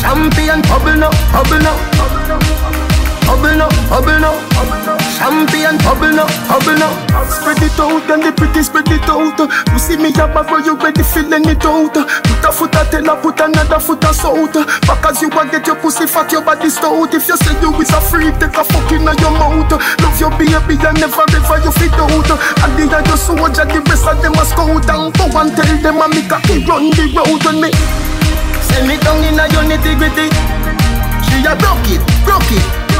[0.00, 1.78] Champion bubble up, bubble up.
[3.26, 5.01] Bubble up, bubble up.
[5.22, 6.98] Champion bubble up, bubble up.
[7.30, 9.38] Spread it out and the pretty spread it out.
[9.70, 11.94] You see me a bag you ready feeling it out.
[11.94, 14.50] Put a foot a her put another foot a south.
[14.82, 17.14] Back as you a get your pussy fat, your body stout.
[17.14, 19.70] If you say you is a freak, take a fuck in your mouth.
[20.02, 22.26] Love your baby and never ever you fit out.
[22.66, 24.90] And the other soldier, the rest of them a scout.
[24.90, 27.70] And go and tell them a me cocky run the road on me.
[28.66, 30.34] Send me down in a your nitty gritty.
[31.30, 32.91] She a broke it, broke it.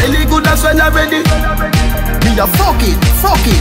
[0.00, 1.20] Really good as well already.
[2.24, 3.60] Me a fuck it, fuck it.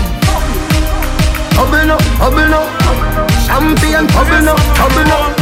[1.55, 2.67] Bubble up, bubble up.
[3.43, 5.35] Champion bubble up, bubble up.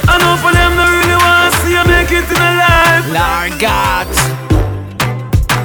[0.08, 3.04] I know for them they really want to see you make it in a life.
[3.12, 4.12] Largat.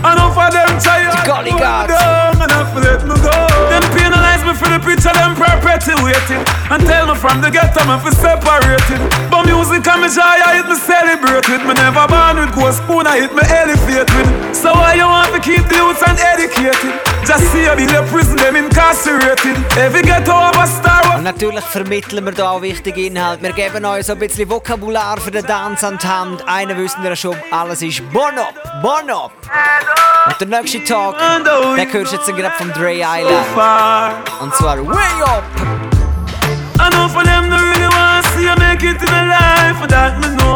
[0.03, 1.15] I know for them tired.
[1.25, 1.87] Golly going God.
[1.87, 3.31] down, and I for let me go.
[3.71, 4.08] Them penalize
[4.49, 6.41] me for the picture, them perpetuating.
[6.73, 9.01] And tell me from the ghetto, me for separating.
[9.29, 11.61] But music and me joy, I hit me celebrate with.
[11.69, 14.29] Me never born with ghost spoon, I hit me elevate with.
[14.55, 17.18] So why you want to keep the youth uneducated?
[17.25, 19.57] Just see in the prison, them incarcerated.
[19.77, 21.15] Every ghetto have a star.
[21.15, 23.43] Und natürlich vermitteln wir da auch wichtige Inhalte.
[23.43, 26.47] Wir geben euch so ein bisschen Vokabular für den Dance an die Hand.
[26.47, 29.31] Einen wissen wir schon, alles ist Bonop, Bonop.
[30.27, 31.15] Und der nächste Talk,
[31.75, 33.45] den hörst jetzt gerade vom Dre Island.
[34.39, 35.43] Und zwar Way Up.
[36.81, 39.85] I know for them they really want to see you make it in a life,
[39.89, 40.55] that me know.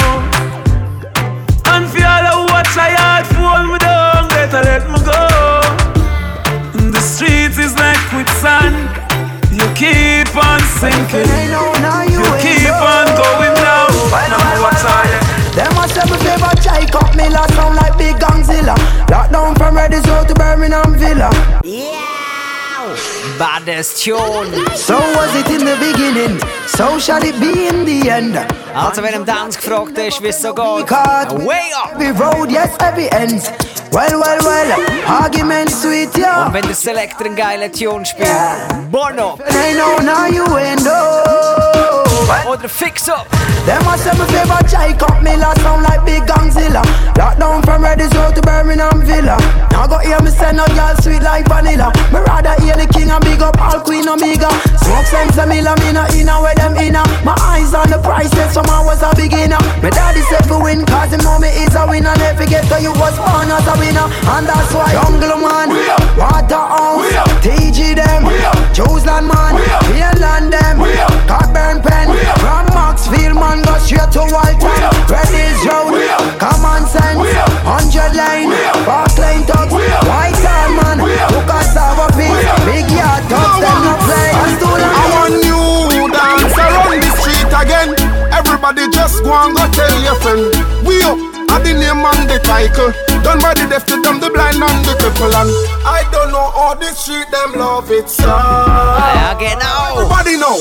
[1.66, 4.93] And for all who watch I hard fall me down, better let me
[23.84, 24.54] Tune.
[24.76, 28.38] So was it in the beginning, so shall it be in the end.
[28.74, 31.94] Also, wenn im Dance gefragt ist, wie es so geht, way up.
[31.96, 33.42] Every road, yes, every end.
[33.92, 34.72] Well, well, well,
[35.08, 36.48] argument sweet, yeah.
[36.48, 38.30] Und wenn der Selector einen geilen Tune spielt,
[38.90, 39.38] Bono.
[39.46, 40.44] And I know now you
[42.30, 42.54] ain't know.
[42.54, 43.28] Oder Fix Up.
[43.66, 46.84] Them a say me favorite chai cup me la sound like big gangzilla.
[47.16, 49.38] Lockdown from Redis Road to Birmingham Villa.
[49.72, 51.92] Now go hear me say no girl sweet like vanilla.
[52.12, 54.50] Me rather hear the king and big up all queen Omega.
[54.84, 57.04] Smoke sense a milla me no inna where them inna.
[57.24, 59.60] My eyes on the prices from I was a beginner.
[59.82, 62.14] My daddy said for win cause him know me is a winner.
[62.20, 64.08] Never get to you was born as a winner.
[64.36, 65.70] And that's why Jungle man,
[66.20, 67.10] Waterhouse,
[67.42, 68.24] TG them,
[68.74, 69.56] Choseland man,
[69.90, 70.78] Mainland them,
[71.28, 74.82] Cockburn pen, from Maxfield man go straight to Walton.
[75.10, 76.00] Red Hills Road,
[76.40, 77.20] common sense,
[77.66, 78.50] hundred line,
[78.86, 80.98] Park Lane Tugs, White Hall man,
[81.34, 82.34] look at Sava Peak,
[82.68, 84.30] big yard Tugs, them no play.
[84.34, 87.90] I want you dance around the street again.
[88.34, 90.83] Everybody just go and go tell your friend.
[91.54, 92.90] We up the name and the title.
[93.22, 95.30] Done by the deaf to them, the blind and the cripple.
[95.38, 95.50] And
[95.86, 98.26] I don't know how the street them love it, so.
[98.26, 100.02] Ja, genau.
[100.02, 100.58] Everybody know.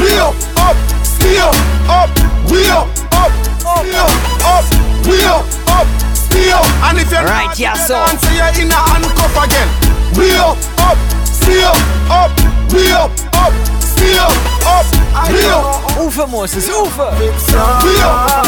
[0.00, 1.52] We up, real up, still
[1.92, 2.08] up,
[2.48, 4.08] we up, up, still
[4.48, 4.64] up,
[5.04, 5.86] we up, up,
[6.16, 6.64] still.
[6.88, 8.00] And if you're Right, not yeah, so.
[8.32, 9.68] you're in a handcuff again.
[10.16, 10.96] We up, up,
[11.28, 11.76] still
[12.08, 12.32] up,
[12.72, 13.52] we up, up,
[14.00, 14.32] still
[14.64, 14.86] up,
[15.28, 15.66] we up.
[16.00, 17.12] Ufen muss es, Ufen.
[17.18, 17.28] We
[18.00, 18.46] up,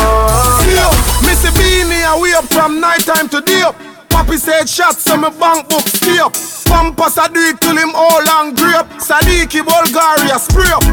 [0.61, 0.93] still.
[1.27, 3.77] Missy Beanie, and we up from night time to day up.
[4.09, 6.33] Papi said shots, so my bank book stay up.
[6.67, 8.89] Pampas I do it till him all and grape.
[8.99, 10.85] Sadiki Bulgaria spray up.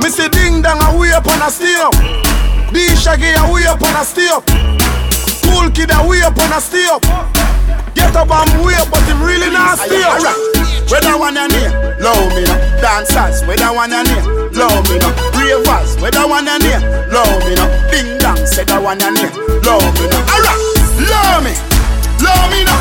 [0.00, 1.94] Missy Ding Dang, and we up on a stay up.
[2.72, 4.44] D Shaggy, and we up on a stay up.
[5.44, 7.02] Cool kid, and we up on a stay up.
[7.94, 10.57] Get up and way up, but him really not stay up.
[10.88, 11.70] Whether one and near,
[12.00, 12.56] love me no.
[12.80, 15.08] Dancers, whether one and near, love me no.
[15.36, 16.80] Ravers, whether one and near,
[17.12, 17.64] love me no.
[17.90, 19.30] Ding dong, say that one and near,
[19.62, 20.18] love me no.
[20.32, 20.60] Alright,
[21.04, 21.52] love me.
[22.24, 22.80] love me now,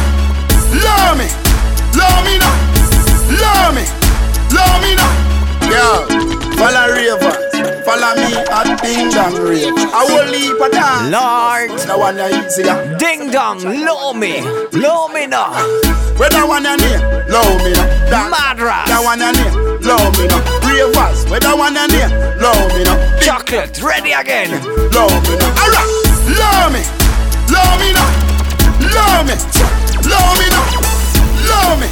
[0.84, 1.28] love me,
[2.00, 2.54] love me now,
[3.44, 3.86] love me,
[4.56, 5.12] love me now.
[5.68, 6.08] Yo,
[6.56, 7.47] follow ravers,
[7.88, 9.72] follow me at Ding Dong Rave.
[9.96, 11.08] I will leave a dance.
[11.08, 12.68] Lord, That one easy.
[13.00, 14.44] Ding dong, love me,
[14.76, 15.56] love me now.
[16.20, 17.00] Where that one you near,
[17.32, 17.88] love me now.
[18.12, 18.28] Dance.
[18.28, 18.92] Madras.
[18.92, 19.52] That one you near,
[19.88, 20.44] love me now.
[20.68, 22.12] Ravers, where that one you near,
[22.44, 23.00] love me now.
[23.24, 24.52] Chocolate, ready again.
[24.92, 25.64] Love me now.
[25.64, 25.88] Alright,
[26.36, 26.84] love me,
[27.48, 28.12] love me now,
[28.84, 29.36] love me,
[30.12, 30.68] love me now,
[31.48, 31.88] love me,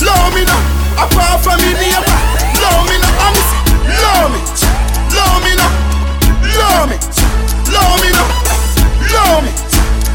[0.00, 1.04] love me now.
[1.04, 2.16] Apart from me neighbor,
[2.64, 3.24] love me now.
[3.28, 3.36] I'm
[3.92, 4.40] love me,
[5.28, 5.68] love me now,
[6.56, 6.96] love me,
[7.68, 8.28] love me now,
[9.12, 9.52] love me,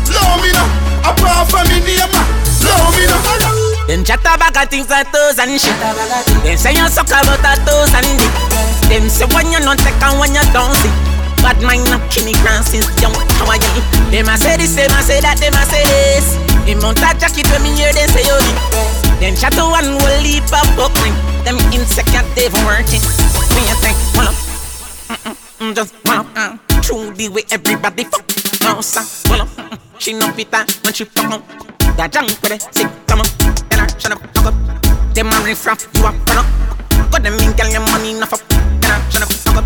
[0.09, 0.67] love me now.
[1.05, 2.23] Apart from me neighbor,
[2.65, 3.21] love me now.
[3.85, 5.75] Them chat about things like toes and shit.
[6.41, 8.33] Them say you suck about a toes and dick.
[8.89, 10.89] Them say when you not take and when you don't see.
[11.43, 13.13] Bad mind not kill me grand since young.
[13.37, 13.59] How are?
[14.09, 16.39] Them a say this, them a say that, them a say this.
[16.65, 18.39] Them mount a jacket when me hear them say yo.
[19.19, 21.13] Them chat one will leap up ring.
[21.43, 23.03] Them insecure they even working.
[23.51, 24.52] Me a think, hold up.
[25.63, 26.25] Mm-mm, just up.
[26.35, 26.83] Uh, mm.
[26.83, 28.27] True the way everybody fuck.
[28.63, 28.99] No, sir,
[29.29, 29.47] hold up.
[29.47, 29.79] Mm-mm.
[29.97, 31.43] She know fit that when she fuck on.
[31.95, 33.25] That junk with it, sick, come on.
[33.71, 34.82] And I shut up, fuck up.
[35.13, 36.47] Them a riff raff, you a up.
[37.11, 38.41] Got them in, girl, your money enough up.
[38.51, 39.65] And I shut up, fuck up.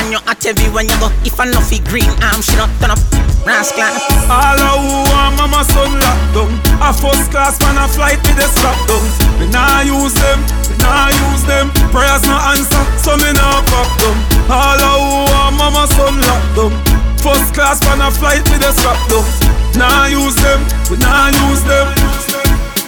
[0.00, 1.12] And you at everywhere you go.
[1.24, 2.98] If I fi green arm, she not turn up.
[3.44, 3.92] Rascal.
[4.32, 8.48] All who want mama son locked down A first class man a flight with the
[8.48, 9.04] strap down
[9.36, 10.40] Me nah use them,
[10.72, 14.16] me nah use them Prayers no answer, so me nah pop them
[14.48, 16.72] All who want mama son locked down
[17.20, 19.28] First class man a flight with the strap down
[19.76, 21.86] Nah use them, we nah use them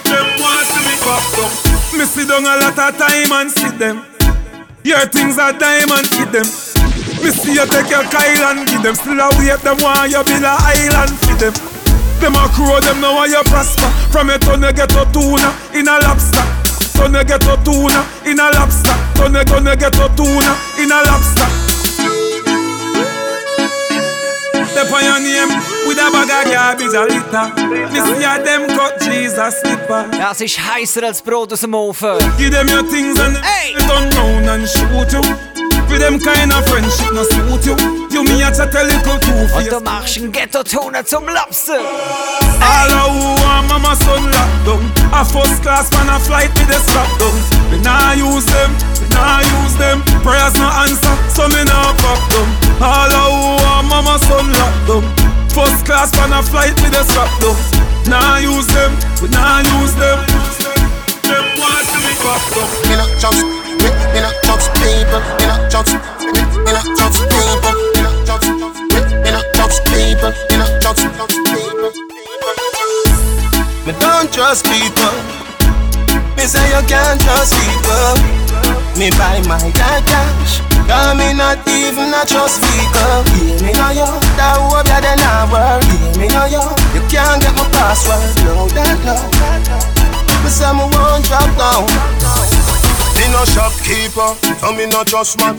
[0.09, 1.66] Them want see me pop down
[1.97, 4.05] Me sit down a lot of time and see them.
[4.83, 6.45] Your things are diamond, see them.
[7.25, 8.93] Me see you take your Kyle and give them.
[8.93, 11.53] Still a wait, them want you build a island for them.
[12.21, 13.89] Them a crow, them know why you prosper.
[14.13, 16.45] From turn you get a tuna in a lobster.
[17.01, 18.93] You get a tuna in a lobster.
[19.17, 21.66] You gonna get a tuna in a lobster
[24.77, 25.49] Step on your name
[25.87, 30.39] with a bag of garbage a liter Me see a them cut Jesus slipper Das
[30.39, 32.19] ist heißer als Brot aus dem Ofen.
[32.37, 33.73] Give them your things and hey.
[33.73, 35.56] turn round and shoot you
[35.89, 37.75] With them kind of friendship no suit you.
[38.11, 39.69] You me a chat a little too Und fierce.
[39.69, 41.79] du machst einen Ghetto-Toner zum Lobster.
[41.79, 44.83] All of who want mama son locked down.
[45.13, 47.35] A first class man a flight with the strap down.
[47.71, 50.01] Me nah use them, me nah use them.
[50.23, 52.47] Prayers no answer, so me nah pop them
[52.81, 55.03] All of who want mama son locked down.
[55.55, 57.55] First class man a flight with the strap down.
[58.09, 58.91] Nah use them,
[59.21, 60.19] we nah use them.
[61.23, 63.89] Them want to me pop them Me not just, me,
[64.21, 65.21] not just people.
[65.39, 66.41] Me not just, me,
[66.71, 67.73] not just people.
[67.93, 70.31] Me not just people.
[73.85, 75.15] Me don't trust people.
[76.35, 78.13] Me say you can't trust people.
[78.97, 80.61] Me buy my cash.
[80.87, 83.23] Cause me not even a trust vehicle.
[83.35, 84.07] Hear me now yo,
[84.39, 85.19] that hope ya then
[85.51, 85.83] work.
[85.83, 86.63] Hear me now yo,
[86.95, 88.23] you can't get my password.
[88.43, 89.15] No that no.
[90.43, 92.46] Me say me won't drop down.
[93.17, 95.57] Me no shopkeeper, so me no trust man.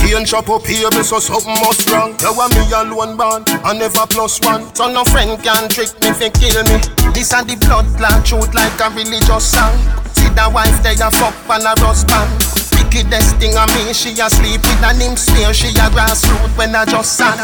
[0.00, 2.16] He ain't shop up here, so something must wrong.
[2.22, 4.74] You want me alone born, I never plus one.
[4.74, 6.78] So no friend can trick me fi kill me.
[7.12, 9.76] This a the blood clot truth like a religious song.
[10.16, 12.30] See the wife they a fuck on a rust band.
[12.78, 15.52] Wickedest thing a me, she a sleep with a nymph spear.
[15.52, 17.36] She a grassroot when I just sang.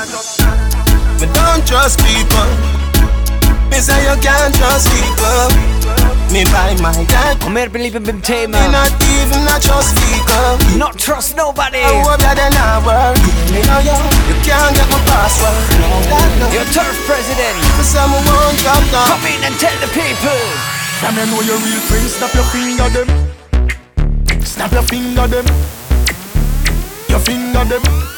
[1.21, 2.49] Me don't trust people.
[3.69, 5.86] Me say you can't trust people.
[6.37, 7.43] Me buy my dad.
[7.47, 8.61] Und wir bleiben beim Thema.
[8.61, 10.77] Me not even not trust vehicle.
[10.77, 11.79] Not trust nobody.
[11.79, 13.17] I hope that then I work.
[13.49, 13.97] Me know you,
[14.29, 15.57] you can't get my password.
[15.81, 16.45] No, that no.
[16.53, 17.57] Your turf president.
[17.81, 19.17] Me say me won't drop down.
[19.17, 20.37] Come in and tell the people.
[21.01, 22.21] Can you know your real friends?
[22.21, 23.09] Snap your finger them.
[24.45, 25.47] Snap your finger them.
[27.09, 28.16] Your finger them.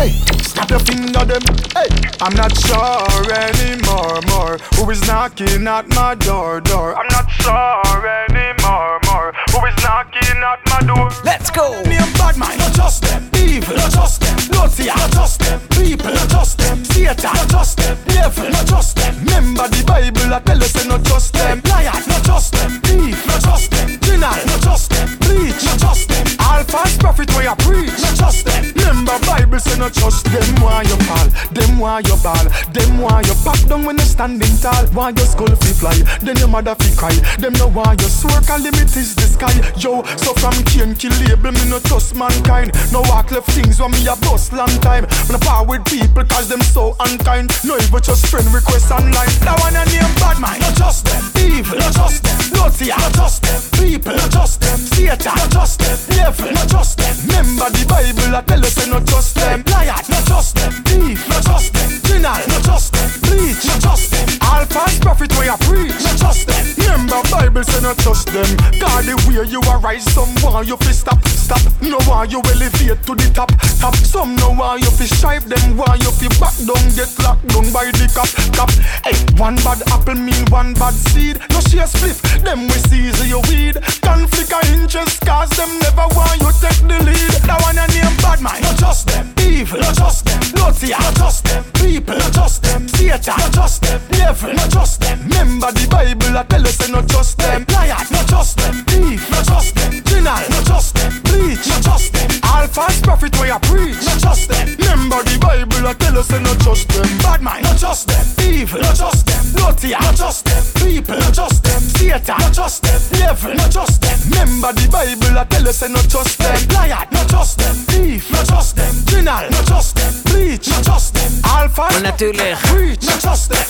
[0.00, 1.42] Hey, snap your finger them.
[1.76, 4.56] Hey, I'm not sure anymore, more.
[4.76, 6.96] Who is knocking at my door, door?
[6.96, 9.34] I'm not sure anymore, more.
[9.52, 11.10] Who is knocking at my door?
[11.22, 11.82] Let's go.
[11.84, 13.28] Me a bad mind, not just them.
[13.36, 14.38] Evil, not just them.
[14.50, 15.60] Naughty, not just them.
[15.68, 16.82] People, not just them.
[16.82, 17.98] Satan, not just them.
[18.06, 19.14] Devil, not just them.
[19.20, 21.60] Remember the Bible, I tell us, not just them.
[21.68, 22.80] Liar, not just them.
[22.88, 23.98] Thief, not just them.
[24.00, 25.08] Deny, not just them.
[25.20, 26.26] Bleach, not just them.
[26.40, 28.64] All false prophet, we a preach, not just them.
[28.76, 33.22] Remember Bible say no trust them why you fall, them why you ball, them why
[33.24, 34.86] you pop down when you standing tall.
[34.92, 37.14] Why your skull fi fly, then your mother fi cry.
[37.38, 39.54] Them know why your swerve limit is the sky.
[39.80, 42.72] Yo, so from Cain kill label me no trust mankind.
[42.92, 45.06] No walk left things when me a bust long time.
[45.26, 47.50] When I power with people cause them so unkind.
[47.64, 49.30] No even just friend request online.
[49.60, 50.60] One a name bad mind.
[50.60, 51.22] No trust them.
[51.40, 51.78] Evil.
[51.78, 52.38] No trust them.
[52.52, 52.88] Naughty.
[52.90, 53.60] No trust them.
[53.78, 54.16] People.
[54.16, 54.78] No trust them.
[54.78, 55.32] Satan.
[55.36, 55.96] No trust them.
[56.10, 56.52] Devil.
[56.52, 57.14] No trust them.
[57.26, 59.64] Remember the Bible I tell us say no trust them.
[59.70, 59.96] Liar.
[60.08, 60.72] No trust them.
[60.84, 61.28] Thief.
[61.28, 61.90] No trust them.
[62.04, 62.40] Criminal.
[62.48, 63.08] No trust them.
[63.22, 63.64] Bleach.
[63.66, 64.28] No trust them.
[64.42, 65.96] All false prophet way I preach.
[66.04, 66.64] No trust them.
[66.78, 68.50] Remember Bible say no trust them.
[68.78, 71.62] God the way you arise, some want you fi stop, stop.
[71.82, 73.94] No want you elevate to the top, top.
[73.96, 77.66] Some no want you fi strive, them want you fi back down, get locked down
[77.72, 78.70] by the cop, cop.
[79.06, 81.38] Hey, one bad apple mean one bad seed.
[81.50, 83.78] No share split, them we seize your weed.
[84.02, 87.32] Conflict of interest, cause them never want you take the lead.
[87.46, 89.32] That one a name bad man, no trust them.
[89.38, 90.40] Evil, no trust them.
[90.54, 91.64] Naughty, no trust them.
[91.74, 92.88] People, no trust them.
[92.88, 94.00] Satan, no trust them.
[94.10, 95.18] Devil, no trust them.
[95.28, 97.64] Remember the Bible, I tell us, say no trust them.
[97.68, 98.84] Liar, no trust them.
[98.86, 100.02] Thief, no trust them.
[100.20, 101.12] Criminal, no trust them.
[101.22, 102.30] Bleach, no trust them.
[102.70, 104.76] False prophet where I preach, no trust them.
[104.78, 107.08] Remember the Bible, I tell us, say no trust them.
[107.18, 108.24] Bad mind, no trust them.
[108.46, 109.44] Evil, no trust them.
[109.58, 110.62] Naughty, no trust them.
[110.78, 111.82] People, no trust them.
[111.82, 113.00] Satan, no trust them.
[113.10, 114.18] Devil, no trust them.
[114.30, 116.68] Remember the Bible, I tell us, say no trust them.
[116.68, 117.89] Liar, no trust them.
[117.90, 119.04] Thief, no trust them.
[119.06, 120.12] Criminal, no trust them.
[120.24, 121.30] Bleach, no trust them.
[121.74, 123.64] False Und natürlich preach, no trust them.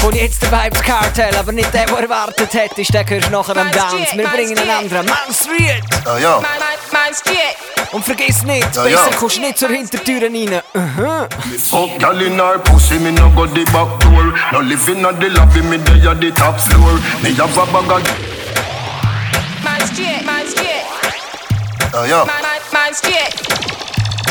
[0.00, 3.56] kommt jetzt der Vibes Cartel, aber nicht der, der erwartet hättest, den hörst du nachher
[3.56, 4.16] am Dance.
[4.16, 5.06] Wir bringen einen anderen.
[5.06, 5.82] Man Street!
[6.06, 6.40] Ja, ja.
[7.92, 9.16] Und vergiss nicht, Ja, besser ja.
[9.18, 10.60] kommst du nicht zur Hintertür rein.
[10.74, 11.28] Aha.
[11.70, 14.32] Fuck girl in her pussy, me no go the back door.
[14.52, 16.92] No living on the lobby, me dey at the top floor.
[17.22, 18.02] Me have a bag of
[19.64, 20.84] Man straight, man straight.
[21.92, 22.24] yeah, yeah,
[22.72, 23.34] Man, man, man straight.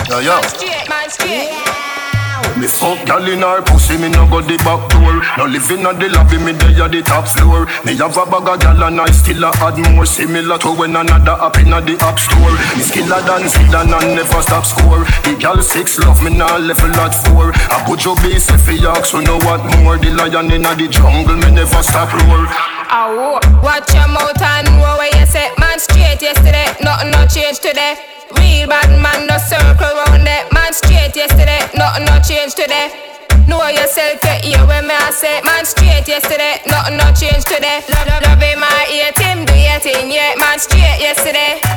[0.09, 0.41] yeah, yeah.
[0.41, 1.89] Straight, man straight.
[2.57, 5.19] Me fuck girl in her pussy, me no go the back door.
[5.37, 7.67] No living on the lobby, me dey at the top floor.
[7.85, 10.95] Me have a bag of gal and I still a add more similar to when
[10.95, 12.55] another app in the app store.
[12.75, 15.03] Me skiller than Zidane and never stop score.
[15.23, 17.51] The gal six love me now level at four.
[17.55, 19.97] I put your base if you ask, so know what more.
[19.97, 22.43] The lion in the jungle, me never stop roar.
[22.91, 27.59] Oh, watch your mouth and know where you say Man straight yesterday, nothing no change
[27.59, 32.91] today Real bad man no circle round that Man straight yesterday, nothing no change today.
[33.47, 37.81] Know yourself, you hear when me I say Man straight yesterday, nothing no change today.
[37.89, 41.68] Love, love, love him, I hate him, do your thing, yeah Man straight yesterday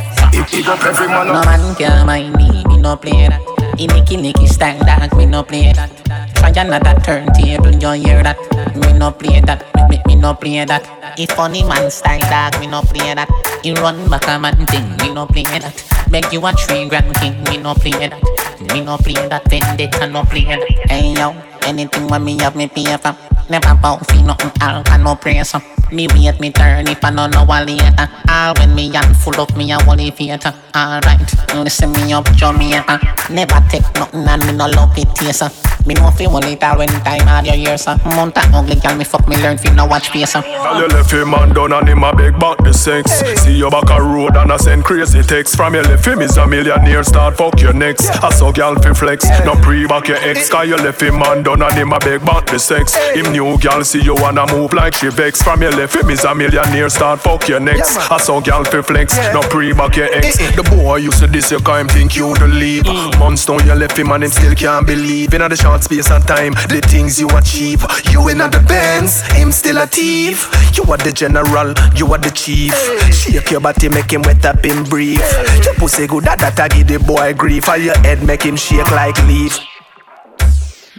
[0.52, 1.26] Big up every man.
[1.28, 3.40] No man can mind me, me no play that.
[3.78, 5.88] He nicky nicky style that, me no play that.
[6.36, 8.36] Try another turntable, you hear that?
[8.76, 10.84] Me no play that, me, me, me no play that.
[11.16, 13.30] He funny man style that, me no play that.
[13.64, 15.72] He run back a man thing, me no play that.
[16.10, 18.20] Beg you a three grand king, me no play that.
[18.60, 20.60] Me no play that, vendetta no play that.
[20.90, 21.32] Hey yo,
[21.66, 23.16] anything when me have me pay for.
[23.50, 25.54] Never bow for nothing, all can no praise.
[25.90, 28.08] Me wait me turn if I don't know what later.
[28.28, 30.54] All when me hand full of me a holy theater.
[30.74, 31.20] Alright,
[31.54, 32.98] listen me up Jamaica.
[33.30, 35.42] Never take nothing and me no love it taste.
[35.86, 37.86] Me know fi hold it all when time had your years.
[37.86, 40.32] Mount a ugly girl me fuck me learn fi no watch face.
[40.32, 43.10] Girl, you left him man down and him a big back the sex.
[43.42, 46.38] See you back a road and I send crazy text from you left him is
[46.38, 48.08] a millionaire start fuck your next.
[48.22, 50.48] I saw girl fi flex, no pre back your ex.
[50.48, 52.94] Cause you left him man down and him a big back the sex.
[53.14, 55.42] Him new girl see you wanna move like she vex.
[55.42, 57.98] From you left him is a millionaire start fuck your next.
[58.10, 60.38] I saw girl fi flex, no pre back your ex.
[60.38, 62.84] The boy used to this you can't think you to leave.
[62.84, 63.18] Mm.
[63.18, 65.34] Months down you left him and him still can't believe.
[65.34, 67.84] In the short space of time, the things you achieve.
[68.10, 70.48] You in the Benz, him still a thief.
[70.76, 72.74] You are the general, you are the chief.
[73.12, 75.20] Shake your body, make him wet up in brief.
[75.64, 77.68] Your pussy good at that, I give the boy grief.
[77.68, 79.58] Or your head make him shake like leaf.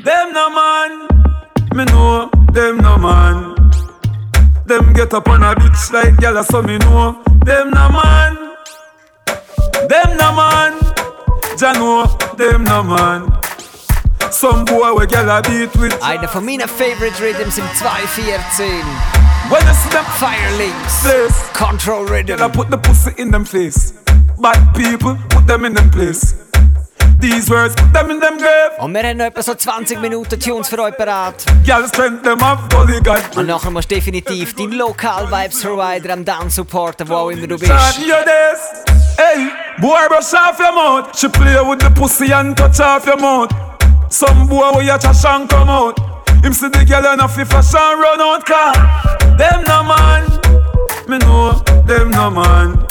[0.03, 1.07] Them no man,
[1.75, 3.55] me know them no man.
[4.65, 8.35] Them get up on a bitch like gyal, so me know them no man.
[9.87, 10.73] Them no man,
[11.57, 12.05] Jah know
[12.35, 13.31] them no man.
[14.29, 15.93] Some boy we gyal a beat with.
[16.03, 18.83] Einer von meinen Favorite Rhythms im 214.
[19.49, 21.01] When you see them Firelinks.
[21.01, 22.37] place, Control Rhythm.
[22.37, 23.93] gyal put the pussy in them face.
[24.37, 26.35] Bad people put them in them place.
[27.23, 28.71] These words put them in them grave.
[28.79, 31.35] Und wir haben noch etwa so 20 Minuten Tunes für euch parat.
[31.63, 33.21] Gyal spend them off gully god.
[33.37, 37.47] Und nachher musst du definitiv deinen Lokal Vibes Provider am Dance supporten, wo auch immer
[37.47, 37.71] du bist.
[37.71, 38.83] Start your days.
[39.15, 39.47] Hey,
[39.79, 41.17] boy, brush off your mouth.
[41.17, 43.49] She play with the pussy and touch off your mouth.
[44.09, 45.97] Some boy where you trash and come out.
[46.43, 48.73] Him see the girl enough if fashion run out car.
[49.37, 50.27] Them no man,
[51.07, 51.53] me know
[51.87, 52.85] them no man.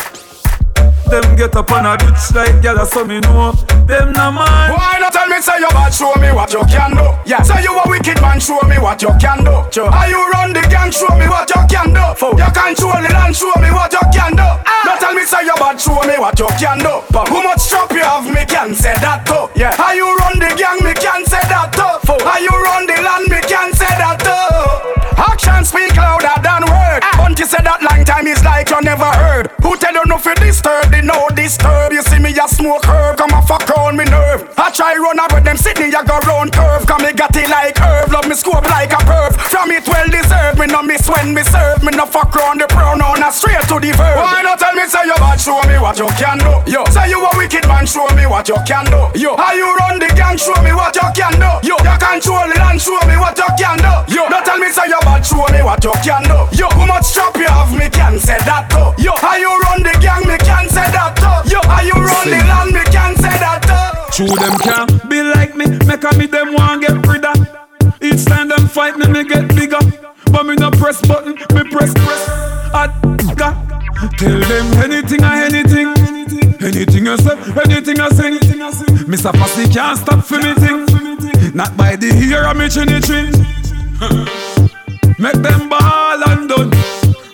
[1.11, 3.53] Them get up on a bitch like gyal, so me know
[3.87, 4.71] them no man.
[4.73, 5.93] Why not tell me say you bad?
[5.93, 7.13] Show me what you can do.
[7.27, 7.43] Yeah.
[7.43, 8.41] Say you a wicked man.
[8.41, 9.67] Show me what you can do.
[9.71, 9.91] Sure.
[9.91, 10.91] How you run the gang?
[10.91, 12.05] Show me what you can do.
[12.17, 12.39] Fool.
[12.39, 13.35] You control the land.
[13.37, 14.47] Show me what you can do.
[14.47, 14.83] Ah.
[14.87, 15.81] Don't tell me say you bad.
[15.81, 17.03] Show me what you can do.
[17.11, 18.25] But how much chop you have?
[18.25, 19.51] Me can say that too.
[19.59, 19.75] Yeah.
[19.77, 20.79] How you run the gang?
[20.81, 22.17] Me can say that too.
[22.23, 23.27] How you run the land?
[23.29, 24.33] Me can say that too.
[25.19, 26.39] Action speak louder
[27.43, 27.51] word.
[27.51, 29.51] Said that long time is like you never heard.
[29.63, 30.91] Who tell you no for disturb?
[30.91, 31.93] They know disturb.
[31.93, 34.47] You see me a smoke herb, come a fuck round me nerve.
[34.57, 36.87] I try run up with them sitting, ya go round curve.
[36.87, 39.35] Come me got it like herb, love me scope like a perv.
[39.51, 41.83] From it well deserved, me no miss when me serve.
[41.83, 44.23] Me no fuck round the pronoun, a straight to the verb.
[44.23, 45.41] Why not tell me say you bad?
[45.43, 46.63] Show me what you can do.
[46.71, 49.11] Yo, say you a wicked man, show me what you can do.
[49.19, 50.39] Yo, how you run the gang?
[50.39, 51.51] Show me what you can do.
[51.67, 54.15] Yo, you control the land, show me what you can do.
[54.15, 56.47] Yo, don't tell me say you bad, show me what you can do.
[56.57, 59.03] Yo, how much chop you have, me can say that too.
[59.03, 61.51] Yo, how you run the gang, me can say that too.
[61.51, 64.27] Yo, how you run the land, me can say that too.
[64.27, 67.37] True them can't be like me, make a me them want get rid of.
[68.03, 69.81] Each time them fight me, me get bigger.
[70.31, 72.29] But me no press button, me press press.
[72.75, 72.89] I
[74.19, 75.89] Tell them anything or anything.
[76.61, 78.39] Anything you say, anything I sing.
[79.07, 79.37] Mr.
[79.37, 80.87] Fussy can't stop for me thing.
[81.55, 83.31] Not by the ear of me chinny chin.
[85.19, 86.02] Make them done.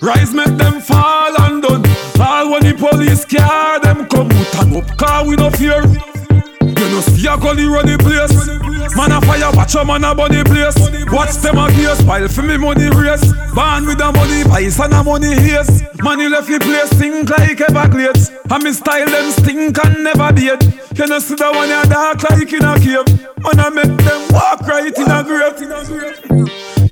[0.08, 1.84] Rise, make them fall and done.
[2.18, 5.84] All when the police car them come out and up car we no fear.
[6.64, 8.32] You know see a gully run the place.
[8.96, 10.80] Man a fire, watch a man a bunny place.
[11.12, 13.20] Watch them a case, pile for me money race.
[13.52, 15.84] Born with a money vice and a money haze.
[16.00, 18.32] Money left the place stink like Everglades.
[18.48, 20.64] And me style them stink and never date.
[20.96, 23.04] You know see the one ya dark like in a cave.
[23.44, 26.48] Man I make them walk right in a grave.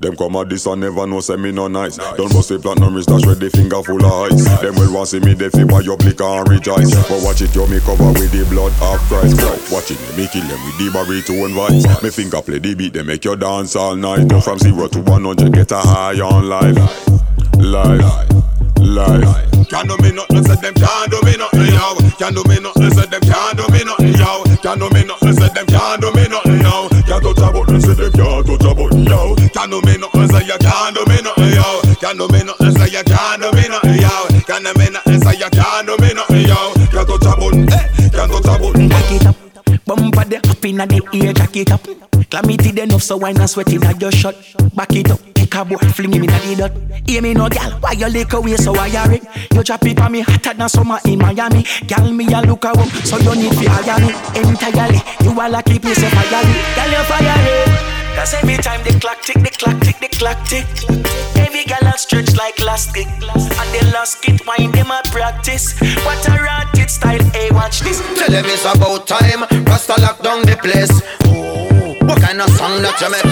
[0.06, 1.96] Them come at this and never know say me no nice.
[2.14, 4.46] Don't bust the platinum wrist dash with the finger full of ice.
[4.62, 6.94] Them will want see me they feel why you and rejoice.
[7.10, 9.34] But watch it, yo me cover with the blood of Christ.
[9.66, 11.82] Watch it, me kill them with the baritone voice.
[12.06, 14.28] Me finger play the beat, they make you dance all night.
[14.28, 16.78] Go from zero to one hundred, get a high on life,
[17.58, 18.30] life,
[18.78, 19.26] life.
[19.66, 21.98] Can't do me nothing, say them can't do me nothing, yo.
[22.14, 24.46] Can't do me nothing, say them can't do me nothing, yo.
[24.62, 26.86] Can't do me nothing, say them can't do me nothing, yo.
[27.10, 29.34] Can't touch a button, say them can't touch a button, yo.
[29.66, 31.94] Can't do me nothing, say you can't do me nothing, yo.
[31.98, 34.40] Can't do me nothing, say you can't do me nothing, yo.
[34.46, 36.72] Can't do me nothing, say you can't do me nothing, yo.
[36.86, 38.10] Can't touch a button, eh?
[38.14, 38.88] Can't touch a button.
[38.88, 39.36] Back it up,
[39.84, 41.82] bumper the up inna the ear, jack it up.
[42.30, 44.36] Clamity enough so why not sweat inna your shot.
[44.76, 47.08] Back it up, a boy, fling him inna the dot.
[47.08, 49.26] Hear me no gal, why you lick away so I it?
[49.52, 51.64] You drop it on me hotter than summer in Miami.
[51.88, 55.02] Gal me a look around, so you need to hire me entirely.
[55.24, 57.95] You are lucky place of fire me, gal you fire me.
[58.16, 60.66] Cause every time the clock tick, the clock tick, the clock tick.
[61.36, 63.06] Every gal a stretch like elastic.
[63.06, 65.78] And the last kid wine them a practice.
[66.04, 68.00] What a ratchet style, hey watch this.
[68.18, 69.44] Tell them it's about time.
[69.66, 71.02] Rasta lock down the place.
[71.26, 71.85] Oh.
[72.06, 73.26] What kind of song that you make?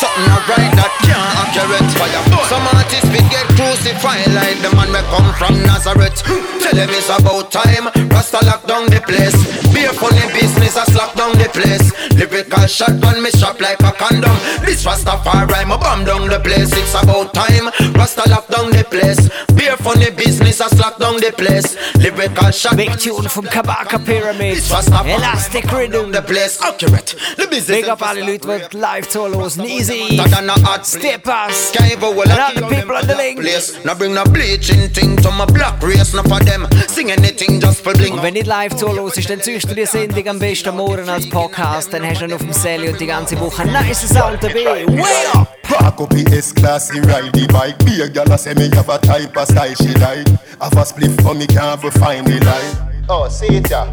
[0.00, 1.88] Something alright that can't accurate.
[2.00, 2.22] Fire.
[2.48, 6.24] Some artists will get crucified like the man we come from Nazareth.
[6.24, 7.92] Tell them it's about time.
[8.08, 9.36] Rasta lock down the place.
[9.72, 11.92] Be a funny business, I slap down the place.
[12.16, 14.36] Lyrical shotgun, me strap like a condom.
[14.64, 16.72] This Rastafari, me bomb down the place.
[16.72, 17.68] It's about time.
[17.92, 19.28] Rasta lock down the place.
[19.52, 21.76] Be a funny business, I slap down the place.
[21.96, 22.76] Lyrical shotgun.
[22.76, 24.56] Big tune from Kabaka Pyramid.
[24.60, 26.12] Elastic Rhythm.
[26.12, 27.14] The place accurate.
[27.36, 27.80] The business.
[27.80, 29.64] Big up alle Leute, die live zuhören.
[29.66, 30.20] Easy.
[30.82, 31.72] Steppers.
[31.72, 33.40] The people on the link.
[33.40, 33.84] place.
[33.84, 36.14] Now bring no bleaching thing to my black race.
[36.14, 38.14] Now for them sing anything just for bling.
[38.14, 41.28] Und wenn nicht live zuhörst, dann ziehst du die Sendung am besten am Morgen als
[41.28, 41.92] Podcast.
[41.92, 44.86] Dann hast du dann auf dem Sally und die ganze Woche einen nice Sound dabei.
[44.86, 45.48] Way up!
[45.62, 48.88] Park up the S-Class, he ride the bike Be a gal a say me have
[48.88, 50.28] a type of style she like
[50.60, 53.86] Have a spliff for me can't find the light Oh, see it ya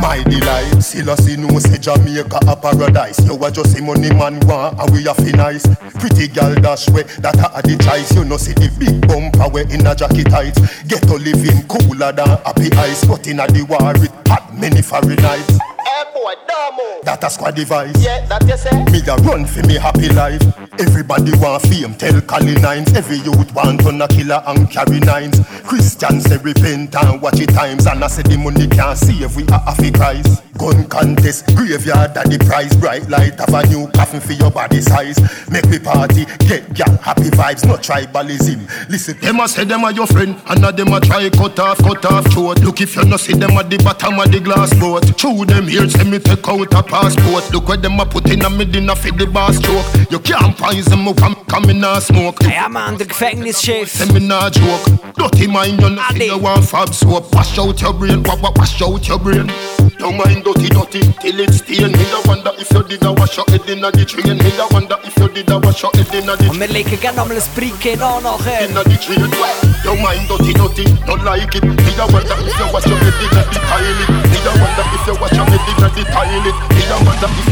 [0.00, 1.14] My delight see no
[1.58, 5.32] say Jamaica a paradise You a just see money man want and we a fi
[5.32, 5.66] nice.
[5.98, 8.14] Pretty gal dash way that a the choice.
[8.14, 10.54] You know see the big bumper way in a jacket tight
[10.88, 14.82] Get to living cooler than happy ice But in a the war it hot many
[14.82, 15.79] Fahrenheit
[16.14, 17.00] Boy, Damo.
[17.04, 18.84] That a squad device Yeah, that you say.
[18.90, 20.42] me a run for me happy life.
[20.78, 22.92] Everybody want fame, tell Cali nines.
[22.94, 25.40] Every youth want to a killer and carry nines.
[25.64, 27.86] Christians say repent and watch it times.
[27.86, 30.42] And I say the money can't save we are half Christ.
[30.58, 32.74] Gun contest, graveyard at the price.
[32.76, 35.16] Bright light have a new coffin for your body size.
[35.50, 38.68] Make me party, get gal happy vibes, no tribalism.
[38.90, 41.78] Listen, them a say them are your friend, and a them a try cut off,
[41.78, 42.58] cut off throat.
[42.60, 45.16] Look if you no see them at the bottom of the glass boat.
[45.16, 47.50] Chew them here, say me take out a passport.
[47.52, 49.86] Look where them a put in a me dinner for the bar stroke.
[50.10, 52.42] You can't find poison me from coming a smoke.
[52.42, 53.88] Ja man, der Gefängnischef.
[53.88, 54.84] Say me nah joke.
[55.16, 57.32] Dirty mind, you see you want fab soap.
[57.34, 59.50] Wash out your brain, wa- wa- wash out your brain.
[59.98, 61.92] Your mind dirty, dirty, till it stain.
[61.92, 64.38] Me a wonder if you did a wash your head inna the train.
[64.38, 66.98] Me a wonder if you did a wash your head inna the Und wir legen
[67.00, 68.64] gerne nochmal ein Bricke an nachher.
[68.64, 69.28] inna the train.
[69.84, 71.64] Your mind dirty, dirty, don't like it.
[71.64, 74.08] Me a wonder if you wash your head inna the toilet.
[74.30, 75.59] Me a wonder if you wash your head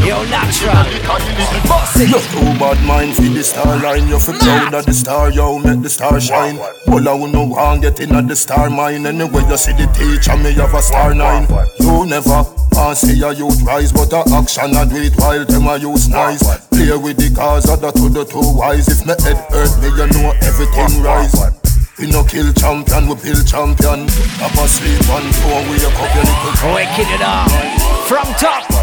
[0.05, 0.85] Yo, natural.
[1.99, 4.07] You're too bad mind for the star line.
[4.07, 6.57] You're for proud of the star, yo, make the star shine.
[6.87, 9.05] Well, I one get in at the star mine.
[9.05, 11.47] Anyway, you see the teacher, me have a star nine.
[11.79, 15.67] You never want see a youth rise, but a action I do it while them
[15.67, 16.43] a use nice.
[16.67, 18.87] Play with the cause of the two the two wise.
[18.87, 21.58] If me head hurt me, you know everything rise.
[21.99, 24.07] We no kill champion, we build champion.
[24.39, 26.73] Up asleep and do wake up your little.
[26.73, 27.51] Waking it up
[28.07, 28.78] from top.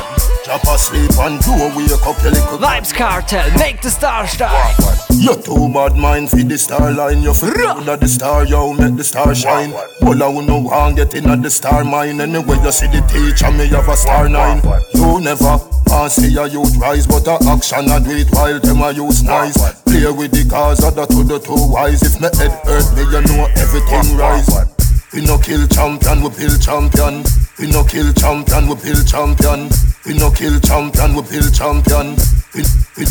[0.47, 2.59] Drop asleep and do wake up your little.
[2.59, 4.77] Vybz Kartel, make the star shine.
[5.11, 7.21] You too bad mind for the star line.
[7.21, 9.73] You for proud of the star, yo, make the star shine.
[10.03, 12.21] Well, I will no one get in at the star mine.
[12.21, 14.63] Anyway, you see the teacher, me have a star nine.
[14.95, 18.83] You never want see a youth rise, but a action I do it while them
[18.83, 19.59] a use nice.
[19.83, 22.03] Play with the cause of the two the two wise.
[22.03, 24.76] If me head hurt me, you know everything rise.
[25.17, 27.25] We no kill champion, we build champion.
[27.59, 29.71] We no kill champion, we build champion.
[30.05, 32.13] We no kill champion, we build champion.
[32.53, 32.61] We,
[33.01, 33.05] we,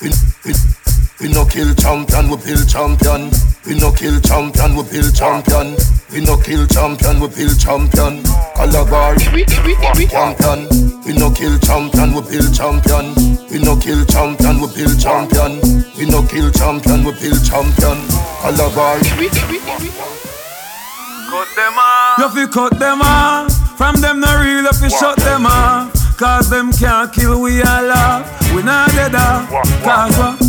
[0.00, 0.08] we,
[0.40, 0.52] we,
[1.20, 3.28] we no kill champion, we build champion.
[3.68, 5.76] We no kill champion, we build champion.
[6.16, 8.24] We no kill champion, we build champion.
[8.56, 9.12] Calabar,
[10.08, 10.64] champion.
[11.04, 13.12] We no kill champion, we build champion.
[13.52, 15.60] We no kill champion, we build champion.
[16.00, 18.00] We no kill champion, we build champion.
[18.40, 18.96] Calabar.
[21.28, 22.18] Cut them off.
[22.18, 23.78] You fi cut them off.
[23.78, 25.92] From them no real, you fi shut them off.
[26.16, 28.54] Cause them can't kill we all off.
[28.54, 29.50] We not dead off.
[29.82, 30.40] Cause what?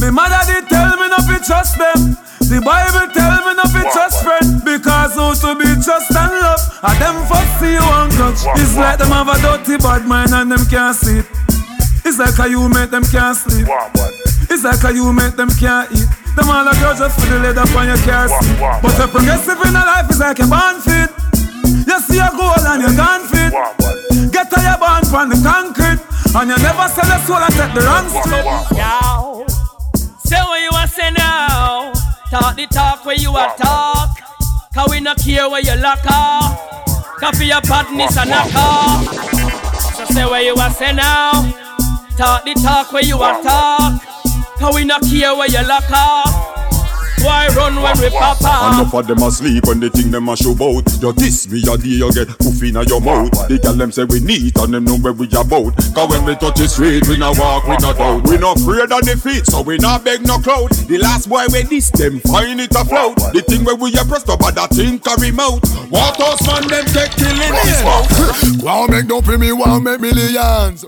[0.00, 2.16] Me mother did tell me not to trust them.
[2.40, 4.64] The Bible tell me not to trust friend.
[4.64, 6.60] Because who to be trust and love.
[6.82, 7.16] And them
[7.62, 8.42] you and touch.
[8.58, 11.24] It's like them have a dirty bad mind and them can't sleep.
[12.04, 13.68] It's like how you make them can't sleep.
[14.50, 16.11] It's like how you make them can't eat.
[16.36, 18.56] Them all the girls just for the leather on your car seat.
[18.58, 21.10] But a progressive in a life is like a band fit.
[21.86, 23.52] You see a goal and you gone fit.
[24.32, 26.00] Get to your band from the concrete.
[26.34, 28.48] And you never sell a soul and take the wrong street.
[28.72, 29.44] Yo,
[30.24, 31.92] say what you want to say now.
[32.30, 34.16] Talk the talk where you are talk.
[34.72, 36.56] Cause we no care where you lock off.
[37.20, 39.04] Copy your partners and knock off.
[39.96, 41.32] So say what you want say now.
[42.16, 44.00] Talk the talk where you are talk.
[44.62, 46.30] Cause we no care where you lock up.
[47.18, 48.78] Why run when we pop off?
[48.78, 50.86] Enough of them asleep when they think them a show bout.
[51.02, 53.32] You this me a day you get poof inna your mouth.
[53.48, 55.74] The girl them say we neat and them know where we about.
[55.74, 58.22] Cause when we touch the street we no walk we no doubt.
[58.22, 60.70] We no afraid on the feet so we not beg no crowd.
[60.70, 63.18] The last boy we this them find it afloat.
[63.34, 65.58] The thing where we a pressed up but that thing carry mouth.
[65.90, 68.62] What us man them take killing this mouth.
[68.62, 70.86] Wow, make no pay me, wow, make millions.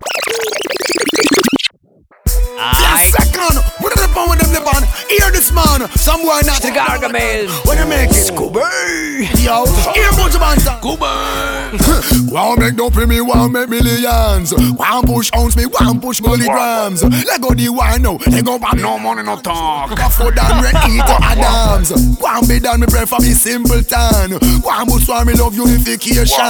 [2.57, 3.59] Yes, second.
[3.81, 4.85] What are the bone with them the band?
[5.11, 5.89] Hear this man.
[5.99, 7.51] Some boy not The Gargamel.
[7.67, 8.31] When you make it.
[8.31, 8.63] Scooby.
[9.43, 9.67] Yo.
[9.93, 10.65] Hear bunch of bands.
[10.65, 12.05] Scooby.
[12.35, 14.53] Wow, make no pay me, wow, make millions.
[14.53, 17.05] One push ounce me, one push milligrams.
[17.05, 18.19] Let go the wine now.
[18.27, 18.75] Let go back.
[18.75, 19.91] No money, no talk.
[19.91, 21.93] Go down, red to Adams.
[22.19, 24.33] One be done, me pray for me simpleton.
[24.63, 26.41] One bush for me love unification.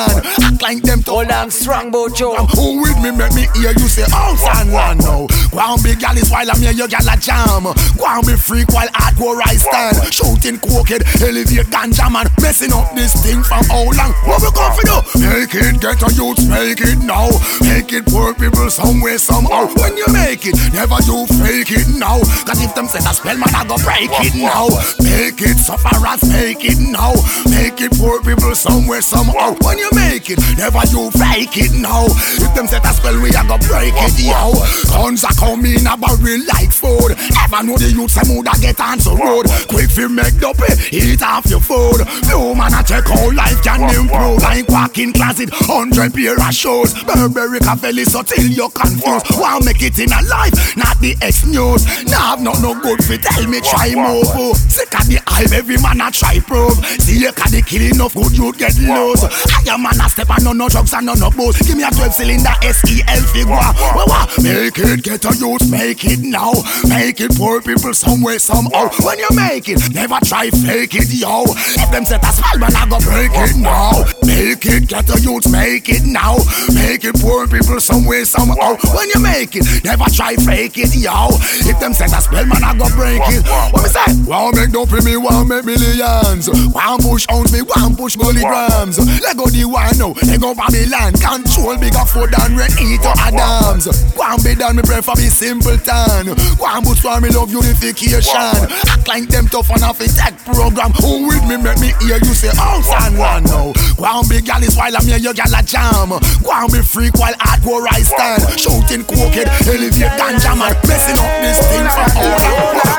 [0.40, 2.34] Act like them to Hold on strong, Bojo.
[2.56, 5.26] Who with me make me hear you say house and land now.
[5.50, 7.64] Go on big gal is while I'm here, your gal a jam.
[7.64, 10.12] Go on be freak while hardcore I stand.
[10.12, 12.26] Shooting cokehead, elevate ganja man.
[12.42, 14.12] Messing up this thing from how long?
[14.26, 14.96] What we going for do?
[15.22, 17.30] Make it get a youth, make it now.
[17.62, 19.70] Make it poor people somewhere somehow.
[19.78, 22.18] When you make it, never you fake it now.
[22.42, 24.68] Cause if them say that spell man, I go break it now.
[24.98, 27.14] Make it sufferers, make it now.
[27.46, 29.54] Make it poor people somewhere somehow.
[29.62, 32.06] When you make it, never you fake it now.
[32.42, 34.54] If them say that spell, we a go break it, yo.
[34.90, 37.16] Guns are coming a barrel like food.
[37.42, 39.46] Ever know the youth say mood get on the road.
[39.66, 42.04] Quick fi make the pay, eat off your food.
[42.28, 44.42] No man a check how life can improve.
[44.42, 46.92] Like walking closet, hundred pair of shoes.
[47.04, 49.26] Burberry cafe so till you confused.
[49.40, 51.84] Want make it in a life, not the X news.
[52.04, 54.26] Nah have not no good fi tell me try move.
[54.34, 54.54] oh.
[54.54, 56.76] Sick of the hype, every man a try prove.
[57.00, 59.22] See you can the killing of good you get loose.
[59.24, 61.60] I am man a step and no no drugs and no no booze.
[61.62, 63.54] Give me a 12 cylinder SEL figure.
[63.54, 66.52] Wah Make it, get a youth, make it now.
[66.88, 68.88] Make it poor people somewhere, somehow.
[69.02, 71.44] When you make it, never try fake it, yo.
[71.48, 74.04] If them set a spell, man, I go break it now.
[74.22, 76.36] Make it, get a youth, make it now.
[76.74, 78.76] Make it poor people somewhere, somehow.
[78.94, 81.28] When you make it, never try fake it, yo.
[81.66, 83.44] If them set a spell, man, I go break it.
[83.72, 84.04] What me say?
[84.26, 86.48] Wow, make pay me, wow, make millions.
[86.48, 88.98] One push on me, one push milligrams.
[89.20, 91.12] Let go the one now, let go Babylon.
[91.14, 93.86] Control bigger food than Renito Adams.
[94.16, 96.34] One be done, me pray for me simpleton.
[96.58, 98.54] One boots for me love unification.
[98.90, 100.90] Act like them tough on off a tech program.
[100.98, 103.72] Who with me make me hear you say oh, house and one now.
[103.96, 106.10] One big gal is while I'm here, you gal a jam.
[106.42, 108.42] One be freak while hardcore I stand.
[108.58, 110.74] Shooting cokehead, elevate ganja man.
[110.88, 112.94] Messing up this thing for all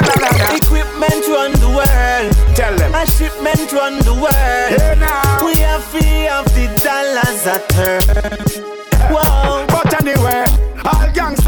[0.56, 2.56] Equipment run the world.
[2.56, 2.96] Tell them.
[2.96, 4.32] A shipment run the world.
[4.32, 5.46] Yeah, now.
[5.46, 8.76] We have fee of the dollars a turn.
[9.12, 9.66] Whoa.
[9.68, 10.45] But anyway,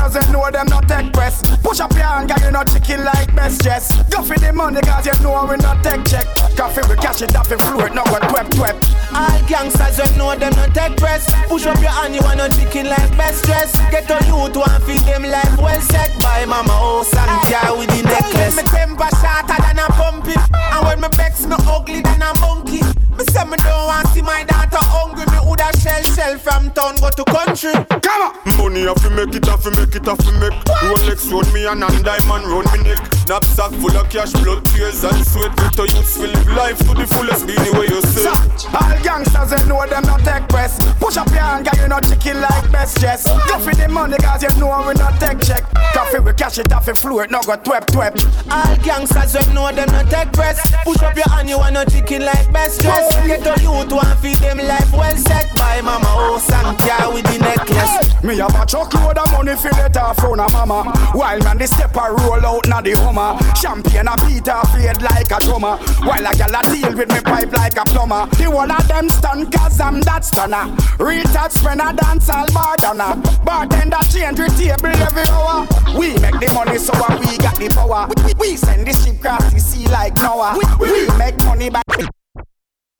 [0.07, 1.41] all gangsters they know them not take press.
[1.61, 3.91] Push up your hand, girl, you not chicken like best dress.
[4.09, 6.27] Go for the money, cause you know we not take check.
[6.55, 8.75] Coffee we cash it off and float, no go twep twep.
[9.13, 11.27] All gangsters they know them not take press.
[11.47, 13.75] Push up your hand, you want no chicken like best dress.
[13.91, 17.89] Get a youth one feed them life well set by mama house and car with
[17.89, 18.55] the necklace.
[18.55, 22.33] Me temper shorter than a pump it, and when me vex no ugly than a
[22.39, 22.81] monkey.
[23.17, 25.25] Me say me don't want see my daughter hungry.
[25.31, 27.73] Me woulda shell shell from town go to country.
[28.01, 28.57] Come on.
[28.57, 30.53] Money have to make it, have to make it, have to make.
[30.85, 33.01] Rolex round me and and diamond round me neck.
[33.27, 35.55] Knapsack full of cash, blood, tears and sweat.
[35.57, 38.29] Get a youth will live life to the fullest, be the way you say.
[38.71, 40.79] All gangsters they know them not take press.
[40.99, 43.25] Push up your hand, girl, you not chicken like best dress.
[43.25, 45.63] Go for the money, cause you know we not take check.
[45.93, 48.13] Coffee we cash it off and float, no go twep twep.
[48.51, 50.59] All gangsters they know them not take press.
[50.83, 53.07] Push up your hand, you want no chicken like best dress.
[53.25, 57.25] Get a youth one feed them life well set by mama house and car with
[57.25, 58.23] the necklace.
[58.23, 60.91] Me have a truckload of money for let off from a mama.
[61.13, 63.37] While man the step a roll out na the Hummer.
[63.55, 65.77] Champagne a beat a fade like a drummer.
[66.03, 68.27] While a gal a deal with me pipe like a plumber.
[68.35, 70.67] The one of them stun cause I'm that stunner.
[70.97, 73.15] When I dance all bartender.
[73.43, 75.67] Bartender change with table every hour.
[75.97, 78.07] We make the money so we got the power.
[78.25, 80.57] We, we send the ship cross the sea like Noah.
[80.79, 81.81] We, we make money by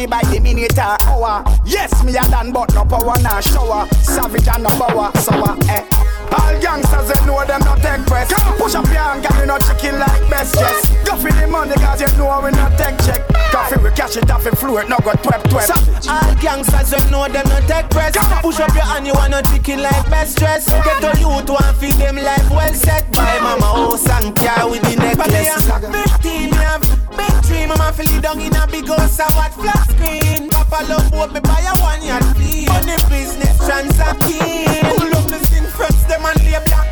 [0.09, 1.43] by the minute or hour.
[1.65, 3.88] Yes, me a done, but no power, no shower.
[4.03, 5.84] Savage and no power, sour, eh.
[6.31, 8.27] All gangsters, they know them not take press.
[8.57, 10.87] Push up your hand, girl, you not chicken like best dress.
[11.05, 13.21] Go for the money, cause you know we not take check.
[13.51, 15.69] Coffee, we cash it off and float, no go twep twep.
[16.09, 18.15] All gangsters, they know them not take press.
[18.41, 20.65] Push up your hand, you want no chicken like best dress.
[20.67, 24.81] Get a youth one feed them life well set by mama house and car with
[24.83, 25.63] the necklace.
[25.91, 26.81] Big team, have
[27.15, 30.49] big dream, I'm a feel down in a big house, I watch flat screen.
[30.49, 32.67] Papa love boat, me buy a one yard fleet.
[32.67, 35.16] Money business transacting.
[36.07, 36.88] Them and lay black.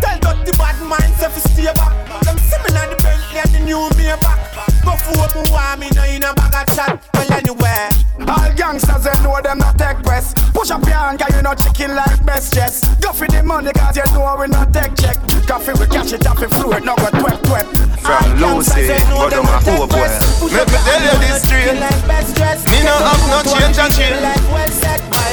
[0.00, 1.94] Tell dirty bad minds if you stay back.
[2.24, 4.38] Them see me now the Bentley and the new me back.
[4.84, 6.94] Go for me, want me now in a bag of chat.
[7.14, 7.90] Well anyway.
[8.28, 10.34] All gangsters, they know them not take press.
[10.52, 12.84] Push up your hand, girl, you not chicken like best dress.
[13.00, 15.16] Go for the money, cause you know we not take check.
[15.48, 17.66] Coffee, we cash it off and float, no go twep twep.
[18.00, 20.08] From Lucy, go to my poor boy.
[20.52, 21.74] Make me tell you this straight.
[21.74, 24.20] Me no have no change and change.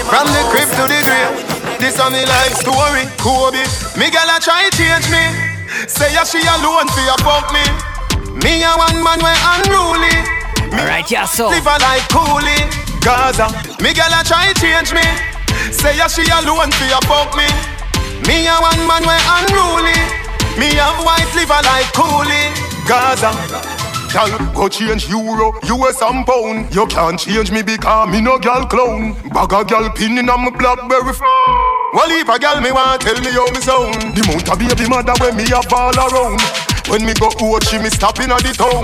[0.08, 1.67] From the crib to the grave.
[1.80, 3.62] This a me life story, Kobe.
[3.98, 5.22] Me gal a try change me.
[5.88, 7.62] Say ya she alone for fuck me.
[8.42, 10.16] Me a one man way unruly.
[10.74, 11.50] Me Alright, yeah, so.
[11.50, 12.58] live a life coolly.
[13.02, 13.48] Gaza.
[13.82, 15.06] Me gal a try change me.
[15.72, 17.46] Say ya she alone for fuck me.
[18.26, 19.98] Me a one man way unruly.
[20.58, 22.44] Me have white live a life coolly.
[22.90, 23.87] Gaza.
[24.14, 26.74] Gal, go change euro, US and pound.
[26.74, 29.14] You can't change me because me no gal clown.
[29.34, 31.78] Bag a gal pinning on my blackberry phone.
[31.94, 34.16] Well, if a gal me want tell me how me sound.
[34.16, 36.40] The mount a baby mother when me a fall around.
[36.88, 38.84] When me go out, she me stop in the town.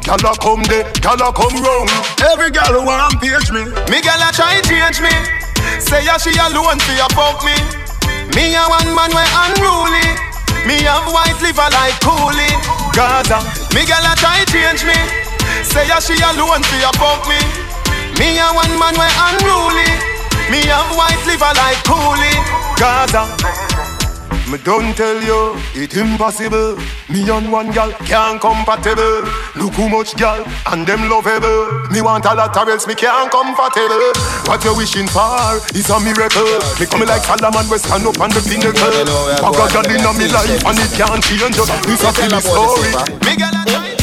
[0.00, 1.90] Gal a come there, gal a come round.
[2.24, 5.12] Every gal who want page me, me gal a try change me.
[5.78, 7.56] Say ya she alone for ya fuck me.
[8.34, 10.33] Me a one man way unruly.
[10.66, 12.48] Me have white liver like coolie.
[12.92, 13.38] Gaza,
[13.74, 14.96] me gal a try change me.
[15.62, 17.38] Say ya she alone ya fuck me.
[18.18, 19.90] Me a one man way unruly.
[20.50, 22.38] Me have white liver like coolie.
[22.78, 23.63] Gaza.
[24.50, 26.76] Me don't tell you, it's impossible.
[27.08, 29.24] Me and one gal can't compatible.
[29.56, 31.88] Look how much gal and them lovable.
[31.88, 34.12] Me want a lot or else me can't comfortable.
[34.44, 36.60] What you wishing for is a miracle.
[36.78, 38.92] Me coming like Solomon, we stand up on the pinnacle.
[39.40, 41.56] I got gal in me life and it can't change.
[41.88, 42.92] It's a silly story.
[43.24, 43.96] Me gal a try.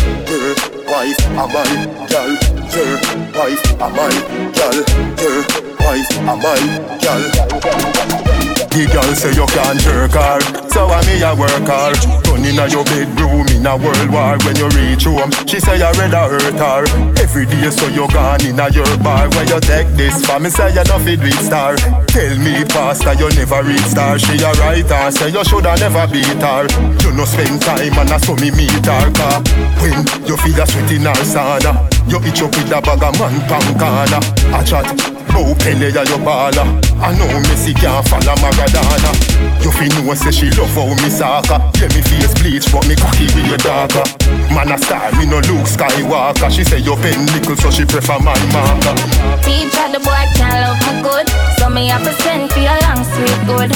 [0.90, 1.70] wife, a my
[2.10, 2.34] gal.
[2.74, 2.98] Your
[3.38, 4.10] wife, a my
[4.58, 4.78] gal.
[5.22, 5.46] Your
[5.86, 8.41] wife, a my gal.
[8.72, 10.40] The girl say you can't jerk her
[10.72, 12.00] So I me a work hard.
[12.24, 14.40] Turn inna your bedroom in a world war.
[14.48, 16.84] When you reach home, she say you rather hurt her.
[17.20, 19.28] Every day so you gone inna your bar.
[19.36, 21.76] When you take this for me, say you not fit with star.
[22.16, 24.16] Tell me, pastor, you never reach star.
[24.16, 26.64] She a writer, say you shoulda never beat her.
[27.04, 29.44] You no spend time and I saw me meet her car.
[29.84, 31.76] When you feel a sweat in her sauna,
[32.08, 34.24] you itch up with a bag of man pan corner.
[34.56, 34.88] A chat,
[35.34, 36.68] bow Pele ya your baller.
[37.02, 39.12] I know Messi can't follow Maradona.
[39.64, 41.58] You feel know say she love how me soccer.
[41.80, 44.04] Yeah, me face bleach, but me cocky with your darker.
[44.54, 46.50] Man a star, me no Luke Skywalker.
[46.52, 48.94] She say you pen nickel, so she prefer my marker.
[49.42, 51.28] Teacher, the boy can't love me good,
[51.58, 53.72] so me have to send for your long sweet good.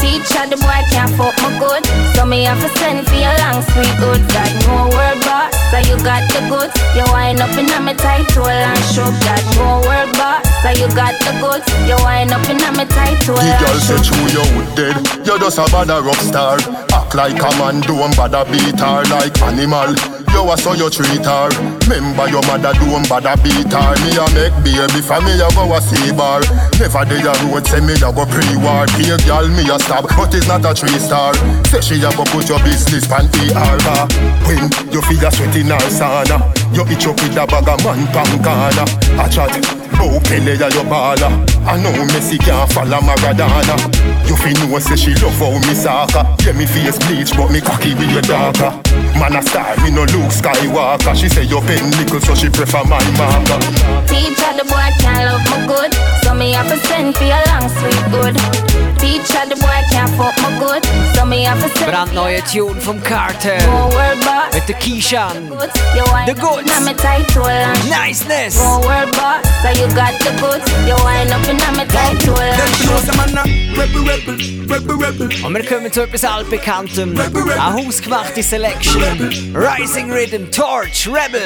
[0.00, 3.62] Teacher, the boy can't fuck me good, so me have to send for your long
[3.62, 4.20] sweet good.
[4.34, 6.72] Got no word boss, so you got the goods.
[6.96, 9.04] You wind up in a me tight hole and show.
[9.20, 11.66] Got no word boss, so you got the goods.
[11.84, 14.96] You wind up in a me tight hole The girl say true you dead
[15.26, 16.56] You just a bad a rock star.
[16.96, 19.92] Act like a man don't bother beat her like animal.
[20.32, 21.48] You a so you treat her.
[21.88, 23.92] Remember your mother don't bother beat her.
[24.04, 26.40] Me a make baby for me a go a see bar.
[26.80, 28.84] Never day a road say me a go pre-war.
[28.96, 31.32] Pay girl me a stab but it's not a three star.
[31.68, 33.76] Say she a go put your business pan ER
[34.44, 36.38] When you feel a sweat in her sauna
[36.74, 38.86] You itch up with a bag of man pan corner
[39.22, 41.30] A chat Bow Pele ya your baller
[41.66, 43.76] I know Messi can't follow Maradona
[44.28, 47.60] You fi know say she love how me soccer Yeah me face bleach but me
[47.60, 48.70] cocky with your darker
[49.18, 52.84] Man a star me no Luke Skywalker She say you pen nickel so she prefer
[52.84, 53.58] my marker
[54.06, 55.92] Teacher, the boy can't love me good,
[56.22, 58.34] so me have to send for your long sweet good.
[58.98, 60.84] Teacher, the boy can't fuck me good,
[61.14, 63.58] so me have to send Brandneue Tune vom Carter.
[63.66, 64.54] No word boss.
[64.54, 65.48] Mit der Kishan.
[66.26, 66.70] The goods.
[66.76, 68.56] in me tight hole and Niceness.
[69.76, 70.64] So you got the goods.
[70.88, 72.26] You wind up in a me tight
[75.44, 77.14] Und wir kommen zu etwas altbekanntem.
[77.18, 79.02] Eine hausgemachte Selection.
[79.54, 81.42] Rising Rhythm, Torch, Rebel.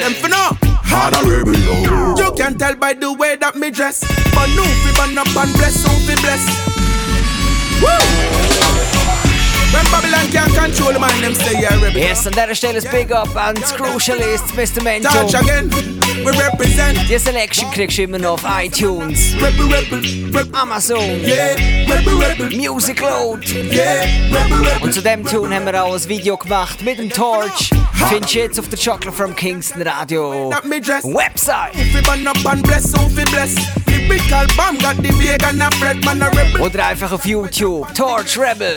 [0.89, 2.15] Hard a rebel, yo.
[2.17, 3.99] You can tell by the way that me dress.
[3.99, 6.47] But no fi burn up and bless, who fi bless.
[7.81, 9.30] Woo!
[9.71, 12.01] When Babylon can't control man, them stay a rebel.
[12.01, 14.83] Yes, an dieser Stelle ein Big Up an Crucialist, Mr.
[14.83, 15.09] Mento.
[15.09, 15.69] Touch again,
[16.25, 16.97] we represent.
[17.09, 20.49] Die Selection kriegst du immer noch auf iTunes, Rebel, rebel, rebel.
[20.53, 21.55] Amazon, Yeah,
[21.87, 22.49] rebel, rebel.
[22.57, 23.45] Music Load.
[23.47, 24.81] Yeah, rebel, rebel.
[24.81, 27.69] Und zu dem Tune haben wir auch ein Video gemacht mit dem Torch.
[28.09, 30.51] Findest du jetzt auf der Chocolate from Kingston Radio.
[31.03, 31.75] Website.
[36.59, 38.75] Oder einfach auf YouTube, Torch Rebel.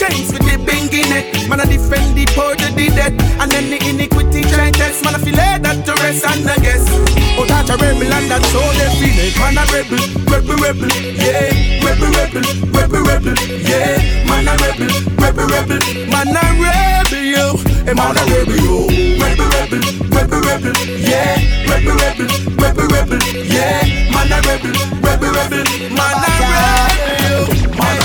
[0.00, 1.44] Chains with the bing in it.
[1.44, 3.12] Man, I defend the poor, to the dead.
[3.36, 5.04] And then the iniquity try test.
[5.04, 6.88] Man, I feel like that to rest and I guess.
[7.36, 9.28] Oh, that's a rebel and that's all they feel.
[9.36, 11.52] Man, a rebel, rebel, rebel, yeah.
[11.84, 12.40] Rebel, rebel,
[12.72, 14.24] rebel, rebel, yeah.
[14.24, 14.88] Man, a rebel,
[15.20, 15.84] rebel, rebel.
[16.08, 17.60] Man, a rebel, yo.
[17.84, 18.88] Hey, man, a rebel, yo.
[19.20, 19.84] Rebel, rebel,
[20.16, 21.36] rebel, rebel, yeah.
[21.68, 22.24] Rebel, rebel,
[22.56, 23.84] rebel, rebel, yeah.
[24.16, 24.72] Man, a rebel,
[25.04, 25.60] rebel, rebel.
[25.92, 27.52] Man, a rebel.
[27.76, 27.99] Man,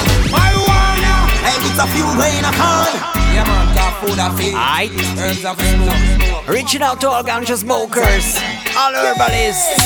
[1.75, 2.87] it's a few way in a car.
[3.35, 4.55] Yeah, man, got food I feed.
[4.55, 4.95] Aight.
[5.19, 6.47] Herbs of smoke.
[6.47, 8.39] Reaching out to all ganja smokers,
[8.79, 9.83] all herbalists.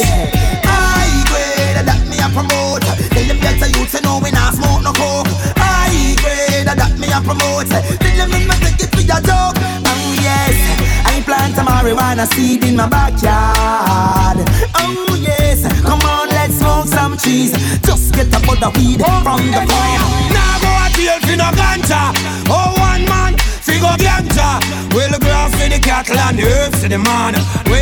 [0.70, 2.86] High grade that me a promote.
[2.86, 5.34] Tell them get a youth say no we not smoke no coke.
[5.57, 7.66] High grade that me a promote.
[7.74, 9.57] Tell them me not take it for your joke.
[9.57, 10.57] Oh yes,
[11.05, 14.38] I plant a marijuana seed in my backyard.
[14.76, 17.51] Oh yes, come on let's smoke some cheese.
[17.81, 20.01] Just get a bud of weed from the farm.
[20.34, 22.13] Now go a deal for no ganja.
[22.49, 24.59] Oh, one man, figure ganja.
[24.93, 27.35] Well, the grass for the cattle and the herbs to the man.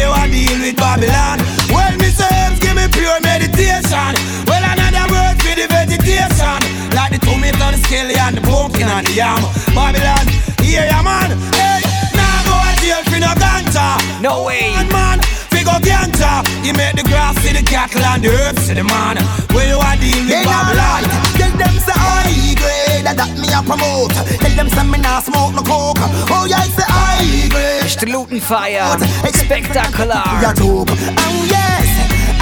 [0.08, 1.44] You a deal with Babylon?
[1.68, 4.16] Well, me herbs give me pure meditation.
[4.48, 6.64] Well, another word for the vegetation.
[6.96, 9.44] Like the tomato, the skelly and the pumpkin and the yam.
[9.76, 10.17] Babylon,
[14.28, 14.76] No way.
[14.76, 16.44] One man, figure ganja.
[16.66, 19.16] You make the grass to the cattle and the herbs to the man.
[19.56, 21.08] Where you a deal with Babylon?
[21.40, 24.12] Tell them say oh, high grade that me a promote.
[24.44, 26.04] Tell them say me not smoke no coke.
[26.28, 27.86] Oh yeah, say high grade.
[27.86, 29.00] Ist der Lutan Fyah
[29.32, 30.44] spektakulär.
[30.44, 30.92] YouTube.
[30.92, 31.88] Oh yes,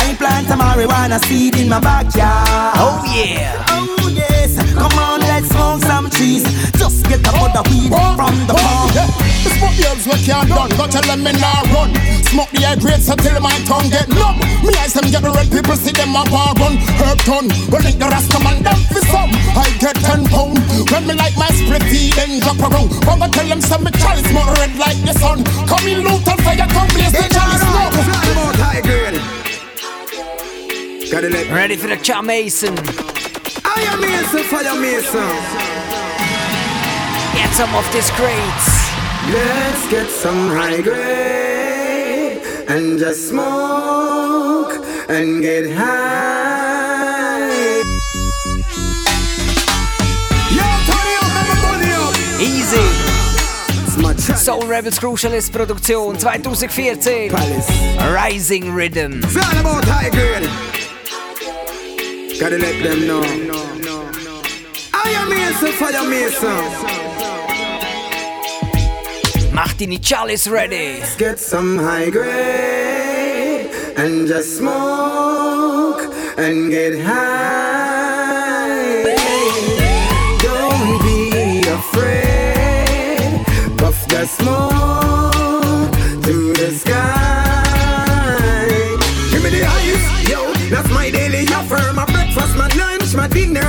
[0.02, 2.82] I plant a marijuana seed in my backyard.
[2.82, 3.62] Oh yeah.
[3.70, 6.44] Oh yes, come on, let's smoke some trees.
[6.78, 8.90] Just get a bud of weed from the farm.
[8.96, 11.94] The smoke the herbs we can't done, but tell them me nah run.
[12.26, 14.40] Smoke the high grades until my tongue get numb.
[14.66, 16.78] Me eyes them get the red people see them a bar run.
[17.00, 19.32] Herb ton, we link the rasta man them for some.
[19.56, 20.60] I get ten pound
[20.92, 22.90] when me like my split tea, then drop around.
[23.06, 25.44] But I tell them some me chalice more red like the sun.
[25.70, 27.96] Come in loot and fire, come blaze the chalice smoke.
[28.60, 29.22] high grade.
[31.12, 32.22] Gotta let Ready for the Cha
[33.78, 35.30] Am Mason, fire Mason.
[37.36, 38.68] Jetzt some of these crates.
[39.32, 44.74] Let's get some high grade and just smoke
[45.10, 47.50] and get high.
[50.56, 52.14] Yo, turn it up, let me money up.
[52.40, 52.88] Easy.
[54.36, 57.32] Soul Rebels Crucialist Produktion 2014.
[58.14, 59.22] Rising Rhythm.
[59.24, 60.50] It's all about high grade.
[62.40, 63.65] Gotta let them know.
[65.26, 66.50] Am Mason, fire Mason.
[69.54, 71.00] Mach deine Chalice ready.
[71.00, 76.02] Let's get some high grade and just smoke
[76.38, 78.36] and get high.
[80.46, 83.46] Don't be afraid,
[83.78, 85.92] puff the smoke
[86.24, 87.06] to the sky.
[89.32, 91.94] Give me the ice, yo, that's my daily offer.
[91.94, 93.65] My breakfast, my lunch, my dinner,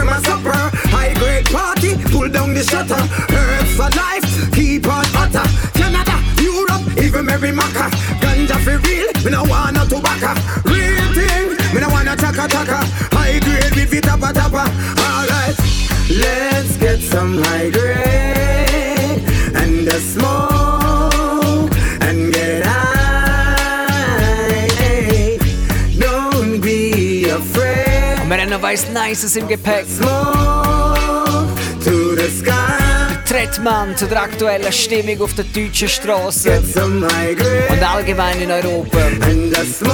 [2.46, 3.02] down the shutter.
[3.34, 5.46] Herbs for life, keep on utter.
[5.74, 7.90] Canada, Europe, even Mary Macca.
[8.20, 10.34] Ganja for real, me no wanna tobacco.
[10.64, 12.84] Real thing, me no wanna taka taka.
[13.12, 14.64] High grade, with it tappa tappa.
[15.06, 15.56] Alright,
[16.08, 19.22] let's get some high grade
[19.54, 22.86] and the smoke and get high.
[25.98, 28.20] Don't be afraid.
[28.22, 29.86] Und wir haben noch weiss Nices im Gepäck.
[29.98, 31.05] To
[32.16, 33.22] the sky.
[33.26, 38.98] Trettmann zu der aktuellen Stimmung auf den deutschen Straßen grade und allgemein in Europa.
[39.20, 39.84] the.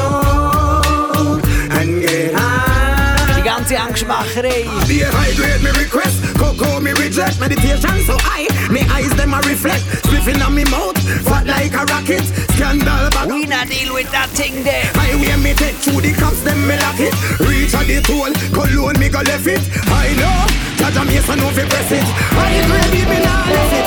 [3.37, 4.65] Die ganze Angstmacherei.
[4.65, 6.23] High grade, me request.
[6.39, 7.41] Cocoa, me reject.
[7.41, 8.47] Meditation so high.
[8.71, 9.83] Me eyes, them a reflect.
[10.05, 10.99] Spliffing on me mouth.
[11.27, 12.25] Fat like a rocket.
[12.55, 13.27] Scandal back.
[13.27, 14.87] We not deal with that thing there.
[14.95, 17.15] Highway me take through the cops, them me lock it.
[17.41, 18.33] Reach at the toll.
[18.53, 19.61] Cologne, me go left it.
[19.89, 20.72] I know.
[20.93, 22.03] Jaja Mason, no fi press it.
[22.37, 23.87] High grade, me not left it.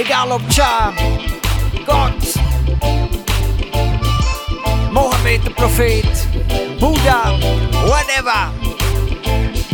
[0.00, 0.94] Egal ob Charm,
[1.86, 2.36] Gott,
[4.90, 6.26] Mohammed der Prophet,
[6.80, 7.38] Buddha,
[7.86, 8.52] whatever.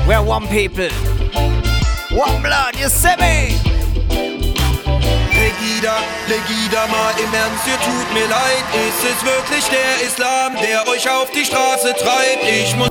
[0.06, 0.90] We're one people,
[2.10, 3.54] one blood, you see me?
[5.32, 8.64] Legida, Legida, mal im Ernst, ihr tut mir leid.
[8.88, 12.44] Ist es wirklich der Islam, der euch auf die Straße treibt?
[12.44, 12.90] Ich muss.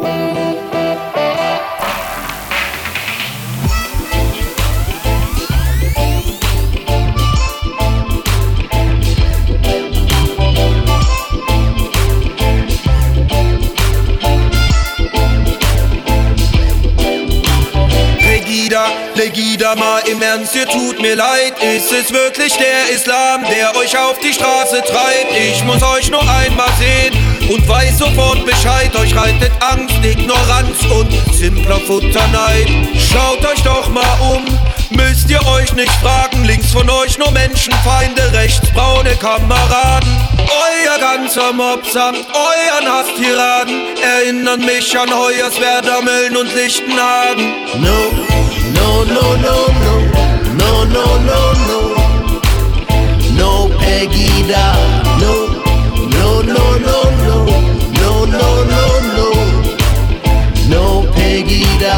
[18.69, 18.85] Legida,
[19.15, 21.53] Legida, mal im Ernst, ihr tut mir leid.
[21.75, 25.33] Ist es wirklich der Islam, der euch auf die Straße treibt?
[25.35, 27.17] Ich muss euch nur einmal sehen
[27.49, 28.95] und weiß sofort Bescheid.
[28.95, 32.69] Euch reitet Angst, Ignoranz und simpler Futterneid.
[33.11, 34.45] Schaut euch doch mal um,
[34.91, 36.45] müsst ihr euch nicht fragen.
[36.45, 40.15] Links von euch nur Menschenfeinde, rechts braune Kameraden.
[40.37, 47.53] Euer ganzer Mob samt euren Hasstiraden erinnern mich an Hoyerswerda, Mölln und Lichtenhagen.
[47.81, 48.28] No,
[49.05, 49.93] no, no, no,
[50.57, 51.79] no, no, no, no,
[53.37, 53.69] no.
[53.79, 54.73] Pegida,
[55.19, 55.33] no,
[56.15, 57.35] no, no, no, no,
[57.99, 58.83] no, no, no,
[59.15, 59.27] no,
[60.69, 61.97] no Pegida.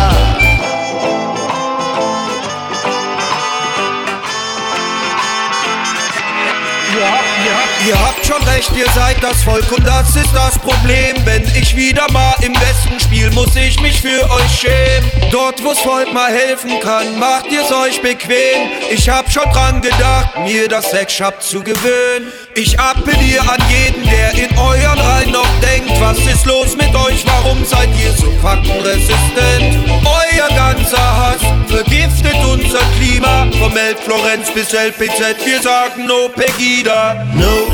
[8.06, 11.16] Habt schon recht, ihr seid das Volk und das ist das Problem.
[11.26, 15.12] Wenn ich wieder mal im Westen spiel, muss ich mich für euch schämen.
[15.32, 18.70] Dort, wo's Volk mal helfen kann, macht ihr's euch bequem.
[18.90, 22.32] Ich hab schon dran gedacht, mir das Sexshop zu gewöhnen.
[22.56, 27.26] Ich appelliere an jeden, der in euren Reihen noch denkt, was ist los mit euch,
[27.26, 29.90] warum seid ihr so faktenresistent?
[30.04, 37.26] Euer ganzer Hass vergiftet unser Klima, vom Elbflorenz bis LPZ, wir sagen no Pegida.
[37.34, 37.68] No,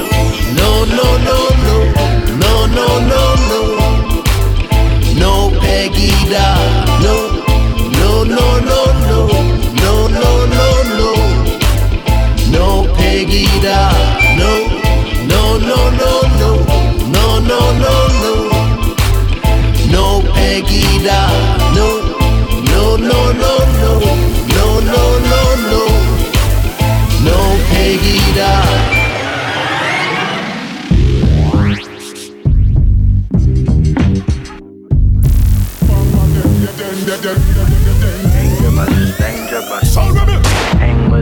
[0.57, 1.75] no, no, no, no,
[2.41, 3.61] no, no, no, no,
[5.21, 5.31] no
[5.61, 6.47] Pegida.
[7.03, 7.15] No,
[7.99, 9.19] no, no, no, no,
[9.81, 10.67] no, no, no,
[10.97, 11.09] no,
[12.51, 13.79] no Pegida.
[14.37, 14.51] No,
[15.31, 16.51] no, no, no, no,
[17.15, 17.93] no, no, no,
[18.23, 18.33] no,
[19.91, 21.19] no Pegida.
[21.75, 21.87] No,
[22.71, 23.91] no, no, no, no,
[24.55, 25.81] no, no, no, no,
[27.25, 27.47] no.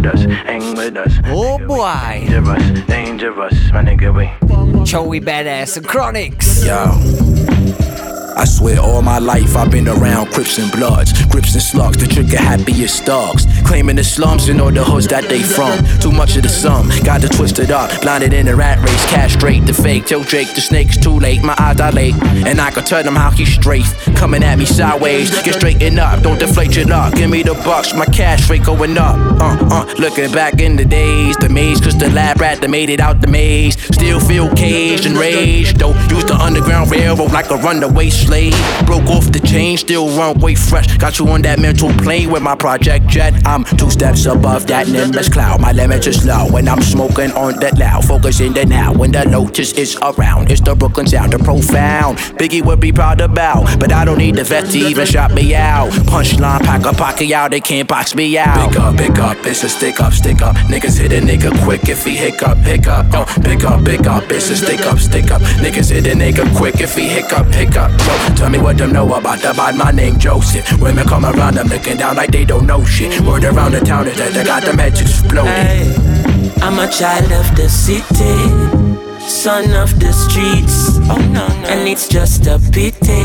[0.06, 1.14] With us, hang with us.
[1.26, 2.27] Oh boy.
[2.27, 4.86] Dangerous, dangerous, my nigga, we.
[4.86, 6.64] Joey Badass and Chronixx.
[6.64, 8.25] Yo.
[8.38, 12.06] I swear all my life I've been around Crips and Bloods, Crips and Slugs, the
[12.06, 13.48] trigger happiest thugs.
[13.66, 15.80] Claiming the slums and all the hoods that they from.
[16.02, 18.02] Too much of the sum, got to twist it up.
[18.02, 20.06] Blinded in the rat race, castrate the fake.
[20.06, 22.16] Tell Jake the snake's too late, my eyes dilate.
[22.45, 23.86] And I can tell them how he straight.
[24.16, 27.16] Coming at me sideways, get straightened up, don't deflate your luck.
[27.16, 29.16] Give me the bucks, my cash rate going up.
[29.40, 32.90] Uh, uh, looking back in the days, the maze, cause the lab rat that made
[32.90, 33.82] it out the maze.
[33.95, 35.94] Still feel caged and raged, though.
[36.10, 38.54] Use the underground railroad like a runaway slave.
[38.86, 40.98] Broke off the chain, still run way fresh.
[40.98, 43.34] Got you on that mental plane with my project jet.
[43.46, 45.62] I'm two steps above that nimbus cloud.
[45.62, 48.06] My limits is low when I'm smoking on that loud.
[48.06, 50.52] Focusing the now when the lotus is around.
[50.52, 52.18] It's the Brooklyn sound, the profound.
[52.40, 55.56] Biggie would be proud about, but I don't need the vet to even shot me
[55.56, 55.90] out.
[56.12, 58.70] Punchline, pack a pocket out, they can't box me out.
[58.70, 60.56] Pick up, pick up, it's a stick up, stick up.
[60.72, 63.06] Niggas hit a nigga quick if he hiccup, hiccup.
[63.14, 65.42] Oh, pick up, pick up, it's a stick up, stick up.
[65.64, 67.92] Niggas hit a nigga quick if he hiccup, hiccup.
[68.06, 70.72] Yo, tell me what them know about the bad my name Joseph.
[70.80, 73.20] Women come around, I'm looking down like they don't know shit.
[73.22, 75.46] Word around the town is that they got them heads exploding.
[75.46, 75.94] Hey,
[76.62, 78.36] I'm a child of the city,
[79.28, 80.98] son of the streets.
[81.10, 81.68] Oh no, no.
[81.68, 83.24] And it's just a pity.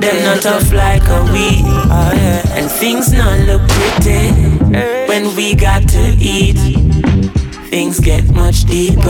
[0.00, 1.64] They're not tough like a weed.
[1.64, 2.56] Oh, yeah.
[2.56, 4.30] And things not look pretty
[5.08, 6.58] when we got to eat.
[7.70, 9.02] Things get much deeper.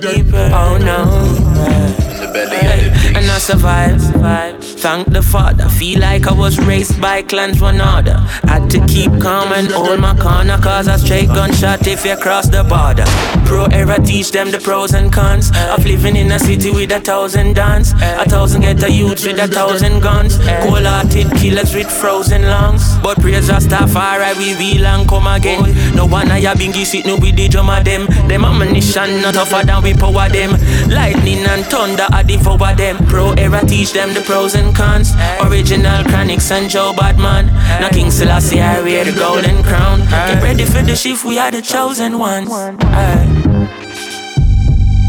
[0.00, 0.50] Deeper.
[0.52, 2.11] Oh no.
[2.34, 4.64] And I survive, survive.
[4.64, 5.68] Thank the Father.
[5.68, 8.16] Feel like I was raised by clans one order.
[8.48, 12.48] Had to keep calm and hold my corner, cause a straight gunshot if you cross
[12.48, 13.04] the border.
[13.46, 17.00] Pro era teach them the pros and cons of living in a city with a
[17.00, 17.92] thousand dance.
[18.00, 20.38] A thousand get a youth with a thousand guns.
[20.62, 22.98] Cold hearted killers with frozen lungs.
[23.02, 25.94] But prayers praise Rastafari, we will and come again.
[25.94, 28.06] No one I have been sit no with the drum of them.
[28.26, 30.52] Them ammunition not tougher than we power them.
[30.88, 32.96] Lightning and thunder I devour them.
[33.06, 35.12] Pro era teach them the pros and cons.
[35.40, 37.46] Original Chronixx and Joe Badman.
[37.80, 40.00] Now King Selassie I wear the golden crown.
[40.00, 42.50] Get ready for the shift, we are the chosen ones.
[42.50, 43.42] Aye.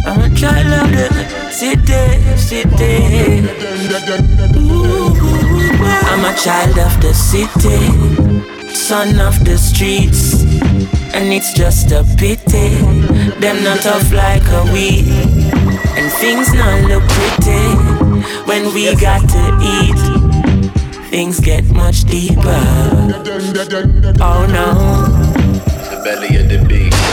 [0.05, 3.39] I'm a child of the city, city.
[4.59, 5.13] Ooh,
[6.11, 10.43] I'm a child of the city, son of the streets.
[11.13, 12.75] And it's just a pity,
[13.39, 15.62] them not tough like a we.
[15.95, 17.65] And things not look pretty
[18.45, 19.99] when we got to eat.
[21.09, 22.41] Things get much deeper.
[24.19, 24.73] Oh no.
[25.89, 27.03] The belly of the beast.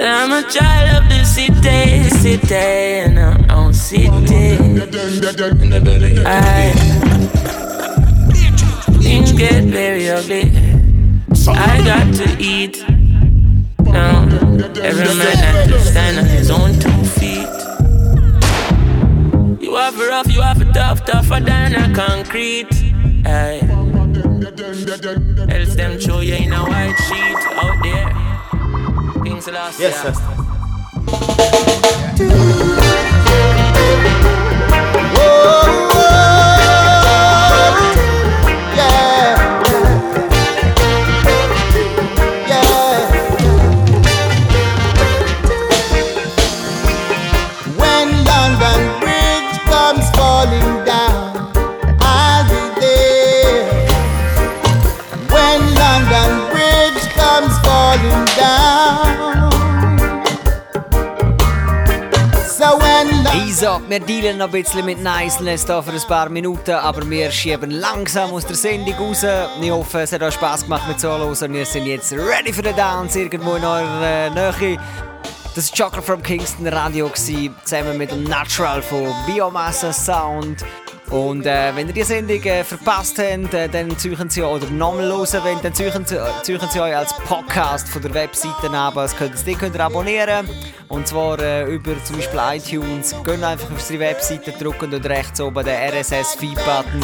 [0.00, 4.08] I'm a child of the city, city, and I'm on city.
[4.08, 5.18] In the belly
[5.76, 6.72] of the I,
[9.02, 10.52] things get very ugly.
[11.48, 12.84] I got to eat.
[13.80, 14.24] Now,
[14.82, 17.27] every man has to stand on his own two feet.
[19.68, 22.72] You have a rough, you have a tough, tougher than a concrete.
[23.26, 23.60] Aye.
[25.50, 29.22] Else them show you in a white sheet out there.
[29.22, 29.78] Things lost.
[29.78, 30.02] Yes,
[32.18, 32.94] yeah.
[63.88, 67.70] Wir dealen noch ein bisschen mit Niceness hier für ein paar Minuten, aber wir schieben
[67.70, 69.24] langsam aus der Sendung raus.
[69.60, 71.52] Ich hoffe, es hat euch Spass gemacht mit Zuhören.
[71.52, 74.78] Wir sind jetzt ready für den Dance irgendwo in eurer äh, Nähe.
[75.54, 80.64] Das war Chocolate from Kingston Radio, gewesen, zusammen mit dem Natural von Biomassa Sound.
[81.10, 85.10] Und äh, wenn ihr die Sendung äh, verpasst habt, äh, dann suchen sie oder nochmal
[85.10, 88.94] hören wollt, dann suchen sie, suchen sie euch als Podcast von der Webseite ab.
[88.94, 90.48] Das könnt, die könnt ihr abonnieren.
[90.88, 93.14] Und zwar äh, über zum Beispiel iTunes.
[93.24, 97.02] Geht einfach auf unsere Webseite, drücken dort rechts oben den RSS-Feed-Button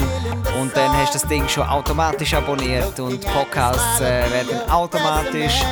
[0.61, 2.99] und dann hast du das Ding schon automatisch abonniert.
[3.01, 5.63] Und Podcasts äh, werden automatisch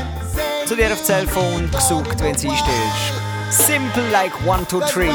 [0.67, 3.32] zu dir aufs Telefon gesucht, wenn du sie einstellst.
[3.53, 5.13] Simple like one, two, three.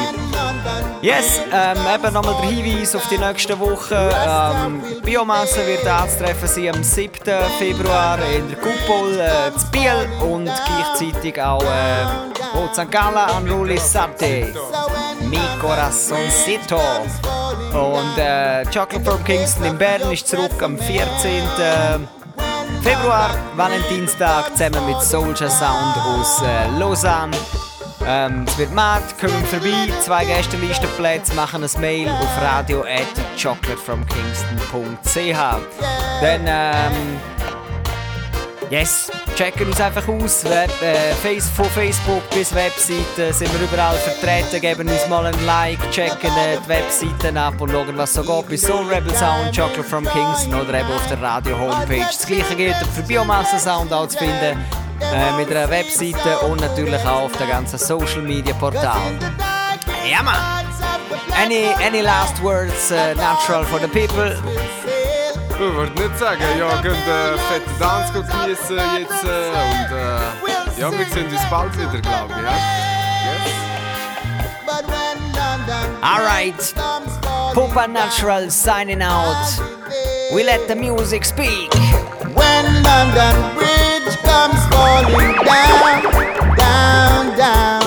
[1.01, 3.95] Yes, ähm, eben nochmal der Hinweis auf die nächste Woche.
[3.95, 7.11] Ähm, Biomasse wird anzutreffen sein am 7.
[7.57, 12.05] Februar in der Kupol äh, zu Biel und gleichzeitig auch äh,
[12.53, 12.91] oh, St.
[12.91, 14.53] Gallen an Rulli Sate.
[15.21, 16.79] Mi Corazoncito.
[17.73, 21.43] Und äh, Chocolate from Kingston in Bern ist zurück am 14.
[22.83, 27.35] Februar, Valentinstag, zusammen mit Soldier Sound aus äh, Lausanne.
[28.09, 33.05] Ähm, es wird Markt, kommen vorbei, zwei Gästelistenplätze, machen ein Mail auf radio at
[33.41, 35.37] chocolatefromkingston.ch.
[36.21, 37.19] Dann ähm,
[38.69, 40.43] Yes, checken uns einfach aus.
[40.43, 44.59] Web, äh, von Facebook bis Webseite sind wir überall vertreten.
[44.59, 48.49] Geben uns mal ein Like, checken äh, die Webseiten ab und schauen, was so geht.
[48.49, 52.05] Bei Soul Rebel Sound, Chocolate from Kingston oder eben auf der Radio-Homepage.
[52.07, 54.57] Das gleiche gilt für Biomasse Sound auch zu finden.
[54.99, 59.19] Äh, mit einer Webseite und natürlich auch auf den ganzen Social Media Portalen.
[60.09, 60.65] Ja, Mann!
[61.37, 64.35] Any, any last words uh, natural for the people?
[65.59, 69.35] Върнат сега Йоган да фет данска книжа яйца
[69.71, 70.47] und äh,
[70.79, 72.43] Jogans sind es bald wieder, glaube ich.
[73.27, 73.67] Yes.
[76.03, 76.61] All right,
[77.55, 79.47] Pupa Natural signing out.
[80.33, 81.73] We let the music speak.
[82.39, 86.03] When London Bridge comes falling down,
[86.63, 87.83] down, down.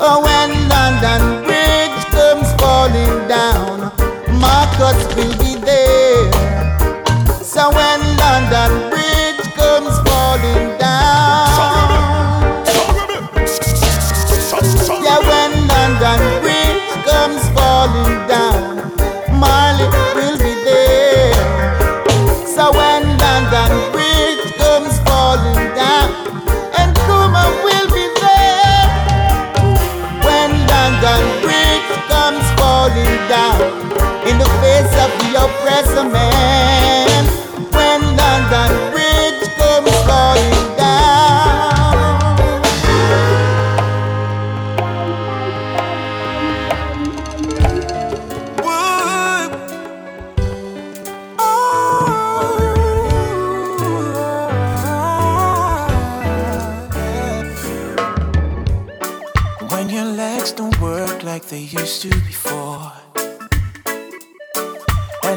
[0.00, 0.41] Oh, when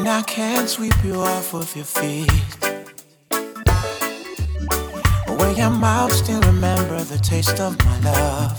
[0.06, 2.30] and I can't sweep you off of your feet.
[5.36, 8.56] Where your mouth still remember the taste of my love.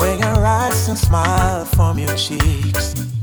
[0.00, 3.13] Where your eyes still smile from your cheeks.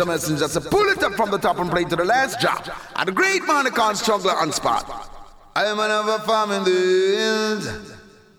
[0.00, 0.48] A messenger.
[0.48, 2.66] So pull it up from the top and play to the last drop.
[2.96, 4.86] And the great man can't struggle on spot.
[5.54, 7.96] I am another farm in the.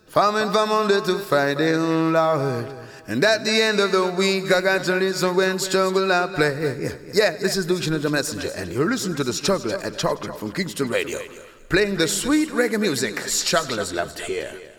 [0.07, 2.65] Farming from Monday to Friday, Lord.
[3.07, 6.89] And at the end of the week, I got to listen when struggle I play.
[7.13, 8.49] Yeah, this is Lucian a messenger.
[8.55, 11.19] And you're listening to the struggler at Chocolate from Kingston Radio.
[11.69, 14.70] Playing the sweet reggae music strugglers loved here.